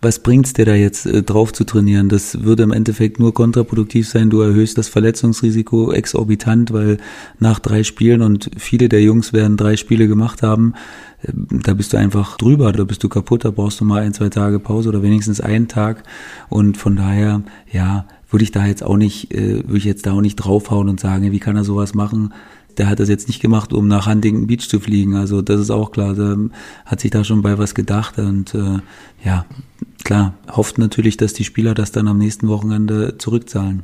was 0.00 0.18
bringt's 0.18 0.52
dir 0.52 0.64
da 0.64 0.74
jetzt 0.74 1.06
äh, 1.06 1.22
drauf 1.22 1.52
zu 1.52 1.64
trainieren? 1.64 2.08
Das 2.08 2.42
würde 2.42 2.62
im 2.62 2.72
Endeffekt 2.72 3.18
nur 3.18 3.34
kontraproduktiv 3.34 4.08
sein. 4.08 4.30
Du 4.30 4.40
erhöhst 4.40 4.78
das 4.78 4.88
Verletzungsrisiko 4.88 5.92
exorbitant, 5.92 6.72
weil 6.72 6.98
nach 7.38 7.58
drei 7.58 7.82
Spielen 7.82 8.22
und 8.22 8.50
viele 8.56 8.88
der 8.88 9.02
Jungs 9.02 9.32
werden 9.32 9.56
drei 9.56 9.76
Spiele 9.76 10.06
gemacht 10.08 10.42
haben, 10.42 10.74
äh, 11.22 11.32
da 11.64 11.74
bist 11.74 11.92
du 11.92 11.96
einfach 11.96 12.36
drüber, 12.36 12.72
da 12.72 12.84
bist 12.84 13.02
du 13.02 13.08
kaputt, 13.08 13.44
da 13.44 13.50
brauchst 13.50 13.80
du 13.80 13.84
mal 13.84 14.02
ein, 14.02 14.14
zwei 14.14 14.28
Tage 14.28 14.58
Pause 14.58 14.90
oder 14.90 15.02
wenigstens 15.02 15.40
einen 15.40 15.68
Tag. 15.68 16.02
Und 16.48 16.76
von 16.76 16.96
daher, 16.96 17.42
ja, 17.72 18.06
würde 18.30 18.44
ich 18.44 18.52
da 18.52 18.66
jetzt 18.66 18.82
auch 18.82 18.96
nicht, 18.96 19.32
äh, 19.32 19.62
würde 19.64 19.78
ich 19.78 19.84
jetzt 19.84 20.06
da 20.06 20.12
auch 20.12 20.20
nicht 20.20 20.36
draufhauen 20.36 20.88
und 20.88 21.00
sagen, 21.00 21.32
wie 21.32 21.40
kann 21.40 21.56
er 21.56 21.64
sowas 21.64 21.94
machen? 21.94 22.32
Der 22.78 22.88
hat 22.88 23.00
das 23.00 23.08
jetzt 23.08 23.28
nicht 23.28 23.40
gemacht, 23.40 23.72
um 23.72 23.88
nach 23.88 24.06
Huntington 24.06 24.46
Beach 24.46 24.68
zu 24.68 24.80
fliegen. 24.80 25.16
Also 25.16 25.42
das 25.42 25.60
ist 25.60 25.70
auch 25.70 25.92
klar. 25.92 26.14
Der 26.14 26.36
hat 26.86 27.00
sich 27.00 27.10
da 27.10 27.24
schon 27.24 27.42
bei 27.42 27.58
was 27.58 27.74
gedacht 27.74 28.18
und 28.18 28.54
äh, 28.54 28.78
ja, 29.24 29.46
klar, 30.04 30.34
hofft 30.50 30.78
natürlich, 30.78 31.16
dass 31.16 31.32
die 31.32 31.44
Spieler 31.44 31.74
das 31.74 31.92
dann 31.92 32.08
am 32.08 32.18
nächsten 32.18 32.48
Wochenende 32.48 33.18
zurückzahlen. 33.18 33.82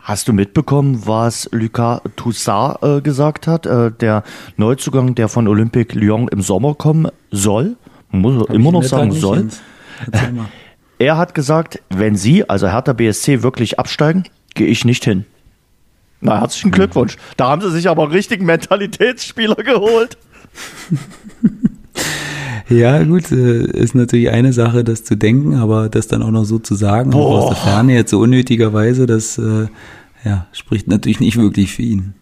Hast 0.00 0.26
du 0.26 0.32
mitbekommen, 0.32 1.02
was 1.04 1.48
Lucas 1.52 2.00
Toussaint 2.16 2.82
äh, 2.82 3.00
gesagt 3.02 3.46
hat? 3.46 3.66
Äh, 3.66 3.92
der 3.92 4.24
Neuzugang, 4.56 5.14
der 5.14 5.28
von 5.28 5.46
Olympique 5.48 5.98
Lyon 5.98 6.28
im 6.28 6.40
Sommer 6.40 6.74
kommen 6.74 7.08
soll, 7.30 7.76
man 8.10 8.22
muss 8.22 8.48
Hab 8.48 8.54
immer 8.54 8.72
noch 8.72 8.84
sagen 8.84 9.12
soll. 9.12 9.48
Er 11.00 11.16
hat 11.16 11.32
gesagt, 11.32 11.80
wenn 11.90 12.16
Sie, 12.16 12.48
also 12.48 12.68
Hertha 12.68 12.92
BSC, 12.92 13.44
wirklich 13.44 13.78
absteigen, 13.78 14.24
gehe 14.54 14.66
ich 14.66 14.84
nicht 14.84 15.04
hin. 15.04 15.26
Na, 16.20 16.40
herzlichen 16.40 16.70
Glückwunsch. 16.70 17.16
Da 17.36 17.48
haben 17.48 17.62
sie 17.62 17.70
sich 17.70 17.88
aber 17.88 18.04
einen 18.04 18.12
richtigen 18.12 18.44
Mentalitätsspieler 18.46 19.56
geholt. 19.56 20.18
Ja, 22.68 23.02
gut, 23.02 23.32
äh, 23.32 23.64
ist 23.64 23.94
natürlich 23.94 24.30
eine 24.30 24.52
Sache, 24.52 24.84
das 24.84 25.02
zu 25.02 25.16
denken, 25.16 25.54
aber 25.54 25.88
das 25.88 26.06
dann 26.06 26.22
auch 26.22 26.30
noch 26.30 26.44
so 26.44 26.58
zu 26.58 26.74
sagen, 26.74 27.14
auch 27.14 27.30
aus 27.30 27.48
der 27.48 27.56
Ferne 27.56 27.94
jetzt 27.94 28.10
so 28.10 28.18
unnötigerweise, 28.20 29.06
das 29.06 29.38
äh, 29.38 29.68
ja, 30.22 30.46
spricht 30.52 30.86
natürlich 30.86 31.20
nicht 31.20 31.38
wirklich 31.38 31.72
für 31.72 31.82
ihn. 31.82 32.14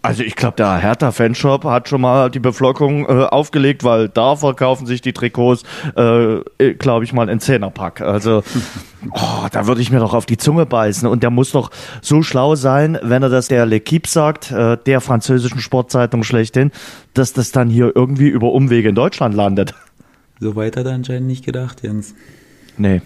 Also 0.00 0.22
ich 0.22 0.36
glaube, 0.36 0.56
der 0.56 0.76
Hertha-Fanshop 0.76 1.64
hat 1.64 1.88
schon 1.88 2.00
mal 2.00 2.30
die 2.30 2.38
Beflockung 2.38 3.04
äh, 3.06 3.24
aufgelegt, 3.24 3.82
weil 3.82 4.08
da 4.08 4.36
verkaufen 4.36 4.86
sich 4.86 5.00
die 5.00 5.12
Trikots, 5.12 5.64
äh, 5.96 6.74
glaube 6.74 7.04
ich 7.04 7.12
mal, 7.12 7.28
in 7.28 7.40
Zehnerpack. 7.40 8.00
Also 8.00 8.44
oh, 9.10 9.46
da 9.50 9.66
würde 9.66 9.80
ich 9.80 9.90
mir 9.90 9.98
doch 9.98 10.14
auf 10.14 10.24
die 10.24 10.36
Zunge 10.36 10.66
beißen. 10.66 11.08
Und 11.08 11.24
der 11.24 11.30
muss 11.30 11.50
doch 11.50 11.70
so 12.00 12.22
schlau 12.22 12.54
sein, 12.54 12.96
wenn 13.02 13.24
er 13.24 13.28
das 13.28 13.48
der 13.48 13.66
L'Equipe 13.66 14.08
sagt, 14.08 14.52
äh, 14.52 14.78
der 14.86 15.00
französischen 15.00 15.58
Sportzeitung 15.58 16.22
schlechthin, 16.22 16.70
dass 17.14 17.32
das 17.32 17.50
dann 17.50 17.68
hier 17.68 17.90
irgendwie 17.94 18.28
über 18.28 18.52
Umwege 18.52 18.90
in 18.90 18.94
Deutschland 18.94 19.34
landet. 19.34 19.74
So 20.38 20.54
weit 20.54 20.76
hat 20.76 20.86
er 20.86 20.92
anscheinend 20.92 21.26
nicht 21.26 21.44
gedacht, 21.44 21.82
Jens. 21.82 22.14
Nee. 22.76 23.02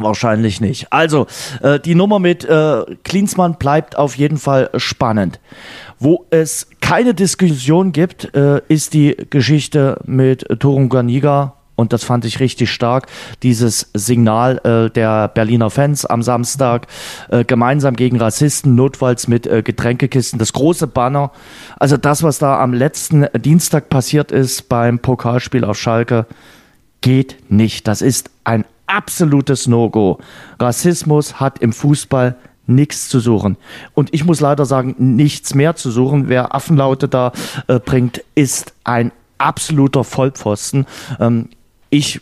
Wahrscheinlich 0.00 0.60
nicht. 0.60 0.92
Also, 0.92 1.26
äh, 1.60 1.80
die 1.80 1.94
Nummer 1.94 2.18
mit 2.18 2.44
äh, 2.44 2.84
Klinsmann 3.04 3.56
bleibt 3.58 3.96
auf 3.96 4.16
jeden 4.16 4.38
Fall 4.38 4.70
spannend. 4.76 5.40
Wo 6.00 6.26
es 6.30 6.68
keine 6.80 7.14
Diskussion 7.14 7.92
gibt, 7.92 8.34
äh, 8.34 8.60
ist 8.68 8.94
die 8.94 9.16
Geschichte 9.30 10.00
mit 10.04 10.46
Turunganiga. 10.60 11.54
Und 11.78 11.92
das 11.92 12.02
fand 12.02 12.24
ich 12.24 12.40
richtig 12.40 12.72
stark. 12.72 13.06
Dieses 13.44 13.90
Signal 13.94 14.58
äh, 14.64 14.90
der 14.90 15.28
Berliner 15.28 15.70
Fans 15.70 16.04
am 16.04 16.22
Samstag, 16.22 16.88
äh, 17.28 17.44
gemeinsam 17.44 17.94
gegen 17.94 18.18
Rassisten, 18.18 18.74
notfalls 18.74 19.28
mit 19.28 19.46
äh, 19.46 19.62
Getränkekisten, 19.62 20.40
das 20.40 20.52
große 20.52 20.88
Banner. 20.88 21.30
Also 21.78 21.96
das, 21.96 22.24
was 22.24 22.38
da 22.38 22.60
am 22.60 22.74
letzten 22.74 23.26
Dienstag 23.38 23.90
passiert 23.90 24.32
ist 24.32 24.68
beim 24.68 24.98
Pokalspiel 24.98 25.64
auf 25.64 25.78
Schalke, 25.78 26.26
geht 27.00 27.36
nicht. 27.48 27.86
Das 27.86 28.02
ist 28.02 28.30
ein 28.42 28.64
absolutes 28.88 29.68
No-Go. 29.68 30.18
Rassismus 30.58 31.38
hat 31.38 31.60
im 31.60 31.72
Fußball 31.72 32.34
nichts 32.68 33.08
zu 33.08 33.20
suchen. 33.20 33.56
Und 33.94 34.12
ich 34.12 34.24
muss 34.24 34.40
leider 34.40 34.64
sagen, 34.64 34.94
nichts 34.98 35.54
mehr 35.54 35.74
zu 35.74 35.90
suchen. 35.90 36.28
Wer 36.28 36.54
Affenlaute 36.54 37.08
da 37.08 37.32
äh, 37.66 37.78
bringt, 37.80 38.22
ist 38.34 38.74
ein 38.84 39.12
absoluter 39.38 40.04
Vollpfosten. 40.04 40.86
Ähm, 41.18 41.48
ich 41.90 42.20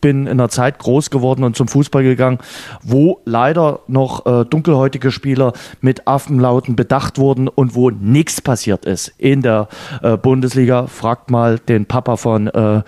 bin 0.00 0.26
in 0.26 0.32
einer 0.32 0.48
Zeit 0.48 0.78
groß 0.78 1.10
geworden 1.10 1.42
und 1.42 1.56
zum 1.56 1.68
Fußball 1.68 2.02
gegangen, 2.02 2.38
wo 2.82 3.20
leider 3.24 3.80
noch 3.86 4.26
äh, 4.26 4.44
dunkelhäutige 4.44 5.10
Spieler 5.10 5.52
mit 5.80 6.06
Affenlauten 6.06 6.76
bedacht 6.76 7.18
wurden 7.18 7.48
und 7.48 7.74
wo 7.74 7.90
nichts 7.90 8.40
passiert 8.40 8.84
ist 8.84 9.08
in 9.18 9.42
der 9.42 9.68
äh, 10.02 10.16
Bundesliga. 10.16 10.86
Fragt 10.86 11.30
mal 11.30 11.58
den 11.58 11.86
Papa 11.86 12.16
von 12.16 12.46
äh, 12.48 12.82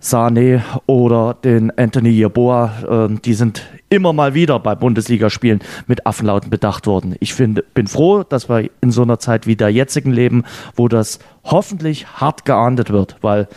Sane 0.00 0.64
oder 0.86 1.36
den 1.44 1.70
Anthony 1.78 2.10
Yeboah, 2.10 3.08
äh, 3.08 3.14
die 3.24 3.34
sind 3.34 3.62
immer 3.92 4.14
mal 4.14 4.32
wieder 4.32 4.58
bei 4.58 4.74
Bundesligaspielen 4.74 5.60
mit 5.86 6.06
Affenlauten 6.06 6.48
bedacht 6.48 6.86
worden. 6.86 7.14
Ich 7.20 7.34
finde, 7.34 7.62
bin 7.74 7.86
froh, 7.86 8.22
dass 8.22 8.48
wir 8.48 8.70
in 8.80 8.90
so 8.90 9.02
einer 9.02 9.18
Zeit 9.18 9.46
wie 9.46 9.54
der 9.54 9.68
jetzigen 9.68 10.12
leben, 10.12 10.44
wo 10.74 10.88
das 10.88 11.18
hoffentlich 11.44 12.06
hart 12.06 12.46
geahndet 12.46 12.90
wird, 12.90 13.16
weil 13.20 13.48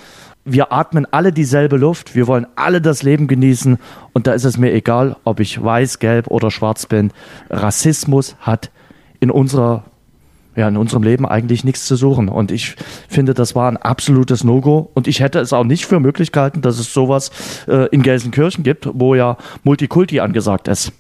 wir 0.44 0.74
atmen 0.74 1.08
alle 1.10 1.32
dieselbe 1.32 1.78
Luft, 1.78 2.16
wir 2.16 2.28
wollen 2.28 2.46
alle 2.56 2.82
das 2.82 3.02
Leben 3.02 3.28
genießen 3.28 3.78
und 4.14 4.28
da 4.28 4.34
ist 4.34 4.44
es 4.44 4.58
mir 4.58 4.74
egal, 4.74 5.16
ob 5.24 5.40
ich 5.40 5.64
weiß, 5.64 6.00
gelb 6.00 6.28
oder 6.28 6.52
schwarz 6.52 6.86
bin. 6.86 7.12
Rassismus 7.50 8.36
hat 8.42 8.70
in 9.22 9.32
unserer 9.32 9.86
ja, 10.56 10.68
in 10.68 10.78
unserem 10.78 11.04
Leben 11.04 11.26
eigentlich 11.26 11.64
nichts 11.64 11.86
zu 11.86 11.96
suchen. 11.96 12.30
Und 12.30 12.52
ich 12.52 12.76
finde, 13.08 13.34
das 13.34 13.56
war 13.56 13.70
ein 13.70 13.78
absolutes 13.78 14.44
No-Go. 14.44 14.90
Und 14.94 15.08
ich 15.08 15.20
hätte 15.20 15.40
es 15.40 15.54
auch 15.54 15.64
nicht 15.64 15.86
für 15.86 16.00
möglich 16.00 16.32
gehalten, 16.32 16.62
dass 16.62 16.80
es 16.80 16.94
sowas 16.94 17.32
äh, 17.68 17.88
in 17.90 18.02
Gelsenkirchen 18.02 18.64
gibt, 18.64 18.90
wo 18.94 19.16
ja 19.16 19.38
Multikulti 19.64 20.20
angesagt 20.20 20.68
ist. 20.68 20.92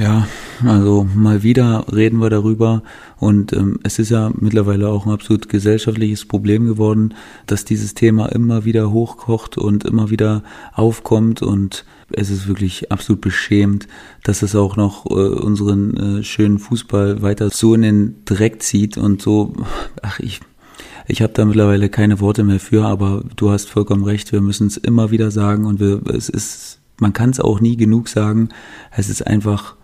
Ja, 0.00 0.28
also 0.64 1.06
mal 1.14 1.42
wieder 1.42 1.84
reden 1.92 2.18
wir 2.18 2.30
darüber 2.30 2.82
und 3.18 3.52
ähm, 3.52 3.80
es 3.82 3.98
ist 3.98 4.10
ja 4.10 4.30
mittlerweile 4.38 4.88
auch 4.88 5.06
ein 5.06 5.12
absolut 5.12 5.48
gesellschaftliches 5.48 6.24
Problem 6.24 6.66
geworden, 6.66 7.14
dass 7.46 7.64
dieses 7.64 7.94
Thema 7.94 8.26
immer 8.26 8.64
wieder 8.64 8.92
hochkocht 8.92 9.58
und 9.58 9.84
immer 9.84 10.08
wieder 10.08 10.44
aufkommt 10.72 11.42
und 11.42 11.84
es 12.16 12.30
ist 12.30 12.48
wirklich 12.48 12.90
absolut 12.92 13.20
beschämt, 13.20 13.88
dass 14.22 14.42
es 14.42 14.54
auch 14.54 14.76
noch 14.76 15.06
äh, 15.06 15.14
unseren 15.14 16.18
äh, 16.18 16.22
schönen 16.24 16.58
Fußball 16.58 17.22
weiter 17.22 17.50
so 17.50 17.74
in 17.74 17.82
den 17.82 18.24
Dreck 18.24 18.62
zieht 18.62 18.96
und 18.96 19.22
so, 19.22 19.54
ach 20.02 20.20
ich, 20.20 20.40
ich 21.08 21.22
habe 21.22 21.32
da 21.32 21.44
mittlerweile 21.44 21.88
keine 21.88 22.20
Worte 22.20 22.44
mehr 22.44 22.60
für, 22.60 22.84
aber 22.84 23.24
du 23.36 23.50
hast 23.50 23.68
vollkommen 23.68 24.04
recht, 24.04 24.32
wir 24.32 24.40
müssen 24.40 24.66
es 24.68 24.76
immer 24.76 25.10
wieder 25.10 25.30
sagen 25.30 25.66
und 25.66 25.80
wir, 25.80 26.02
es 26.06 26.28
ist 26.28 26.78
man 27.02 27.12
kann 27.12 27.30
es 27.30 27.40
auch 27.40 27.60
nie 27.60 27.76
genug 27.76 28.08
sagen. 28.08 28.48
Es 28.96 29.08
ist 29.08 29.26
einfach 29.26 29.74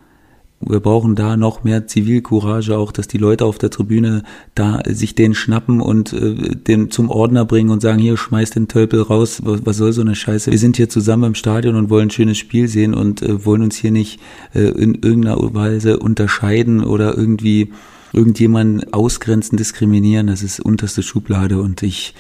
wir 0.60 0.80
brauchen 0.80 1.14
da 1.14 1.36
noch 1.36 1.62
mehr 1.62 1.86
Zivilcourage, 1.86 2.76
auch 2.76 2.90
dass 2.90 3.06
die 3.06 3.18
Leute 3.18 3.44
auf 3.44 3.58
der 3.58 3.70
Tribüne 3.70 4.24
da 4.54 4.82
sich 4.86 5.14
den 5.14 5.34
schnappen 5.34 5.80
und 5.80 6.12
äh, 6.12 6.56
den 6.56 6.90
zum 6.90 7.10
Ordner 7.10 7.44
bringen 7.44 7.70
und 7.70 7.80
sagen, 7.80 8.00
hier 8.00 8.16
schmeißt 8.16 8.56
den 8.56 8.66
Tölpel 8.66 9.02
raus, 9.02 9.40
was, 9.44 9.64
was, 9.64 9.76
soll 9.76 9.92
so 9.92 10.00
eine 10.00 10.16
Scheiße? 10.16 10.50
Wir 10.50 10.58
sind 10.58 10.76
hier 10.76 10.88
zusammen 10.88 11.24
im 11.24 11.34
Stadion 11.34 11.76
und 11.76 11.90
wollen 11.90 12.08
ein 12.08 12.10
schönes 12.10 12.38
Spiel 12.38 12.66
sehen 12.66 12.94
und 12.94 13.22
äh, 13.22 13.44
wollen 13.44 13.62
uns 13.62 13.76
hier 13.76 13.92
nicht 13.92 14.20
äh, 14.52 14.60
in 14.60 14.94
irgendeiner 14.94 15.38
Weise 15.54 16.00
unterscheiden 16.00 16.82
oder 16.82 17.16
irgendwie 17.16 17.72
irgendjemanden 18.12 18.92
ausgrenzen, 18.92 19.58
diskriminieren. 19.58 20.26
Das 20.26 20.42
ist 20.42 20.60
unterste 20.60 21.02
Schublade 21.02 21.60
und 21.60 21.82
ich, 21.82 22.14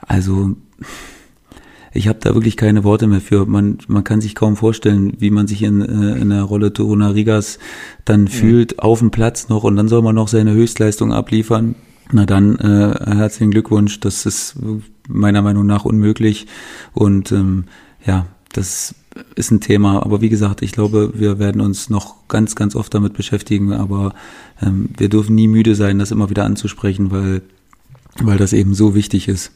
also 0.00 0.56
ich 1.92 2.08
habe 2.08 2.18
da 2.20 2.34
wirklich 2.34 2.56
keine 2.56 2.84
Worte 2.84 3.06
mehr 3.06 3.20
für. 3.20 3.46
Man, 3.46 3.78
man 3.88 4.04
kann 4.04 4.20
sich 4.20 4.34
kaum 4.34 4.56
vorstellen, 4.56 5.14
wie 5.18 5.30
man 5.30 5.46
sich 5.46 5.62
in, 5.62 5.82
äh, 5.82 6.18
in 6.18 6.30
der 6.30 6.42
Rolle 6.42 6.72
Torunarigas 6.72 7.58
dann 8.04 8.26
ja. 8.26 8.32
fühlt, 8.32 8.78
auf 8.78 8.98
dem 9.00 9.10
Platz 9.10 9.48
noch 9.48 9.64
und 9.64 9.76
dann 9.76 9.88
soll 9.88 10.02
man 10.02 10.14
noch 10.14 10.28
seine 10.28 10.52
Höchstleistung 10.52 11.12
abliefern. 11.12 11.74
Na 12.10 12.24
dann, 12.24 12.56
äh, 12.56 13.14
herzlichen 13.16 13.50
Glückwunsch. 13.50 14.00
Das 14.00 14.24
ist 14.24 14.56
meiner 15.08 15.42
Meinung 15.42 15.66
nach 15.66 15.84
unmöglich. 15.84 16.46
Und 16.94 17.32
ähm, 17.32 17.64
ja, 18.04 18.26
das 18.52 18.94
ist 19.34 19.50
ein 19.50 19.60
Thema. 19.60 20.02
Aber 20.02 20.20
wie 20.20 20.30
gesagt, 20.30 20.62
ich 20.62 20.72
glaube, 20.72 21.12
wir 21.14 21.38
werden 21.38 21.60
uns 21.60 21.90
noch 21.90 22.28
ganz, 22.28 22.54
ganz 22.54 22.76
oft 22.76 22.94
damit 22.94 23.12
beschäftigen. 23.12 23.72
Aber 23.72 24.14
ähm, 24.62 24.90
wir 24.96 25.08
dürfen 25.08 25.34
nie 25.34 25.48
müde 25.48 25.74
sein, 25.74 25.98
das 25.98 26.10
immer 26.10 26.30
wieder 26.30 26.44
anzusprechen, 26.44 27.10
weil, 27.10 27.42
weil 28.22 28.38
das 28.38 28.54
eben 28.54 28.74
so 28.74 28.94
wichtig 28.94 29.28
ist. 29.28 29.52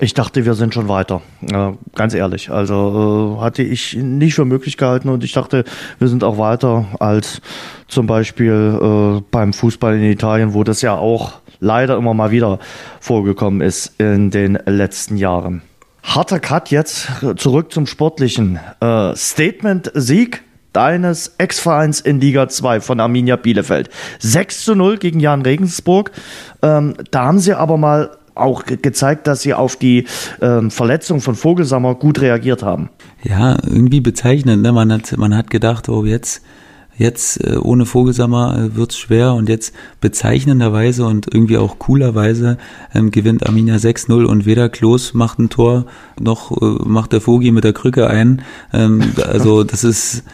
Ich 0.00 0.12
dachte, 0.12 0.44
wir 0.44 0.54
sind 0.54 0.74
schon 0.74 0.88
weiter. 0.88 1.22
Äh, 1.42 1.72
ganz 1.94 2.14
ehrlich. 2.14 2.50
Also 2.50 3.36
äh, 3.38 3.42
hatte 3.42 3.62
ich 3.62 3.94
nicht 3.96 4.34
für 4.34 4.44
möglich 4.44 4.76
gehalten 4.76 5.08
und 5.08 5.22
ich 5.22 5.32
dachte, 5.32 5.64
wir 5.98 6.08
sind 6.08 6.24
auch 6.24 6.38
weiter 6.38 6.86
als 6.98 7.40
zum 7.86 8.06
Beispiel 8.06 8.78
äh, 8.80 9.22
beim 9.30 9.52
Fußball 9.52 9.94
in 9.96 10.02
Italien, 10.02 10.54
wo 10.54 10.64
das 10.64 10.82
ja 10.82 10.96
auch 10.96 11.34
leider 11.60 11.96
immer 11.96 12.12
mal 12.12 12.30
wieder 12.32 12.58
vorgekommen 13.00 13.60
ist 13.60 13.98
in 13.98 14.30
den 14.30 14.58
letzten 14.66 15.16
Jahren. 15.16 15.62
Harter 16.02 16.40
Cut 16.40 16.70
jetzt 16.70 17.08
zurück 17.36 17.72
zum 17.72 17.86
sportlichen 17.86 18.58
äh, 18.80 19.14
Statement-Sieg 19.14 20.42
deines 20.72 21.36
Ex-Vereins 21.38 22.00
in 22.00 22.20
Liga 22.20 22.48
2 22.48 22.80
von 22.80 23.00
Arminia 23.00 23.36
Bielefeld. 23.36 23.88
6 24.18 24.64
zu 24.64 24.74
0 24.74 24.98
gegen 24.98 25.20
Jan 25.20 25.42
Regensburg. 25.42 26.10
Ähm, 26.62 26.94
da 27.10 27.24
haben 27.24 27.38
sie 27.38 27.54
aber 27.54 27.78
mal 27.78 28.18
auch 28.34 28.64
gezeigt, 28.64 29.26
dass 29.26 29.42
sie 29.42 29.54
auf 29.54 29.76
die 29.76 30.06
ähm, 30.40 30.70
Verletzung 30.70 31.20
von 31.20 31.34
Vogelsammer 31.34 31.94
gut 31.94 32.20
reagiert 32.20 32.62
haben. 32.62 32.90
Ja, 33.22 33.56
irgendwie 33.64 34.00
bezeichnend. 34.00 34.62
Ne? 34.62 34.72
Man, 34.72 34.92
hat, 34.92 35.16
man 35.16 35.36
hat 35.36 35.50
gedacht, 35.50 35.88
oh, 35.88 36.04
jetzt, 36.04 36.42
jetzt 36.96 37.44
äh, 37.44 37.56
ohne 37.56 37.86
Vogelsammer 37.86 38.58
äh, 38.58 38.76
wird's 38.76 38.98
schwer 38.98 39.34
und 39.34 39.48
jetzt 39.48 39.74
bezeichnenderweise 40.00 41.06
und 41.06 41.32
irgendwie 41.32 41.58
auch 41.58 41.78
coolerweise 41.78 42.58
ähm, 42.92 43.10
gewinnt 43.10 43.46
Arminia 43.46 43.76
6-0 43.76 44.24
und 44.24 44.46
weder 44.46 44.68
Klos 44.68 45.14
macht 45.14 45.38
ein 45.38 45.48
Tor, 45.48 45.86
noch 46.20 46.50
äh, 46.60 46.88
macht 46.88 47.12
der 47.12 47.24
Vogi 47.24 47.52
mit 47.52 47.64
der 47.64 47.72
Krücke 47.72 48.08
ein. 48.08 48.42
Ähm, 48.72 49.12
also 49.26 49.62
das 49.62 49.84
ist 49.84 50.24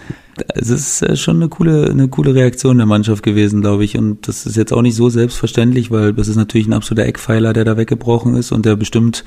es 0.54 0.70
ist 0.70 1.02
äh, 1.02 1.16
schon 1.16 1.36
eine 1.36 1.48
coole, 1.48 1.90
eine 1.90 2.08
coole 2.08 2.34
Reaktion 2.34 2.78
der 2.78 2.86
Mannschaft 2.86 3.22
gewesen, 3.22 3.60
glaube 3.60 3.84
ich. 3.84 3.96
Und 3.96 4.26
das 4.28 4.46
ist 4.46 4.56
jetzt 4.56 4.72
auch 4.72 4.82
nicht 4.82 4.96
so 4.96 5.08
selbstverständlich, 5.08 5.90
weil 5.90 6.12
das 6.12 6.28
ist 6.28 6.36
natürlich 6.36 6.66
ein 6.66 6.72
absoluter 6.72 7.06
Eckpfeiler, 7.06 7.52
der 7.52 7.64
da 7.64 7.76
weggebrochen 7.76 8.34
ist 8.34 8.52
und 8.52 8.66
der 8.66 8.76
bestimmt 8.76 9.24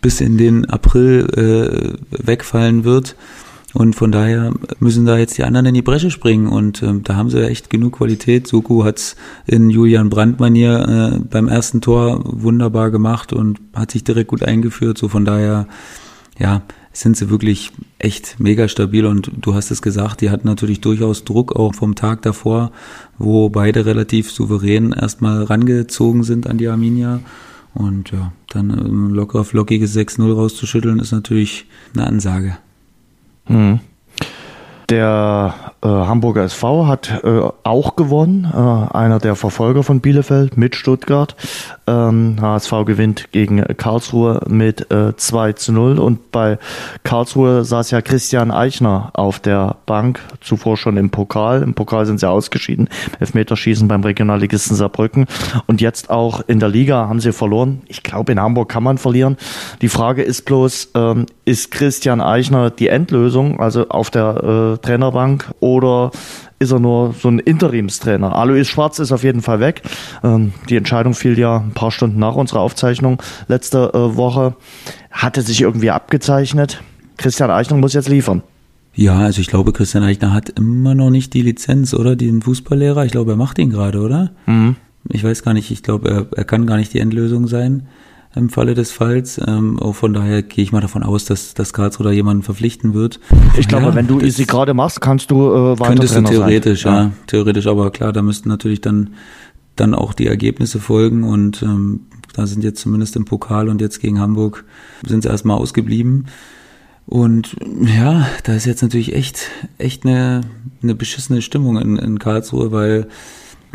bis 0.00 0.20
in 0.20 0.38
den 0.38 0.68
April 0.68 1.26
äh, 1.36 2.26
wegfallen 2.26 2.84
wird. 2.84 3.16
Und 3.74 3.96
von 3.96 4.12
daher 4.12 4.52
müssen 4.78 5.04
da 5.04 5.18
jetzt 5.18 5.36
die 5.36 5.42
anderen 5.42 5.66
in 5.66 5.74
die 5.74 5.82
Bresche 5.82 6.12
springen. 6.12 6.46
Und 6.46 6.82
ähm, 6.84 7.02
da 7.02 7.16
haben 7.16 7.28
sie 7.28 7.40
ja 7.40 7.48
echt 7.48 7.70
genug 7.70 7.98
Qualität. 7.98 8.46
Suku 8.46 8.84
hat's 8.84 9.16
in 9.46 9.68
Julian 9.68 10.10
Brandt-Manier 10.10 11.14
äh, 11.14 11.18
beim 11.18 11.48
ersten 11.48 11.80
Tor 11.80 12.20
wunderbar 12.24 12.92
gemacht 12.92 13.32
und 13.32 13.58
hat 13.74 13.90
sich 13.90 14.04
direkt 14.04 14.28
gut 14.28 14.44
eingeführt. 14.44 14.96
So 14.96 15.08
von 15.08 15.24
daher, 15.24 15.66
ja, 16.38 16.62
sind 16.94 17.16
sie 17.16 17.28
wirklich 17.28 17.72
echt 17.98 18.38
mega 18.38 18.68
stabil 18.68 19.04
und 19.04 19.30
du 19.36 19.54
hast 19.54 19.70
es 19.70 19.82
gesagt, 19.82 20.20
die 20.20 20.30
hatten 20.30 20.46
natürlich 20.46 20.80
durchaus 20.80 21.24
Druck 21.24 21.54
auch 21.54 21.74
vom 21.74 21.96
Tag 21.96 22.22
davor, 22.22 22.70
wo 23.18 23.48
beide 23.50 23.84
relativ 23.84 24.30
souverän 24.30 24.92
erstmal 24.92 25.42
rangezogen 25.42 26.22
sind 26.22 26.46
an 26.46 26.56
die 26.56 26.68
Arminia. 26.68 27.20
Und 27.74 28.12
ja, 28.12 28.32
dann 28.48 28.70
ein 28.70 29.10
locker 29.10 29.44
flockiges 29.44 29.96
6-0 29.96 30.32
rauszuschütteln, 30.32 31.00
ist 31.00 31.10
natürlich 31.10 31.66
eine 31.94 32.06
Ansage. 32.06 32.56
Mhm. 33.48 33.80
Der 34.90 35.54
äh, 35.82 35.88
Hamburger 35.88 36.44
SV 36.44 36.86
hat 36.86 37.24
äh, 37.24 37.40
auch 37.62 37.96
gewonnen, 37.96 38.44
äh, 38.52 38.94
einer 38.94 39.18
der 39.18 39.34
Verfolger 39.34 39.82
von 39.82 40.00
Bielefeld 40.00 40.58
mit 40.58 40.76
Stuttgart. 40.76 41.36
Ähm, 41.86 42.36
HSV 42.40 42.72
gewinnt 42.84 43.32
gegen 43.32 43.62
Karlsruhe 43.76 44.42
mit 44.46 44.90
äh, 44.90 45.16
2 45.16 45.54
zu 45.54 45.72
0 45.72 45.98
und 45.98 46.32
bei 46.32 46.58
Karlsruhe 47.02 47.64
saß 47.64 47.92
ja 47.92 48.02
Christian 48.02 48.50
Eichner 48.50 49.10
auf 49.14 49.38
der 49.38 49.76
Bank, 49.86 50.20
zuvor 50.42 50.76
schon 50.76 50.98
im 50.98 51.08
Pokal. 51.08 51.62
Im 51.62 51.72
Pokal 51.72 52.04
sind 52.04 52.20
sie 52.20 52.28
ausgeschieden, 52.28 52.90
Elfmeterschießen 53.20 53.88
beim 53.88 54.02
Regionalligisten 54.02 54.76
Saarbrücken 54.76 55.26
und 55.66 55.80
jetzt 55.80 56.10
auch 56.10 56.42
in 56.46 56.60
der 56.60 56.68
Liga 56.68 57.08
haben 57.08 57.20
sie 57.20 57.32
verloren. 57.32 57.82
Ich 57.86 58.02
glaube, 58.02 58.32
in 58.32 58.40
Hamburg 58.40 58.68
kann 58.68 58.82
man 58.82 58.98
verlieren. 58.98 59.38
Die 59.80 59.88
Frage 59.88 60.22
ist 60.22 60.44
bloß, 60.44 60.90
ähm, 60.94 61.26
ist 61.44 61.70
Christian 61.70 62.20
Eichner 62.20 62.70
die 62.70 62.88
Endlösung, 62.88 63.60
also 63.60 63.88
auf 63.88 64.10
der 64.10 64.76
äh, 64.76 64.86
Trainerbank 64.86 65.52
oder 65.60 66.10
ist 66.58 66.72
er 66.72 66.80
nur 66.80 67.14
so 67.18 67.28
ein 67.28 67.38
Interimstrainer? 67.38 68.34
Alois 68.34 68.64
Schwarz 68.64 68.98
ist 68.98 69.12
auf 69.12 69.22
jeden 69.22 69.42
Fall 69.42 69.60
weg. 69.60 69.82
Ähm, 70.22 70.52
die 70.68 70.76
Entscheidung 70.76 71.14
fiel 71.14 71.38
ja 71.38 71.58
ein 71.58 71.72
paar 71.72 71.90
Stunden 71.90 72.18
nach 72.18 72.34
unserer 72.34 72.60
Aufzeichnung 72.60 73.22
letzte 73.48 73.90
äh, 73.92 74.16
Woche. 74.16 74.54
Hatte 75.10 75.42
sich 75.42 75.60
irgendwie 75.60 75.90
abgezeichnet. 75.90 76.82
Christian 77.18 77.50
Eichner 77.50 77.76
muss 77.76 77.92
jetzt 77.92 78.08
liefern. 78.08 78.42
Ja, 78.94 79.18
also 79.18 79.40
ich 79.40 79.48
glaube, 79.48 79.72
Christian 79.72 80.04
Eichner 80.04 80.32
hat 80.32 80.50
immer 80.50 80.94
noch 80.94 81.10
nicht 81.10 81.34
die 81.34 81.42
Lizenz, 81.42 81.94
oder? 81.94 82.16
Den 82.16 82.42
Fußballlehrer. 82.42 83.04
Ich 83.04 83.12
glaube, 83.12 83.32
er 83.32 83.36
macht 83.36 83.58
ihn 83.58 83.70
gerade, 83.70 84.00
oder? 84.00 84.30
Mhm. 84.46 84.76
Ich 85.08 85.22
weiß 85.22 85.42
gar 85.42 85.52
nicht. 85.52 85.70
Ich 85.70 85.82
glaube, 85.82 86.08
er, 86.08 86.26
er 86.38 86.44
kann 86.44 86.66
gar 86.66 86.76
nicht 86.76 86.94
die 86.94 87.00
Endlösung 87.00 87.48
sein 87.48 87.88
im 88.34 88.48
Falle 88.48 88.74
des 88.74 88.90
Falls. 88.90 89.40
Ähm, 89.46 89.78
von 89.92 90.12
daher 90.12 90.42
gehe 90.42 90.64
ich 90.64 90.72
mal 90.72 90.80
davon 90.80 91.02
aus, 91.02 91.24
dass, 91.24 91.54
dass 91.54 91.72
Karlsruhe 91.72 92.06
da 92.06 92.12
jemanden 92.12 92.42
verpflichten 92.42 92.94
wird. 92.94 93.20
Ich 93.58 93.68
glaube, 93.68 93.86
ja, 93.86 93.94
wenn 93.94 94.06
du 94.06 94.20
sie 94.28 94.46
gerade 94.46 94.74
machst, 94.74 95.00
kannst 95.00 95.30
du 95.30 95.52
äh, 95.52 95.78
weiter 95.78 95.90
Könntest 95.90 96.16
du 96.16 96.22
theoretisch, 96.22 96.84
ja. 96.84 97.02
ja. 97.02 97.10
Theoretisch, 97.26 97.66
aber 97.66 97.90
klar, 97.90 98.12
da 98.12 98.22
müssten 98.22 98.48
natürlich 98.48 98.80
dann, 98.80 99.10
dann 99.76 99.94
auch 99.94 100.12
die 100.12 100.26
Ergebnisse 100.26 100.80
folgen 100.80 101.24
und 101.24 101.62
ähm, 101.62 102.00
da 102.34 102.46
sind 102.46 102.64
jetzt 102.64 102.80
zumindest 102.80 103.14
im 103.16 103.24
Pokal 103.24 103.68
und 103.68 103.80
jetzt 103.80 104.00
gegen 104.00 104.18
Hamburg 104.18 104.64
sind 105.06 105.22
sie 105.22 105.28
erstmal 105.28 105.56
ausgeblieben. 105.56 106.26
Und 107.06 107.54
ja, 107.82 108.26
da 108.44 108.54
ist 108.54 108.64
jetzt 108.64 108.82
natürlich 108.82 109.14
echt, 109.14 109.50
echt 109.78 110.04
eine, 110.04 110.40
eine 110.82 110.94
beschissene 110.94 111.42
Stimmung 111.42 111.76
in, 111.76 111.96
in 111.96 112.18
Karlsruhe, 112.18 112.72
weil 112.72 113.08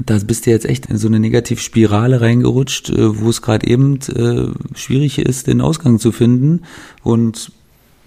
da 0.05 0.17
bist 0.19 0.45
du 0.45 0.51
jetzt 0.51 0.65
echt 0.65 0.88
in 0.88 0.97
so 0.97 1.07
eine 1.07 1.19
Negativspirale 1.19 2.21
reingerutscht, 2.21 2.89
äh, 2.89 3.19
wo 3.19 3.29
es 3.29 3.41
gerade 3.41 3.67
eben 3.67 3.99
äh, 4.15 4.47
schwierig 4.77 5.19
ist, 5.19 5.47
den 5.47 5.62
Ausgang 5.62 5.99
zu 5.99 6.12
finden. 6.12 6.62
Und 7.03 7.51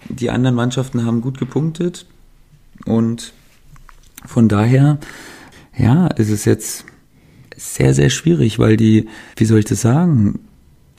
die 0.09 0.31
anderen 0.31 0.57
Mannschaften 0.57 1.05
haben 1.05 1.21
gut 1.21 1.39
gepunktet. 1.39 2.07
Und 2.85 3.33
von 4.25 4.49
daher, 4.49 4.99
ja, 5.77 6.07
ist 6.09 6.31
es 6.31 6.45
jetzt 6.45 6.85
sehr, 7.57 7.95
sehr 7.95 8.11
schwierig, 8.11 8.59
weil 8.59 8.77
die, 8.77 9.09
wie 9.37 9.45
soll 9.45 9.61
ich 9.61 9.65
das 9.65 9.81
sagen, 9.81 10.41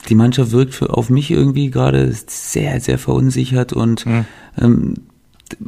die 0.08 0.14
Mannschaft 0.14 0.52
wirkt 0.52 0.82
auf 0.82 1.10
mich 1.10 1.30
irgendwie 1.30 1.70
gerade 1.70 2.12
sehr, 2.26 2.80
sehr 2.80 2.98
verunsichert 2.98 3.72
und 3.72 4.06
mhm. 4.06 4.24
ähm, 4.60 4.94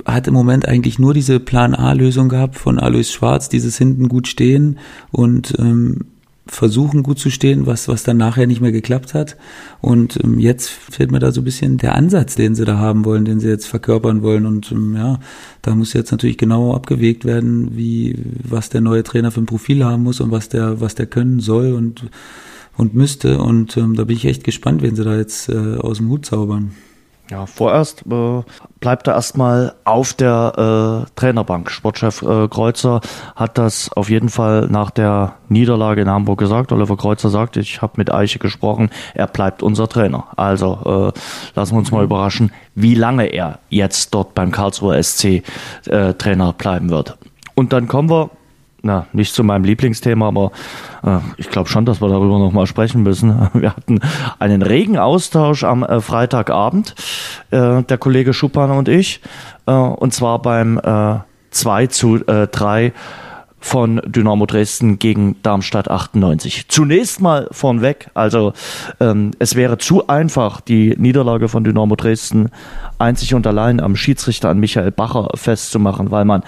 hat 0.04 0.28
im 0.28 0.34
Moment 0.34 0.66
eigentlich 0.66 0.98
nur 0.98 1.14
diese 1.14 1.40
Plan 1.40 1.74
A-Lösung 1.74 2.28
gehabt 2.28 2.56
von 2.56 2.78
Alois 2.78 3.04
Schwarz, 3.04 3.48
dieses 3.48 3.78
hinten 3.78 4.08
gut 4.08 4.28
stehen 4.28 4.78
und 5.10 5.54
ähm, 5.58 6.06
versuchen 6.46 7.02
gut 7.02 7.18
zu 7.18 7.30
stehen, 7.30 7.66
was, 7.66 7.88
was 7.88 8.04
dann 8.04 8.16
nachher 8.16 8.46
nicht 8.46 8.60
mehr 8.60 8.72
geklappt 8.72 9.14
hat. 9.14 9.36
Und 9.80 10.22
ähm, 10.22 10.38
jetzt 10.38 10.70
fehlt 10.70 11.10
mir 11.10 11.18
da 11.18 11.32
so 11.32 11.40
ein 11.40 11.44
bisschen 11.44 11.76
der 11.76 11.94
Ansatz, 11.96 12.36
den 12.36 12.54
sie 12.54 12.64
da 12.64 12.78
haben 12.78 13.04
wollen, 13.04 13.24
den 13.24 13.40
sie 13.40 13.48
jetzt 13.48 13.66
verkörpern 13.66 14.22
wollen. 14.22 14.46
Und 14.46 14.70
ähm, 14.70 14.94
ja, 14.94 15.18
da 15.62 15.74
muss 15.74 15.92
jetzt 15.92 16.12
natürlich 16.12 16.38
genau 16.38 16.74
abgewegt 16.74 17.24
werden, 17.24 17.76
wie, 17.76 18.16
was 18.44 18.68
der 18.68 18.80
neue 18.80 19.02
Trainer 19.02 19.32
für 19.32 19.40
ein 19.40 19.46
Profil 19.46 19.84
haben 19.84 20.04
muss 20.04 20.20
und 20.20 20.30
was 20.30 20.48
der, 20.48 20.80
was 20.80 20.94
der 20.94 21.06
können 21.06 21.40
soll 21.40 21.72
und, 21.72 22.04
und 22.76 22.94
müsste. 22.94 23.40
Und 23.40 23.76
ähm, 23.76 23.96
da 23.96 24.04
bin 24.04 24.16
ich 24.16 24.24
echt 24.24 24.44
gespannt, 24.44 24.82
wenn 24.82 24.94
sie 24.94 25.04
da 25.04 25.16
jetzt 25.16 25.48
äh, 25.48 25.76
aus 25.76 25.98
dem 25.98 26.08
Hut 26.08 26.26
zaubern. 26.26 26.72
Ja, 27.28 27.46
vorerst 27.46 28.04
äh, 28.06 28.42
bleibt 28.78 29.08
er 29.08 29.14
erstmal 29.14 29.74
auf 29.84 30.14
der 30.14 31.06
äh, 31.06 31.10
Trainerbank. 31.16 31.72
Sportchef 31.72 32.22
äh, 32.22 32.46
Kreuzer 32.46 33.00
hat 33.34 33.58
das 33.58 33.90
auf 33.92 34.10
jeden 34.10 34.28
Fall 34.28 34.68
nach 34.68 34.90
der 34.92 35.34
Niederlage 35.48 36.02
in 36.02 36.08
Hamburg 36.08 36.38
gesagt. 36.38 36.70
Oliver 36.70 36.96
Kreuzer 36.96 37.28
sagt, 37.28 37.56
ich 37.56 37.82
habe 37.82 37.94
mit 37.96 38.14
Eiche 38.14 38.38
gesprochen, 38.38 38.90
er 39.14 39.26
bleibt 39.26 39.64
unser 39.64 39.88
Trainer. 39.88 40.28
Also 40.36 41.12
äh, 41.16 41.18
lassen 41.56 41.74
wir 41.74 41.78
uns 41.78 41.90
mal 41.90 42.04
überraschen, 42.04 42.52
wie 42.76 42.94
lange 42.94 43.26
er 43.26 43.58
jetzt 43.70 44.14
dort 44.14 44.34
beim 44.34 44.52
Karlsruher 44.52 45.02
SC 45.02 45.42
äh, 45.86 46.14
Trainer 46.14 46.52
bleiben 46.52 46.90
wird. 46.90 47.18
Und 47.56 47.72
dann 47.72 47.88
kommen 47.88 48.08
wir 48.08 48.30
na, 48.86 49.06
nicht 49.12 49.34
zu 49.34 49.44
meinem 49.44 49.64
Lieblingsthema, 49.64 50.28
aber 50.28 50.52
äh, 51.04 51.18
ich 51.36 51.50
glaube 51.50 51.68
schon, 51.68 51.84
dass 51.84 52.00
wir 52.00 52.08
darüber 52.08 52.38
nochmal 52.38 52.66
sprechen 52.66 53.02
müssen. 53.02 53.50
Wir 53.54 53.70
hatten 53.76 54.00
einen 54.38 54.62
regen 54.62 54.96
Austausch 54.96 55.64
am 55.64 55.82
äh, 55.82 56.00
Freitagabend, 56.00 56.94
äh, 57.50 57.82
der 57.82 57.98
Kollege 57.98 58.32
Schuppan 58.32 58.70
und 58.70 58.88
ich, 58.88 59.20
äh, 59.66 59.72
und 59.72 60.14
zwar 60.14 60.40
beim 60.40 60.78
äh, 60.78 61.18
2 61.50 61.86
zu 61.88 62.16
äh, 62.26 62.46
3 62.46 62.92
von 63.58 64.00
Dynamo 64.06 64.46
Dresden 64.46 65.00
gegen 65.00 65.42
Darmstadt 65.42 65.90
98. 65.90 66.68
Zunächst 66.68 67.20
mal 67.20 67.48
vornweg, 67.50 68.10
also 68.14 68.52
ähm, 69.00 69.32
es 69.40 69.56
wäre 69.56 69.78
zu 69.78 70.06
einfach, 70.06 70.60
die 70.60 70.94
Niederlage 70.96 71.48
von 71.48 71.64
Dynamo 71.64 71.96
Dresden 71.96 72.50
einzig 72.98 73.34
und 73.34 73.46
allein 73.46 73.80
am 73.80 73.96
Schiedsrichter 73.96 74.50
an 74.50 74.60
Michael 74.60 74.92
Bacher 74.92 75.30
festzumachen, 75.34 76.12
weil 76.12 76.24
man 76.24 76.44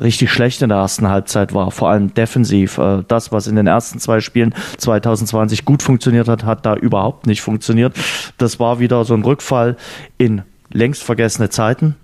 richtig 0.00 0.30
schlecht 0.32 0.62
in 0.62 0.68
der 0.68 0.78
ersten 0.78 1.08
Halbzeit 1.08 1.54
war, 1.54 1.70
vor 1.70 1.90
allem 1.90 2.14
defensiv. 2.14 2.78
Äh, 2.78 3.02
das, 3.08 3.32
was 3.32 3.46
in 3.46 3.56
den 3.56 3.66
ersten 3.66 3.98
zwei 3.98 4.20
Spielen 4.20 4.54
2020 4.78 5.64
gut 5.64 5.82
funktioniert 5.82 6.28
hat, 6.28 6.44
hat 6.44 6.66
da 6.66 6.74
überhaupt 6.74 7.26
nicht 7.26 7.42
funktioniert. 7.42 7.96
Das 8.38 8.60
war 8.60 8.80
wieder 8.80 9.04
so 9.04 9.14
ein 9.14 9.24
Rückfall 9.24 9.76
in 10.16 10.42
längst 10.70 11.02
vergessene 11.02 11.50
Zeiten. 11.50 11.96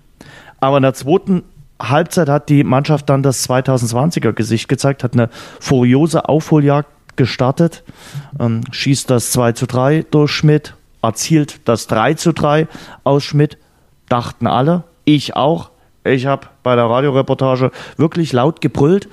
Aber 0.59 0.77
in 0.77 0.83
der 0.83 0.93
zweiten 0.93 1.43
Halbzeit 1.81 2.29
hat 2.29 2.49
die 2.49 2.63
Mannschaft 2.63 3.09
dann 3.09 3.23
das 3.23 3.47
2020er 3.47 4.31
Gesicht 4.31 4.67
gezeigt, 4.67 5.03
hat 5.03 5.13
eine 5.13 5.29
furiose 5.59 6.27
Aufholjagd 6.29 6.89
gestartet, 7.15 7.83
ähm, 8.39 8.61
schießt 8.71 9.09
das 9.09 9.31
2 9.31 9.53
zu 9.53 9.67
3 9.67 10.05
durch 10.09 10.31
Schmidt, 10.31 10.75
erzielt 11.01 11.61
das 11.65 11.87
3 11.87 12.15
zu 12.15 12.33
3 12.33 12.67
aus 13.03 13.23
Schmidt, 13.23 13.57
dachten 14.09 14.47
alle, 14.47 14.83
ich 15.05 15.35
auch. 15.35 15.71
Ich 16.05 16.27
habe 16.27 16.47
bei 16.63 16.75
der 16.75 16.85
Radioreportage 16.85 17.71
wirklich 17.97 18.31
laut 18.31 18.61
gebrüllt. 18.61 19.09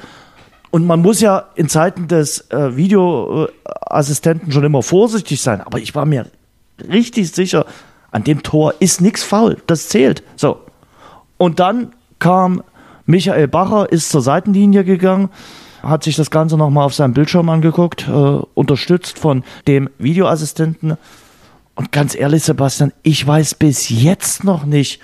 Und 0.71 0.87
man 0.87 1.01
muss 1.01 1.21
ja 1.21 1.49
in 1.55 1.69
Zeiten 1.69 2.07
des 2.07 2.51
äh, 2.51 2.77
Videoassistenten 2.77 4.53
schon 4.53 4.65
immer 4.65 4.83
vorsichtig 4.83 5.41
sein. 5.41 5.61
Aber 5.61 5.79
ich 5.79 5.95
war 5.95 6.07
mir 6.07 6.27
richtig 6.91 7.33
sicher, 7.33 7.67
an 8.11 8.25
dem 8.25 8.43
Tor 8.43 8.75
ist 8.79 9.01
nichts 9.01 9.23
faul. 9.23 9.59
Das 9.67 9.89
zählt. 9.89 10.23
So. 10.37 10.61
Und 11.39 11.61
dann 11.61 11.93
kam 12.19 12.63
Michael 13.07 13.49
Bacher, 13.49 13.91
ist 13.91 14.11
zur 14.11 14.23
Seitenlinie 14.23 14.85
gegangen, 14.85 15.31
hat 15.83 16.05
sich 16.05 16.17
das 16.17 16.31
Ganze 16.31 16.57
nochmal 16.57 16.85
auf 16.85 16.95
seinem 16.95 17.15
Bildschirm 17.15 17.49
angeguckt, 17.49 18.07
äh, 18.09 18.13
unterstützt 18.13 19.19
von 19.19 19.45
dem 19.67 19.91
Videoassistenten. 19.99 20.97
Und 21.75 21.91
ganz 21.91 22.15
ehrlich, 22.15 22.45
Sebastian, 22.45 22.93
ich 23.03 23.27
weiß 23.27 23.55
bis 23.57 23.89
jetzt 23.89 24.45
noch 24.45 24.65
nicht, 24.65 25.01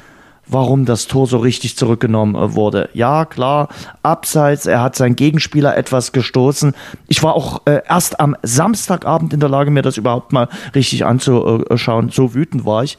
warum 0.49 0.85
das 0.85 1.07
Tor 1.07 1.27
so 1.27 1.39
richtig 1.39 1.77
zurückgenommen 1.77 2.35
äh, 2.35 2.55
wurde. 2.55 2.89
Ja, 2.95 3.25
klar, 3.25 3.69
abseits, 4.03 4.67
er 4.67 4.83
hat 4.83 4.97
seinen 4.97 5.17
Gegenspieler 5.17 5.77
etwas 5.77 6.13
gestoßen. 6.13 6.75
Ich 7.09 7.23
war 7.23 7.35
auch 7.35 7.63
äh, 7.67 7.81
erst 7.89 8.21
am 8.21 8.37
Samstagabend 8.43 9.33
in 9.33 9.41
der 9.41 9.49
Lage, 9.49 9.71
mir 9.71 9.83
das 9.83 9.97
überhaupt 9.97 10.33
mal 10.33 10.49
richtig 10.75 11.05
anzuschauen. 11.05 12.11
So 12.11 12.35
wütend 12.35 12.65
war 12.65 12.85
ich. 12.85 12.99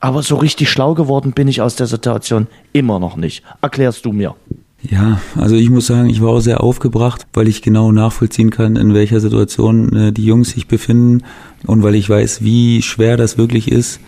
Aber 0.00 0.22
so 0.22 0.36
richtig 0.36 0.70
schlau 0.70 0.94
geworden 0.94 1.32
bin 1.32 1.48
ich 1.48 1.62
aus 1.62 1.76
der 1.76 1.86
Situation 1.86 2.48
immer 2.72 2.98
noch 2.98 3.16
nicht. 3.16 3.42
Erklärst 3.62 4.04
du 4.04 4.12
mir. 4.12 4.34
Ja, 4.82 5.20
also 5.36 5.56
ich 5.56 5.70
muss 5.70 5.86
sagen, 5.86 6.08
ich 6.08 6.20
war 6.20 6.30
auch 6.30 6.40
sehr 6.40 6.62
aufgebracht, 6.62 7.26
weil 7.32 7.48
ich 7.48 7.62
genau 7.62 7.92
nachvollziehen 7.92 8.50
kann, 8.50 8.76
in 8.76 8.94
welcher 8.94 9.20
Situation 9.20 9.96
äh, 9.96 10.12
die 10.12 10.24
Jungs 10.24 10.50
sich 10.50 10.68
befinden 10.68 11.24
und 11.66 11.82
weil 11.82 11.94
ich 11.94 12.08
weiß, 12.08 12.44
wie 12.44 12.82
schwer 12.82 13.16
das 13.16 13.38
wirklich 13.38 13.72
ist, 13.72 14.00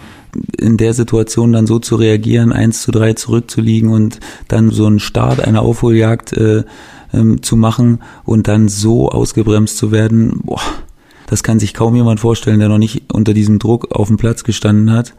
in 0.58 0.76
der 0.76 0.94
Situation 0.94 1.52
dann 1.52 1.66
so 1.66 1.78
zu 1.78 1.96
reagieren, 1.96 2.52
eins 2.52 2.82
zu 2.82 2.90
drei 2.90 3.14
zurückzuliegen 3.14 3.90
und 3.90 4.20
dann 4.48 4.70
so 4.70 4.86
einen 4.86 5.00
Start 5.00 5.40
einer 5.40 5.62
Aufholjagd 5.62 6.32
äh, 6.34 6.64
ähm, 7.12 7.42
zu 7.42 7.56
machen 7.56 8.00
und 8.24 8.48
dann 8.48 8.68
so 8.68 9.10
ausgebremst 9.10 9.76
zu 9.76 9.92
werden, 9.92 10.40
boah, 10.44 10.60
das 11.26 11.42
kann 11.42 11.58
sich 11.58 11.74
kaum 11.74 11.94
jemand 11.94 12.20
vorstellen, 12.20 12.58
der 12.58 12.68
noch 12.68 12.78
nicht 12.78 13.12
unter 13.12 13.34
diesem 13.34 13.58
Druck 13.58 13.94
auf 13.94 14.08
dem 14.08 14.16
Platz 14.16 14.44
gestanden 14.44 14.92
hat 14.92 15.14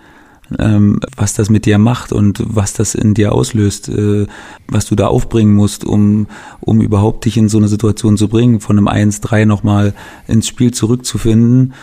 ähm, 0.58 1.00
was 1.16 1.34
das 1.34 1.50
mit 1.50 1.66
dir 1.66 1.78
macht 1.78 2.12
und 2.12 2.42
was 2.44 2.74
das 2.74 2.96
in 2.96 3.14
dir 3.14 3.34
auslöst, 3.34 3.90
äh, 3.90 4.26
was 4.68 4.86
du 4.86 4.96
da 4.96 5.08
aufbringen 5.08 5.54
musst, 5.54 5.86
um, 5.86 6.28
um 6.60 6.82
überhaupt 6.82 7.26
dich 7.26 7.38
in 7.38 7.50
so 7.50 7.58
eine 7.58 7.68
Situation 7.68 8.18
zu 8.18 8.30
bringen, 8.30 8.60
von 8.60 8.78
einem 8.78 8.88
1-3 8.88 9.46
nochmal 9.46 9.94
ins 10.28 10.48
Spiel 10.48 10.72
zurückzufinden. 10.72 11.74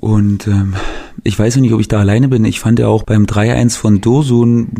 Und 0.00 0.46
ähm, 0.46 0.74
ich 1.24 1.38
weiß 1.38 1.56
nicht, 1.56 1.72
ob 1.72 1.80
ich 1.80 1.88
da 1.88 1.98
alleine 1.98 2.28
bin. 2.28 2.44
Ich 2.44 2.60
fand 2.60 2.78
ja 2.78 2.88
auch 2.88 3.02
beim 3.02 3.24
3-1 3.24 3.76
von 3.76 4.00
Dosun, 4.00 4.70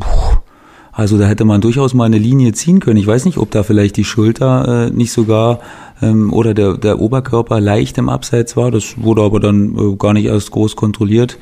also 0.99 1.17
da 1.17 1.27
hätte 1.27 1.45
man 1.45 1.61
durchaus 1.61 1.95
mal 1.95 2.07
eine 2.07 2.19
Linie 2.19 2.53
ziehen 2.55 2.81
können. 2.81 2.97
Ich 2.97 3.07
weiß 3.07 3.25
nicht, 3.25 3.39
ob 3.39 3.53
da 3.53 3.63
vielleicht 3.63 3.97
die 3.97 4.05
Schulter 4.05 4.89
äh, 4.89 4.91
nicht 4.91 5.13
sogar 5.13 5.61
ähm, 6.03 6.33
oder 6.33 6.55
der, 6.55 6.77
der 6.77 7.01
Oberkörper 7.01 7.61
leicht 7.61 7.99
im 7.99 8.09
Abseits 8.09 8.57
war. 8.57 8.73
Das 8.73 9.01
wurde 9.01 9.23
aber 9.23 9.39
dann 9.39 9.77
äh, 9.79 9.95
gar 9.97 10.13
nicht 10.13 10.25
erst 10.25 10.51
groß 10.51 10.75
kontrolliert. 10.75 11.39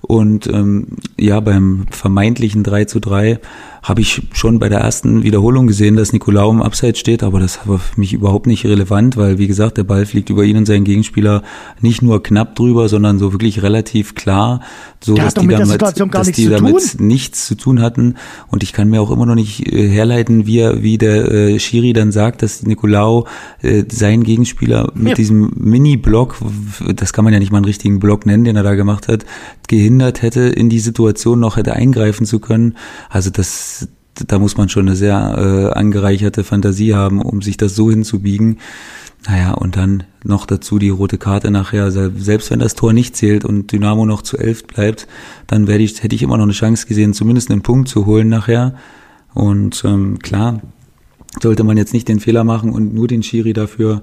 Und 0.00 0.46
ähm, 0.46 0.88
ja, 1.18 1.40
beim 1.40 1.86
vermeintlichen 1.90 2.62
3 2.62 2.84
zu 2.84 3.00
3 3.00 3.40
habe 3.86 4.00
ich 4.00 4.22
schon 4.32 4.58
bei 4.58 4.68
der 4.68 4.80
ersten 4.80 5.22
Wiederholung 5.22 5.68
gesehen, 5.68 5.94
dass 5.94 6.12
Nikolaou 6.12 6.50
im 6.50 6.60
Abseits 6.60 6.98
steht, 6.98 7.22
aber 7.22 7.38
das 7.38 7.68
war 7.68 7.78
für 7.78 8.00
mich 8.00 8.12
überhaupt 8.12 8.48
nicht 8.48 8.64
relevant, 8.64 9.16
weil 9.16 9.38
wie 9.38 9.46
gesagt, 9.46 9.76
der 9.76 9.84
Ball 9.84 10.06
fliegt 10.06 10.28
über 10.28 10.42
ihn 10.42 10.56
und 10.56 10.66
seinen 10.66 10.82
Gegenspieler 10.82 11.44
nicht 11.80 12.02
nur 12.02 12.20
knapp 12.20 12.56
drüber, 12.56 12.88
sondern 12.88 13.20
so 13.20 13.32
wirklich 13.32 13.62
relativ 13.62 14.16
klar, 14.16 14.60
so 15.00 15.14
der 15.14 15.26
dass 15.26 15.34
die 15.34 15.46
damit, 15.46 15.80
dass 15.80 16.32
die 16.32 16.48
damit 16.48 16.96
nichts 16.98 17.46
zu 17.46 17.54
tun 17.54 17.80
hatten. 17.80 18.16
Und 18.48 18.64
ich 18.64 18.72
kann 18.72 18.90
mir 18.90 19.00
auch 19.00 19.12
immer 19.12 19.24
noch 19.24 19.36
nicht 19.36 19.72
äh, 19.72 19.88
herleiten, 19.88 20.46
wie, 20.46 20.58
er, 20.58 20.82
wie 20.82 20.98
der 20.98 21.30
äh, 21.30 21.58
Schiri 21.60 21.92
dann 21.92 22.10
sagt, 22.10 22.42
dass 22.42 22.64
Nikolaou 22.64 23.26
äh, 23.62 23.84
seinen 23.88 24.24
Gegenspieler 24.24 24.90
mit 24.94 25.10
ja. 25.10 25.14
diesem 25.14 25.52
Mini-Block, 25.54 26.38
das 26.92 27.12
kann 27.12 27.24
man 27.24 27.32
ja 27.32 27.38
nicht 27.38 27.52
mal 27.52 27.58
einen 27.58 27.66
richtigen 27.66 28.00
Block 28.00 28.26
nennen, 28.26 28.42
den 28.42 28.56
er 28.56 28.64
da 28.64 28.74
gemacht 28.74 29.06
hat, 29.06 29.24
gehindert 29.86 30.22
hätte, 30.22 30.40
in 30.40 30.68
die 30.68 30.80
Situation 30.80 31.38
noch 31.38 31.56
hätte 31.56 31.74
eingreifen 31.74 32.26
zu 32.26 32.40
können. 32.40 32.74
Also 33.08 33.30
das 33.30 33.88
da 34.26 34.38
muss 34.38 34.56
man 34.56 34.70
schon 34.70 34.86
eine 34.86 34.96
sehr 34.96 35.14
äh, 35.14 35.78
angereicherte 35.78 36.42
Fantasie 36.42 36.94
haben, 36.94 37.20
um 37.20 37.42
sich 37.42 37.58
das 37.58 37.76
so 37.76 37.90
hinzubiegen. 37.90 38.58
Naja, 39.28 39.52
und 39.52 39.76
dann 39.76 40.04
noch 40.24 40.46
dazu 40.46 40.78
die 40.78 40.88
rote 40.88 41.18
Karte 41.18 41.50
nachher. 41.50 41.90
Selbst 41.90 42.50
wenn 42.50 42.58
das 42.58 42.74
Tor 42.74 42.94
nicht 42.94 43.14
zählt 43.14 43.44
und 43.44 43.72
Dynamo 43.72 44.06
noch 44.06 44.22
zu 44.22 44.38
elf 44.38 44.66
bleibt, 44.66 45.06
dann 45.46 45.66
werde 45.66 45.84
ich, 45.84 46.02
hätte 46.02 46.14
ich 46.14 46.22
immer 46.22 46.38
noch 46.38 46.44
eine 46.44 46.52
Chance 46.52 46.86
gesehen, 46.86 47.12
zumindest 47.12 47.50
einen 47.50 47.60
Punkt 47.60 47.88
zu 47.88 48.06
holen 48.06 48.30
nachher. 48.30 48.74
Und 49.34 49.82
ähm, 49.84 50.18
klar, 50.20 50.62
sollte 51.42 51.62
man 51.62 51.76
jetzt 51.76 51.92
nicht 51.92 52.08
den 52.08 52.20
Fehler 52.20 52.44
machen 52.44 52.72
und 52.72 52.94
nur 52.94 53.08
den 53.08 53.22
Schiri 53.22 53.52
dafür 53.52 54.00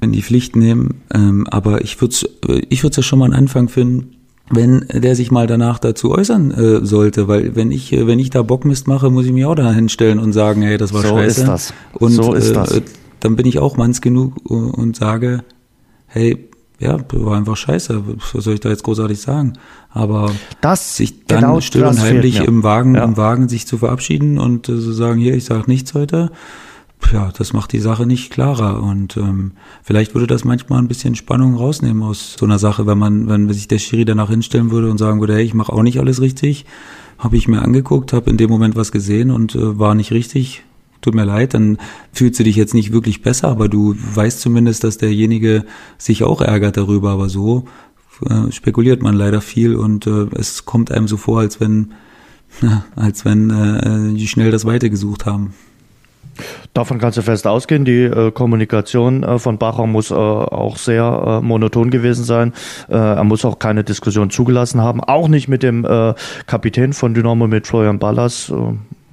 in 0.00 0.12
die 0.12 0.22
Pflicht 0.22 0.56
nehmen. 0.56 1.02
Ähm, 1.14 1.46
aber 1.48 1.82
ich 1.82 2.00
würde 2.00 2.14
es 2.14 2.28
ich 2.68 2.82
würd's 2.82 2.96
ja 2.96 3.02
schon 3.02 3.20
mal 3.20 3.26
einen 3.26 3.34
Anfang 3.34 3.68
finden, 3.68 4.15
wenn 4.50 4.86
der 4.92 5.16
sich 5.16 5.30
mal 5.30 5.46
danach 5.46 5.78
dazu 5.78 6.12
äußern 6.12 6.50
äh, 6.52 6.84
sollte, 6.84 7.26
weil 7.28 7.56
wenn 7.56 7.70
ich 7.70 7.92
äh, 7.92 8.06
wenn 8.06 8.18
ich 8.18 8.30
da 8.30 8.42
Bockmist 8.42 8.86
mache, 8.86 9.10
muss 9.10 9.26
ich 9.26 9.32
mich 9.32 9.44
auch 9.44 9.54
da 9.54 9.72
hinstellen 9.72 10.18
und 10.18 10.32
sagen, 10.32 10.62
hey, 10.62 10.78
das 10.78 10.92
war 10.92 11.02
so 11.02 11.08
scheiße. 11.08 11.40
Ist 11.40 11.48
das. 11.48 11.74
Und 11.94 12.12
so 12.12 12.32
ist 12.34 12.50
äh, 12.50 12.54
das. 12.54 12.82
dann 13.20 13.36
bin 13.36 13.46
ich 13.46 13.58
auch 13.58 13.76
manns 13.76 14.00
genug 14.00 14.34
und 14.48 14.96
sage, 14.96 15.42
hey, 16.06 16.48
ja, 16.78 16.98
war 17.12 17.36
einfach 17.36 17.56
scheiße. 17.56 18.02
Was 18.32 18.44
soll 18.44 18.54
ich 18.54 18.60
da 18.60 18.68
jetzt 18.68 18.84
großartig 18.84 19.20
sagen? 19.20 19.54
Aber 19.90 20.30
das, 20.60 20.96
sich 20.96 21.26
dann 21.26 21.40
genau 21.40 21.60
still 21.60 21.84
und 21.84 22.00
heimlich 22.00 22.40
im 22.40 22.62
Wagen, 22.62 22.94
ja. 22.94 23.04
im 23.04 23.16
Wagen 23.16 23.48
sich 23.48 23.66
zu 23.66 23.78
verabschieden 23.78 24.38
und 24.38 24.68
äh, 24.68 24.76
so 24.76 24.92
sagen, 24.92 25.18
hier, 25.18 25.34
ich 25.34 25.44
sage 25.44 25.64
nichts 25.66 25.94
heute, 25.94 26.30
ja, 27.12 27.32
das 27.36 27.52
macht 27.52 27.72
die 27.72 27.80
Sache 27.80 28.06
nicht 28.06 28.32
klarer. 28.32 28.82
Und 28.82 29.16
ähm, 29.16 29.52
vielleicht 29.82 30.14
würde 30.14 30.26
das 30.26 30.44
manchmal 30.44 30.80
ein 30.80 30.88
bisschen 30.88 31.14
Spannung 31.14 31.54
rausnehmen 31.54 32.02
aus 32.02 32.36
so 32.38 32.46
einer 32.46 32.58
Sache, 32.58 32.86
wenn 32.86 32.98
man, 32.98 33.28
wenn 33.28 33.52
sich 33.52 33.68
der 33.68 33.78
Schiri 33.78 34.04
danach 34.04 34.30
hinstellen 34.30 34.70
würde 34.70 34.90
und 34.90 34.98
sagen 34.98 35.20
würde, 35.20 35.34
hey, 35.34 35.44
ich 35.44 35.54
mache 35.54 35.72
auch 35.72 35.82
nicht 35.82 36.00
alles 36.00 36.20
richtig, 36.20 36.66
habe 37.18 37.36
ich 37.36 37.48
mir 37.48 37.62
angeguckt, 37.62 38.12
habe 38.12 38.30
in 38.30 38.36
dem 38.36 38.50
Moment 38.50 38.76
was 38.76 38.92
gesehen 38.92 39.30
und 39.30 39.54
äh, 39.54 39.78
war 39.78 39.94
nicht 39.94 40.12
richtig. 40.12 40.64
Tut 41.02 41.14
mir 41.14 41.24
leid, 41.24 41.54
dann 41.54 41.78
fühlst 42.12 42.40
du 42.40 42.44
dich 42.44 42.56
jetzt 42.56 42.74
nicht 42.74 42.92
wirklich 42.92 43.22
besser, 43.22 43.48
aber 43.48 43.68
du 43.68 43.94
weißt 44.14 44.40
zumindest, 44.40 44.82
dass 44.82 44.98
derjenige 44.98 45.64
sich 45.98 46.24
auch 46.24 46.40
ärgert 46.40 46.76
darüber. 46.76 47.10
Aber 47.10 47.28
so 47.28 47.66
äh, 48.28 48.50
spekuliert 48.50 49.02
man 49.02 49.14
leider 49.14 49.40
viel 49.40 49.76
und 49.76 50.06
äh, 50.06 50.26
es 50.34 50.64
kommt 50.64 50.90
einem 50.90 51.06
so 51.06 51.16
vor, 51.16 51.40
als 51.40 51.60
wenn, 51.60 51.92
als 52.96 53.24
wenn 53.24 53.50
äh, 53.50 54.14
die 54.14 54.26
schnell 54.26 54.50
das 54.50 54.64
Weite 54.64 54.90
gesucht 54.90 55.26
haben. 55.26 55.54
Davon 56.76 56.98
kannst 56.98 57.16
du 57.16 57.22
fest 57.22 57.46
ausgehen. 57.46 57.86
Die 57.86 58.02
äh, 58.02 58.30
Kommunikation 58.30 59.22
äh, 59.22 59.38
von 59.38 59.56
Bacher 59.56 59.86
muss 59.86 60.10
äh, 60.10 60.14
auch 60.14 60.76
sehr 60.76 61.40
äh, 61.40 61.40
monoton 61.40 61.90
gewesen 61.90 62.22
sein. 62.22 62.52
Äh, 62.90 62.96
er 62.96 63.24
muss 63.24 63.46
auch 63.46 63.58
keine 63.58 63.82
Diskussion 63.82 64.28
zugelassen 64.28 64.82
haben. 64.82 65.00
Auch 65.02 65.28
nicht 65.28 65.48
mit 65.48 65.62
dem 65.62 65.86
äh, 65.86 66.12
Kapitän 66.46 66.92
von 66.92 67.14
Dynamo, 67.14 67.46
mit 67.46 67.66
Florian 67.66 67.98
Ballas. 67.98 68.52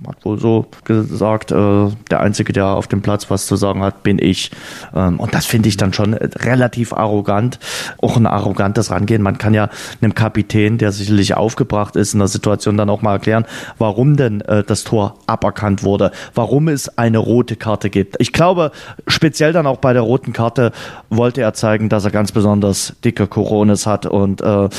Hat 0.07 0.25
wohl 0.25 0.39
so 0.39 0.65
gesagt, 0.83 1.51
äh, 1.51 1.87
der 2.09 2.19
Einzige, 2.19 2.53
der 2.53 2.67
auf 2.67 2.87
dem 2.87 3.01
Platz 3.01 3.29
was 3.29 3.45
zu 3.45 3.55
sagen 3.55 3.81
hat, 3.81 4.03
bin 4.03 4.19
ich. 4.19 4.51
Ähm, 4.95 5.19
und 5.19 5.33
das 5.33 5.45
finde 5.45 5.69
ich 5.69 5.77
dann 5.77 5.93
schon 5.93 6.13
relativ 6.13 6.93
arrogant, 6.93 7.59
auch 8.01 8.17
ein 8.17 8.25
arrogantes 8.25 8.91
Rangehen. 8.91 9.21
Man 9.21 9.37
kann 9.37 9.53
ja 9.53 9.69
einem 10.01 10.13
Kapitän, 10.15 10.77
der 10.77 10.91
sicherlich 10.91 11.35
aufgebracht 11.35 11.95
ist, 11.95 12.13
in 12.13 12.19
der 12.19 12.27
Situation 12.27 12.77
dann 12.77 12.89
auch 12.89 13.01
mal 13.01 13.13
erklären, 13.13 13.45
warum 13.77 14.17
denn 14.17 14.41
äh, 14.41 14.63
das 14.63 14.83
Tor 14.83 15.15
aberkannt 15.27 15.83
wurde, 15.83 16.11
warum 16.33 16.67
es 16.67 16.97
eine 16.97 17.17
rote 17.17 17.55
Karte 17.55 17.89
gibt. 17.89 18.15
Ich 18.19 18.33
glaube, 18.33 18.71
speziell 19.07 19.53
dann 19.53 19.67
auch 19.67 19.77
bei 19.77 19.93
der 19.93 20.01
roten 20.01 20.33
Karte 20.33 20.71
wollte 21.09 21.41
er 21.41 21.53
zeigen, 21.53 21.89
dass 21.89 22.05
er 22.05 22.11
ganz 22.11 22.31
besonders 22.31 22.93
dicke 23.03 23.27
Corones 23.27 23.85
hat 23.85 24.05
und 24.05 24.41
äh, 24.41 24.69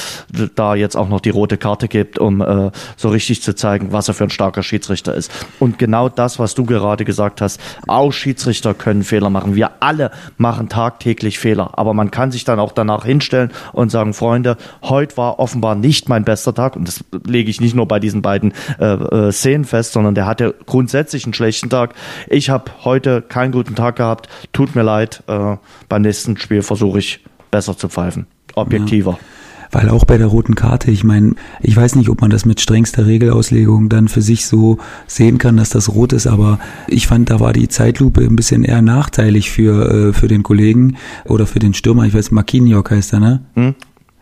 da 0.54 0.74
jetzt 0.74 0.96
auch 0.96 1.08
noch 1.08 1.20
die 1.20 1.30
rote 1.30 1.56
Karte 1.56 1.88
gibt, 1.88 2.18
um 2.18 2.40
äh, 2.40 2.70
so 2.96 3.08
richtig 3.08 3.42
zu 3.42 3.54
zeigen, 3.54 3.92
was 3.92 4.08
er 4.08 4.14
für 4.14 4.24
ein 4.24 4.30
starker 4.30 4.62
Schiedsrichter 4.62 5.13
ist. 5.14 5.32
Und 5.58 5.78
genau 5.78 6.08
das, 6.08 6.38
was 6.38 6.54
du 6.54 6.64
gerade 6.64 7.04
gesagt 7.04 7.40
hast, 7.40 7.60
auch 7.86 8.12
Schiedsrichter 8.12 8.74
können 8.74 9.04
Fehler 9.04 9.30
machen. 9.30 9.54
Wir 9.54 9.70
alle 9.80 10.10
machen 10.36 10.68
tagtäglich 10.68 11.38
Fehler, 11.38 11.78
aber 11.78 11.94
man 11.94 12.10
kann 12.10 12.30
sich 12.30 12.44
dann 12.44 12.58
auch 12.58 12.72
danach 12.72 13.04
hinstellen 13.04 13.50
und 13.72 13.90
sagen, 13.90 14.14
Freunde, 14.14 14.56
heute 14.82 15.16
war 15.16 15.38
offenbar 15.38 15.74
nicht 15.74 16.08
mein 16.08 16.24
bester 16.24 16.54
Tag 16.54 16.76
und 16.76 16.88
das 16.88 17.04
lege 17.26 17.50
ich 17.50 17.60
nicht 17.60 17.74
nur 17.74 17.86
bei 17.86 18.00
diesen 18.00 18.22
beiden 18.22 18.52
äh, 18.78 18.84
äh, 18.84 19.32
Szenen 19.32 19.64
fest, 19.64 19.92
sondern 19.92 20.14
der 20.14 20.26
hatte 20.26 20.54
grundsätzlich 20.66 21.24
einen 21.24 21.34
schlechten 21.34 21.70
Tag. 21.70 21.94
Ich 22.28 22.50
habe 22.50 22.70
heute 22.84 23.22
keinen 23.22 23.52
guten 23.52 23.74
Tag 23.74 23.96
gehabt, 23.96 24.28
tut 24.52 24.74
mir 24.74 24.82
leid, 24.82 25.22
äh, 25.26 25.56
beim 25.88 26.02
nächsten 26.02 26.36
Spiel 26.36 26.62
versuche 26.62 26.98
ich 26.98 27.20
besser 27.50 27.76
zu 27.76 27.88
pfeifen, 27.88 28.26
objektiver. 28.54 29.12
Ja. 29.12 29.43
Weil 29.74 29.88
auch 29.88 30.04
bei 30.04 30.18
der 30.18 30.28
roten 30.28 30.54
Karte, 30.54 30.92
ich 30.92 31.02
meine, 31.02 31.34
ich 31.60 31.76
weiß 31.76 31.96
nicht, 31.96 32.08
ob 32.08 32.20
man 32.20 32.30
das 32.30 32.44
mit 32.44 32.60
strengster 32.60 33.06
Regelauslegung 33.06 33.88
dann 33.88 34.06
für 34.06 34.22
sich 34.22 34.46
so 34.46 34.78
sehen 35.08 35.38
kann, 35.38 35.56
dass 35.56 35.70
das 35.70 35.92
rot 35.92 36.12
ist, 36.12 36.28
aber 36.28 36.60
ich 36.86 37.08
fand, 37.08 37.28
da 37.28 37.40
war 37.40 37.52
die 37.52 37.66
Zeitlupe 37.66 38.20
ein 38.20 38.36
bisschen 38.36 38.62
eher 38.62 38.82
nachteilig 38.82 39.50
für, 39.50 39.90
äh, 39.90 40.12
für 40.12 40.28
den 40.28 40.44
Kollegen 40.44 40.96
oder 41.24 41.48
für 41.48 41.58
den 41.58 41.74
Stürmer. 41.74 42.04
Ich 42.04 42.14
weiß, 42.14 42.30
Marquinhos 42.30 42.84
heißt 42.88 43.14
er, 43.14 43.20
ne? 43.20 43.40
Hm? 43.54 43.74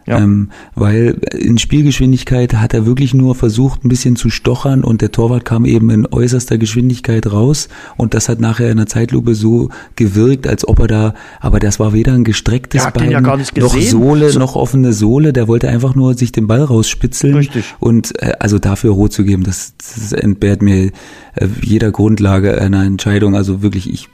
Ja. 0.07 0.19
Ähm, 0.19 0.51
weil 0.75 1.19
in 1.39 1.59
Spielgeschwindigkeit 1.59 2.55
hat 2.55 2.75
er 2.75 2.87
wirklich 2.87 3.15
nur 3.15 3.35
versucht, 3.35 3.85
ein 3.85 3.89
bisschen 3.89 4.17
zu 4.17 4.31
stochern 4.31 4.83
und 4.83 5.01
der 5.01 5.13
Torwart 5.13 5.45
kam 5.45 5.65
eben 5.65 5.91
in 5.91 6.07
äußerster 6.07 6.59
Geschwindigkeit 6.59 7.31
raus 7.31 7.69
und 7.97 8.15
das 8.15 8.29
hat 8.29 8.41
nachher 8.41 8.71
in 8.71 8.79
der 8.79 8.87
Zeitlupe 8.87 9.35
so 9.35 9.69
gewirkt, 9.97 10.47
als 10.47 10.67
ob 10.67 10.81
er 10.81 10.87
da, 10.89 11.15
aber 11.41 11.61
das 11.61 11.79
war 11.79 11.93
weder 11.93 12.15
ein 12.15 12.25
gestrecktes 12.25 12.87
Bein, 12.93 13.11
ja 13.11 13.21
noch 13.21 13.77
Sohle, 13.81 14.31
so. 14.31 14.39
noch 14.39 14.57
offene 14.57 14.93
Sohle, 14.93 15.33
der 15.33 15.49
wollte 15.49 15.69
einfach 15.69 15.95
nur 15.95 16.15
sich 16.15 16.33
den 16.33 16.47
Ball 16.47 16.63
rausspitzeln 16.63 17.35
Richtig. 17.35 17.65
und 17.79 18.21
äh, 18.23 18.33
also 18.39 18.59
dafür 18.59 18.93
rot 18.93 19.13
zu 19.13 19.25
geben, 19.25 19.45
das, 19.45 19.75
das 19.79 20.13
entbehrt 20.13 20.63
mir 20.63 20.91
äh, 21.35 21.49
jeder 21.63 21.91
Grundlage 21.91 22.61
einer 22.61 22.85
Entscheidung, 22.85 23.37
also 23.37 23.63
wirklich, 23.63 23.93
ich 23.93 24.09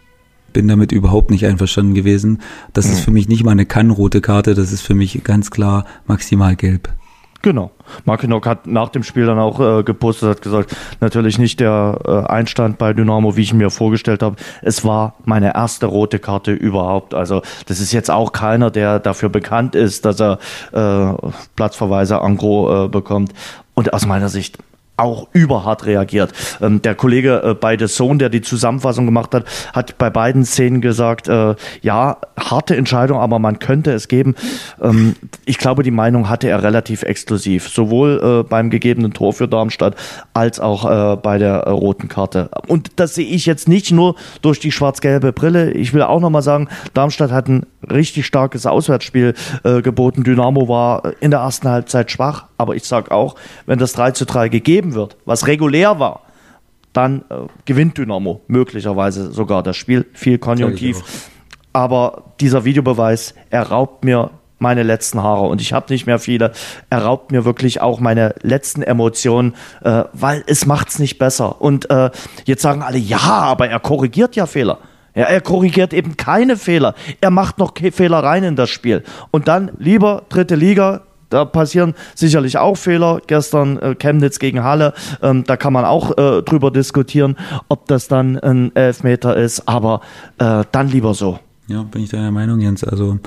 bin 0.52 0.68
damit 0.68 0.92
überhaupt 0.92 1.30
nicht 1.30 1.46
einverstanden 1.46 1.94
gewesen. 1.94 2.40
Das 2.72 2.86
mhm. 2.86 2.92
ist 2.92 3.00
für 3.00 3.10
mich 3.10 3.28
nicht 3.28 3.44
mal 3.44 3.52
eine 3.52 3.66
kannrote 3.66 4.20
Karte, 4.20 4.54
das 4.54 4.72
ist 4.72 4.82
für 4.82 4.94
mich 4.94 5.22
ganz 5.24 5.50
klar 5.50 5.84
maximal 6.06 6.56
gelb. 6.56 6.88
Genau. 7.40 7.70
Markinok 8.04 8.46
hat 8.46 8.66
nach 8.66 8.88
dem 8.88 9.04
Spiel 9.04 9.24
dann 9.24 9.38
auch 9.38 9.60
äh, 9.60 9.82
gepostet, 9.84 10.28
hat 10.28 10.42
gesagt, 10.42 10.76
natürlich 11.00 11.38
nicht 11.38 11.60
der 11.60 11.98
äh, 12.04 12.30
Einstand 12.30 12.78
bei 12.78 12.92
Dynamo, 12.92 13.36
wie 13.36 13.42
ich 13.42 13.54
mir 13.54 13.70
vorgestellt 13.70 14.22
habe. 14.22 14.36
Es 14.60 14.84
war 14.84 15.14
meine 15.24 15.54
erste 15.54 15.86
rote 15.86 16.18
Karte 16.18 16.52
überhaupt. 16.52 17.14
Also 17.14 17.42
das 17.66 17.78
ist 17.78 17.92
jetzt 17.92 18.10
auch 18.10 18.32
keiner, 18.32 18.72
der 18.72 18.98
dafür 18.98 19.28
bekannt 19.28 19.76
ist, 19.76 20.04
dass 20.04 20.20
er 20.20 20.38
äh, 20.72 21.30
Platzverweise 21.54 22.20
Angro 22.20 22.86
äh, 22.86 22.88
bekommt. 22.88 23.32
Und 23.74 23.92
aus 23.92 24.04
meiner 24.04 24.28
Sicht 24.28 24.58
auch 24.98 25.28
überhart 25.32 25.86
reagiert. 25.86 26.32
Ähm, 26.60 26.82
der 26.82 26.94
Kollege 26.94 27.42
äh, 27.44 27.54
bei 27.54 27.78
The 27.78 27.86
Zone, 27.86 28.18
der 28.18 28.28
die 28.28 28.42
Zusammenfassung 28.42 29.06
gemacht 29.06 29.34
hat, 29.34 29.44
hat 29.72 29.98
bei 29.98 30.10
beiden 30.10 30.44
Szenen 30.44 30.80
gesagt, 30.80 31.28
äh, 31.28 31.54
ja, 31.82 32.18
harte 32.38 32.76
Entscheidung, 32.76 33.18
aber 33.20 33.38
man 33.38 33.58
könnte 33.58 33.92
es 33.92 34.08
geben. 34.08 34.34
Ähm, 34.82 35.14
ich 35.44 35.58
glaube, 35.58 35.82
die 35.82 35.90
Meinung 35.90 36.28
hatte 36.28 36.48
er 36.48 36.62
relativ 36.62 37.02
exklusiv, 37.02 37.68
sowohl 37.68 38.42
äh, 38.44 38.48
beim 38.48 38.70
gegebenen 38.70 39.12
Tor 39.12 39.32
für 39.32 39.48
Darmstadt 39.48 39.94
als 40.34 40.60
auch 40.60 40.84
äh, 40.84 41.16
bei 41.16 41.38
der 41.38 41.54
äh, 41.54 41.70
roten 41.70 42.08
Karte. 42.08 42.50
Und 42.66 42.92
das 42.96 43.14
sehe 43.14 43.26
ich 43.26 43.46
jetzt 43.46 43.68
nicht 43.68 43.92
nur 43.92 44.16
durch 44.42 44.60
die 44.60 44.72
schwarz-gelbe 44.72 45.32
Brille. 45.32 45.70
Ich 45.72 45.94
will 45.94 46.02
auch 46.02 46.20
nochmal 46.20 46.42
sagen, 46.42 46.68
Darmstadt 46.94 47.30
hat 47.30 47.48
ein 47.48 47.66
richtig 47.90 48.26
starkes 48.26 48.66
Auswärtsspiel 48.66 49.34
äh, 49.64 49.82
geboten. 49.82 50.24
Dynamo 50.24 50.68
war 50.68 51.12
in 51.20 51.30
der 51.30 51.40
ersten 51.40 51.68
Halbzeit 51.68 52.10
schwach, 52.10 52.46
aber 52.56 52.76
ich 52.76 52.84
sage 52.84 53.10
auch, 53.10 53.36
wenn 53.66 53.78
das 53.78 53.92
3 53.92 54.12
zu 54.12 54.26
3 54.26 54.48
gegeben 54.48 54.94
wird, 54.94 55.16
was 55.24 55.46
regulär 55.46 55.98
war, 55.98 56.22
dann 56.92 57.22
äh, 57.30 57.46
gewinnt 57.64 57.98
Dynamo 57.98 58.40
möglicherweise 58.48 59.32
sogar 59.32 59.62
das 59.62 59.76
Spiel. 59.76 60.06
Viel 60.12 60.38
Konjunktiv. 60.38 61.02
Aber 61.72 62.34
dieser 62.40 62.64
Videobeweis, 62.64 63.34
er 63.50 63.64
raubt 63.64 64.04
mir 64.04 64.30
meine 64.58 64.82
letzten 64.82 65.22
Haare 65.22 65.46
und 65.46 65.60
ich 65.60 65.72
habe 65.72 65.92
nicht 65.92 66.06
mehr 66.06 66.18
viele. 66.18 66.52
Er 66.90 67.04
raubt 67.04 67.30
mir 67.30 67.44
wirklich 67.44 67.80
auch 67.80 68.00
meine 68.00 68.34
letzten 68.42 68.82
Emotionen, 68.82 69.54
äh, 69.82 70.04
weil 70.12 70.42
es 70.46 70.66
macht's 70.66 70.98
nicht 70.98 71.18
besser. 71.18 71.60
Und 71.60 71.90
äh, 71.90 72.10
jetzt 72.44 72.62
sagen 72.62 72.82
alle, 72.82 72.98
ja, 72.98 73.20
aber 73.20 73.68
er 73.68 73.80
korrigiert 73.80 74.36
ja 74.36 74.46
Fehler. 74.46 74.78
Ja, 75.18 75.24
er 75.24 75.40
korrigiert 75.40 75.92
eben 75.92 76.16
keine 76.16 76.56
Fehler. 76.56 76.94
Er 77.20 77.30
macht 77.30 77.58
noch 77.58 77.72
Fehler 77.92 78.18
rein 78.18 78.44
in 78.44 78.54
das 78.54 78.70
Spiel. 78.70 79.02
Und 79.32 79.48
dann 79.48 79.72
lieber 79.76 80.22
dritte 80.28 80.54
Liga, 80.54 81.00
da 81.28 81.44
passieren 81.44 81.94
sicherlich 82.14 82.56
auch 82.56 82.76
Fehler. 82.76 83.20
Gestern 83.26 83.80
äh, 83.80 83.96
Chemnitz 83.96 84.38
gegen 84.38 84.62
Halle, 84.62 84.94
ähm, 85.20 85.42
da 85.42 85.56
kann 85.56 85.72
man 85.72 85.84
auch 85.84 86.16
äh, 86.16 86.42
drüber 86.42 86.70
diskutieren, 86.70 87.36
ob 87.68 87.88
das 87.88 88.06
dann 88.06 88.38
ein 88.38 88.74
Elfmeter 88.76 89.36
ist, 89.36 89.68
aber 89.68 90.02
äh, 90.38 90.62
dann 90.70 90.86
lieber 90.86 91.14
so. 91.14 91.40
Ja, 91.68 91.82
bin 91.82 92.02
ich 92.02 92.08
deiner 92.08 92.30
Meinung, 92.30 92.60
Jens. 92.60 92.82
Also 92.82 93.18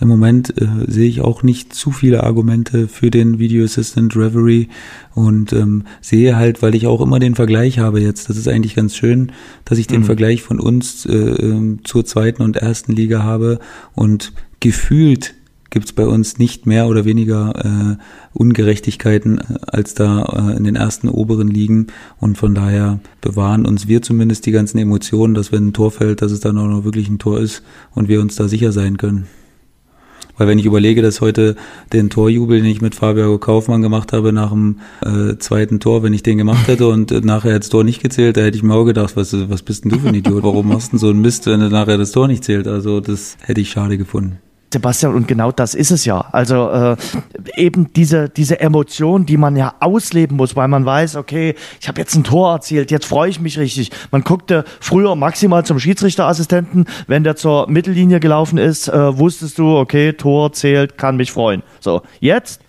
im 0.00 0.08
Moment 0.08 0.58
äh, 0.58 0.90
sehe 0.90 1.08
ich 1.08 1.20
auch 1.20 1.42
nicht 1.42 1.74
zu 1.74 1.90
viele 1.90 2.24
Argumente 2.24 2.88
für 2.88 3.10
den 3.10 3.38
Video 3.38 3.64
Assistant 3.64 4.16
Reverie 4.16 4.68
und 5.14 5.52
ähm, 5.52 5.84
sehe 6.00 6.36
halt, 6.36 6.62
weil 6.62 6.74
ich 6.74 6.86
auch 6.86 7.02
immer 7.02 7.18
den 7.18 7.34
Vergleich 7.34 7.78
habe 7.78 8.00
jetzt. 8.00 8.30
Das 8.30 8.38
ist 8.38 8.48
eigentlich 8.48 8.74
ganz 8.74 8.96
schön, 8.96 9.32
dass 9.66 9.76
ich 9.76 9.88
den 9.88 10.00
mhm. 10.00 10.06
Vergleich 10.06 10.42
von 10.42 10.58
uns 10.58 11.04
äh, 11.04 11.12
äh, 11.12 11.76
zur 11.84 12.06
zweiten 12.06 12.40
und 12.40 12.56
ersten 12.56 12.92
Liga 12.92 13.22
habe 13.24 13.58
und 13.94 14.32
gefühlt 14.60 15.34
gibt 15.72 15.86
es 15.86 15.92
bei 15.92 16.06
uns 16.06 16.38
nicht 16.38 16.66
mehr 16.66 16.86
oder 16.86 17.04
weniger 17.04 17.54
äh, 17.56 17.96
Ungerechtigkeiten, 18.34 19.38
äh, 19.38 19.42
als 19.66 19.94
da 19.94 20.22
äh, 20.22 20.56
in 20.56 20.64
den 20.64 20.76
ersten 20.76 21.08
oberen 21.08 21.48
Ligen. 21.48 21.86
Und 22.20 22.38
von 22.38 22.54
daher 22.54 23.00
bewahren 23.20 23.66
uns 23.66 23.88
wir 23.88 24.02
zumindest 24.02 24.46
die 24.46 24.52
ganzen 24.52 24.78
Emotionen, 24.78 25.34
dass 25.34 25.50
wenn 25.50 25.68
ein 25.68 25.72
Tor 25.72 25.90
fällt, 25.90 26.22
dass 26.22 26.30
es 26.30 26.40
dann 26.40 26.58
auch 26.58 26.68
noch 26.68 26.84
wirklich 26.84 27.08
ein 27.08 27.18
Tor 27.18 27.40
ist 27.40 27.62
und 27.92 28.08
wir 28.08 28.20
uns 28.20 28.36
da 28.36 28.46
sicher 28.48 28.70
sein 28.70 28.98
können. 28.98 29.26
Weil 30.36 30.46
wenn 30.46 30.58
ich 30.58 30.66
überlege, 30.66 31.02
dass 31.02 31.20
heute 31.20 31.56
den 31.92 32.10
Torjubel, 32.10 32.58
den 32.58 32.70
ich 32.70 32.82
mit 32.82 32.94
Fabio 32.94 33.38
Kaufmann 33.38 33.82
gemacht 33.82 34.12
habe, 34.12 34.32
nach 34.32 34.50
dem 34.50 34.80
äh, 35.02 35.36
zweiten 35.38 35.80
Tor, 35.80 36.02
wenn 36.02 36.12
ich 36.12 36.22
den 36.22 36.38
gemacht 36.38 36.68
hätte 36.68 36.86
und 36.86 37.12
äh, 37.12 37.20
nachher 37.20 37.58
das 37.58 37.70
Tor 37.70 37.84
nicht 37.84 38.02
gezählt, 38.02 38.36
da 38.36 38.42
hätte 38.42 38.56
ich 38.56 38.62
mir 38.62 38.74
auch 38.74 38.84
gedacht, 38.84 39.16
was, 39.16 39.34
was 39.48 39.62
bist 39.62 39.84
denn 39.84 39.92
du 39.92 39.98
für 39.98 40.08
ein 40.08 40.14
Idiot? 40.14 40.42
Warum 40.42 40.68
machst 40.68 40.88
du 40.88 40.90
denn 40.92 40.98
so 40.98 41.08
einen 41.08 41.22
Mist, 41.22 41.46
wenn 41.46 41.60
du 41.60 41.70
nachher 41.70 41.96
das 41.96 42.12
Tor 42.12 42.28
nicht 42.28 42.44
zählt? 42.44 42.66
Also 42.66 43.00
das 43.00 43.36
hätte 43.40 43.60
ich 43.60 43.70
schade 43.70 43.96
gefunden. 43.96 44.38
Sebastian, 44.72 45.14
und 45.14 45.28
genau 45.28 45.52
das 45.52 45.74
ist 45.74 45.90
es 45.90 46.04
ja. 46.04 46.24
Also 46.32 46.70
äh, 46.70 46.96
eben 47.56 47.92
diese, 47.92 48.28
diese 48.28 48.60
Emotion, 48.60 49.26
die 49.26 49.36
man 49.36 49.56
ja 49.56 49.74
ausleben 49.80 50.36
muss, 50.36 50.56
weil 50.56 50.68
man 50.68 50.84
weiß, 50.84 51.16
okay, 51.16 51.54
ich 51.80 51.88
habe 51.88 52.00
jetzt 52.00 52.14
ein 52.14 52.24
Tor 52.24 52.52
erzielt, 52.52 52.90
jetzt 52.90 53.06
freue 53.06 53.30
ich 53.30 53.40
mich 53.40 53.58
richtig. 53.58 53.90
Man 54.10 54.22
guckte 54.22 54.64
früher 54.80 55.14
maximal 55.14 55.64
zum 55.64 55.78
Schiedsrichterassistenten, 55.78 56.86
wenn 57.06 57.24
der 57.24 57.36
zur 57.36 57.68
Mittellinie 57.68 58.20
gelaufen 58.20 58.58
ist, 58.58 58.88
äh, 58.88 59.18
wusstest 59.18 59.58
du, 59.58 59.76
okay, 59.76 60.12
Tor 60.12 60.52
zählt, 60.52 60.98
kann 60.98 61.16
mich 61.16 61.32
freuen. 61.32 61.62
So, 61.80 62.02
jetzt 62.20 62.60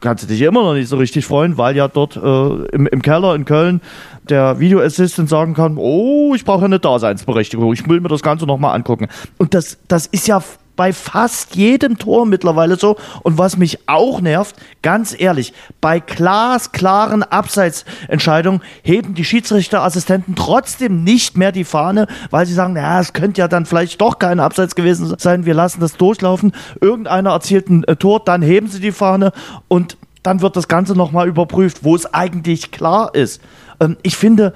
kannst 0.00 0.22
du 0.22 0.28
dich 0.28 0.42
immer 0.42 0.62
noch 0.62 0.74
nicht 0.74 0.88
so 0.88 0.96
richtig 0.96 1.24
freuen, 1.24 1.56
weil 1.56 1.76
ja 1.76 1.88
dort 1.88 2.16
äh, 2.16 2.66
im, 2.74 2.86
im 2.86 3.02
Keller 3.02 3.34
in 3.34 3.44
Köln 3.44 3.80
der 4.28 4.60
Video 4.60 4.80
Assistant 4.80 5.28
sagen 5.28 5.54
kann, 5.54 5.76
oh, 5.78 6.34
ich 6.34 6.44
brauche 6.44 6.64
eine 6.64 6.78
Daseinsberechtigung, 6.78 7.72
ich 7.72 7.88
will 7.88 8.00
mir 8.00 8.08
das 8.08 8.22
Ganze 8.22 8.46
nochmal 8.46 8.74
angucken. 8.74 9.08
Und 9.38 9.54
das, 9.54 9.78
das 9.88 10.06
ist 10.06 10.26
ja 10.26 10.42
bei 10.76 10.92
fast 10.92 11.56
jedem 11.56 11.98
Tor 11.98 12.26
mittlerweile 12.26 12.76
so. 12.76 12.96
Und 13.22 13.38
was 13.38 13.56
mich 13.56 13.88
auch 13.88 14.20
nervt, 14.20 14.56
ganz 14.82 15.14
ehrlich, 15.18 15.52
bei 15.80 16.00
glasklaren 16.00 17.22
Abseitsentscheidungen 17.22 18.62
heben 18.82 19.14
die 19.14 19.24
Schiedsrichterassistenten 19.24 20.34
trotzdem 20.34 21.04
nicht 21.04 21.36
mehr 21.36 21.52
die 21.52 21.64
Fahne, 21.64 22.06
weil 22.30 22.46
sie 22.46 22.54
sagen, 22.54 22.76
ja, 22.76 23.00
es 23.00 23.12
könnte 23.12 23.40
ja 23.40 23.48
dann 23.48 23.66
vielleicht 23.66 24.00
doch 24.00 24.18
kein 24.18 24.40
Abseits 24.40 24.74
gewesen 24.74 25.14
sein, 25.18 25.46
wir 25.46 25.54
lassen 25.54 25.80
das 25.80 25.96
durchlaufen. 25.96 26.52
Irgendeiner 26.80 27.30
erzielt 27.30 27.68
ein 27.68 27.84
äh, 27.84 27.96
Tor, 27.96 28.22
dann 28.24 28.42
heben 28.42 28.68
sie 28.68 28.80
die 28.80 28.92
Fahne 28.92 29.32
und 29.68 29.96
dann 30.22 30.40
wird 30.40 30.56
das 30.56 30.68
Ganze 30.68 30.94
nochmal 30.94 31.28
überprüft, 31.28 31.84
wo 31.84 31.94
es 31.94 32.12
eigentlich 32.12 32.70
klar 32.70 33.14
ist. 33.14 33.40
Ähm, 33.80 33.96
ich 34.02 34.16
finde, 34.16 34.54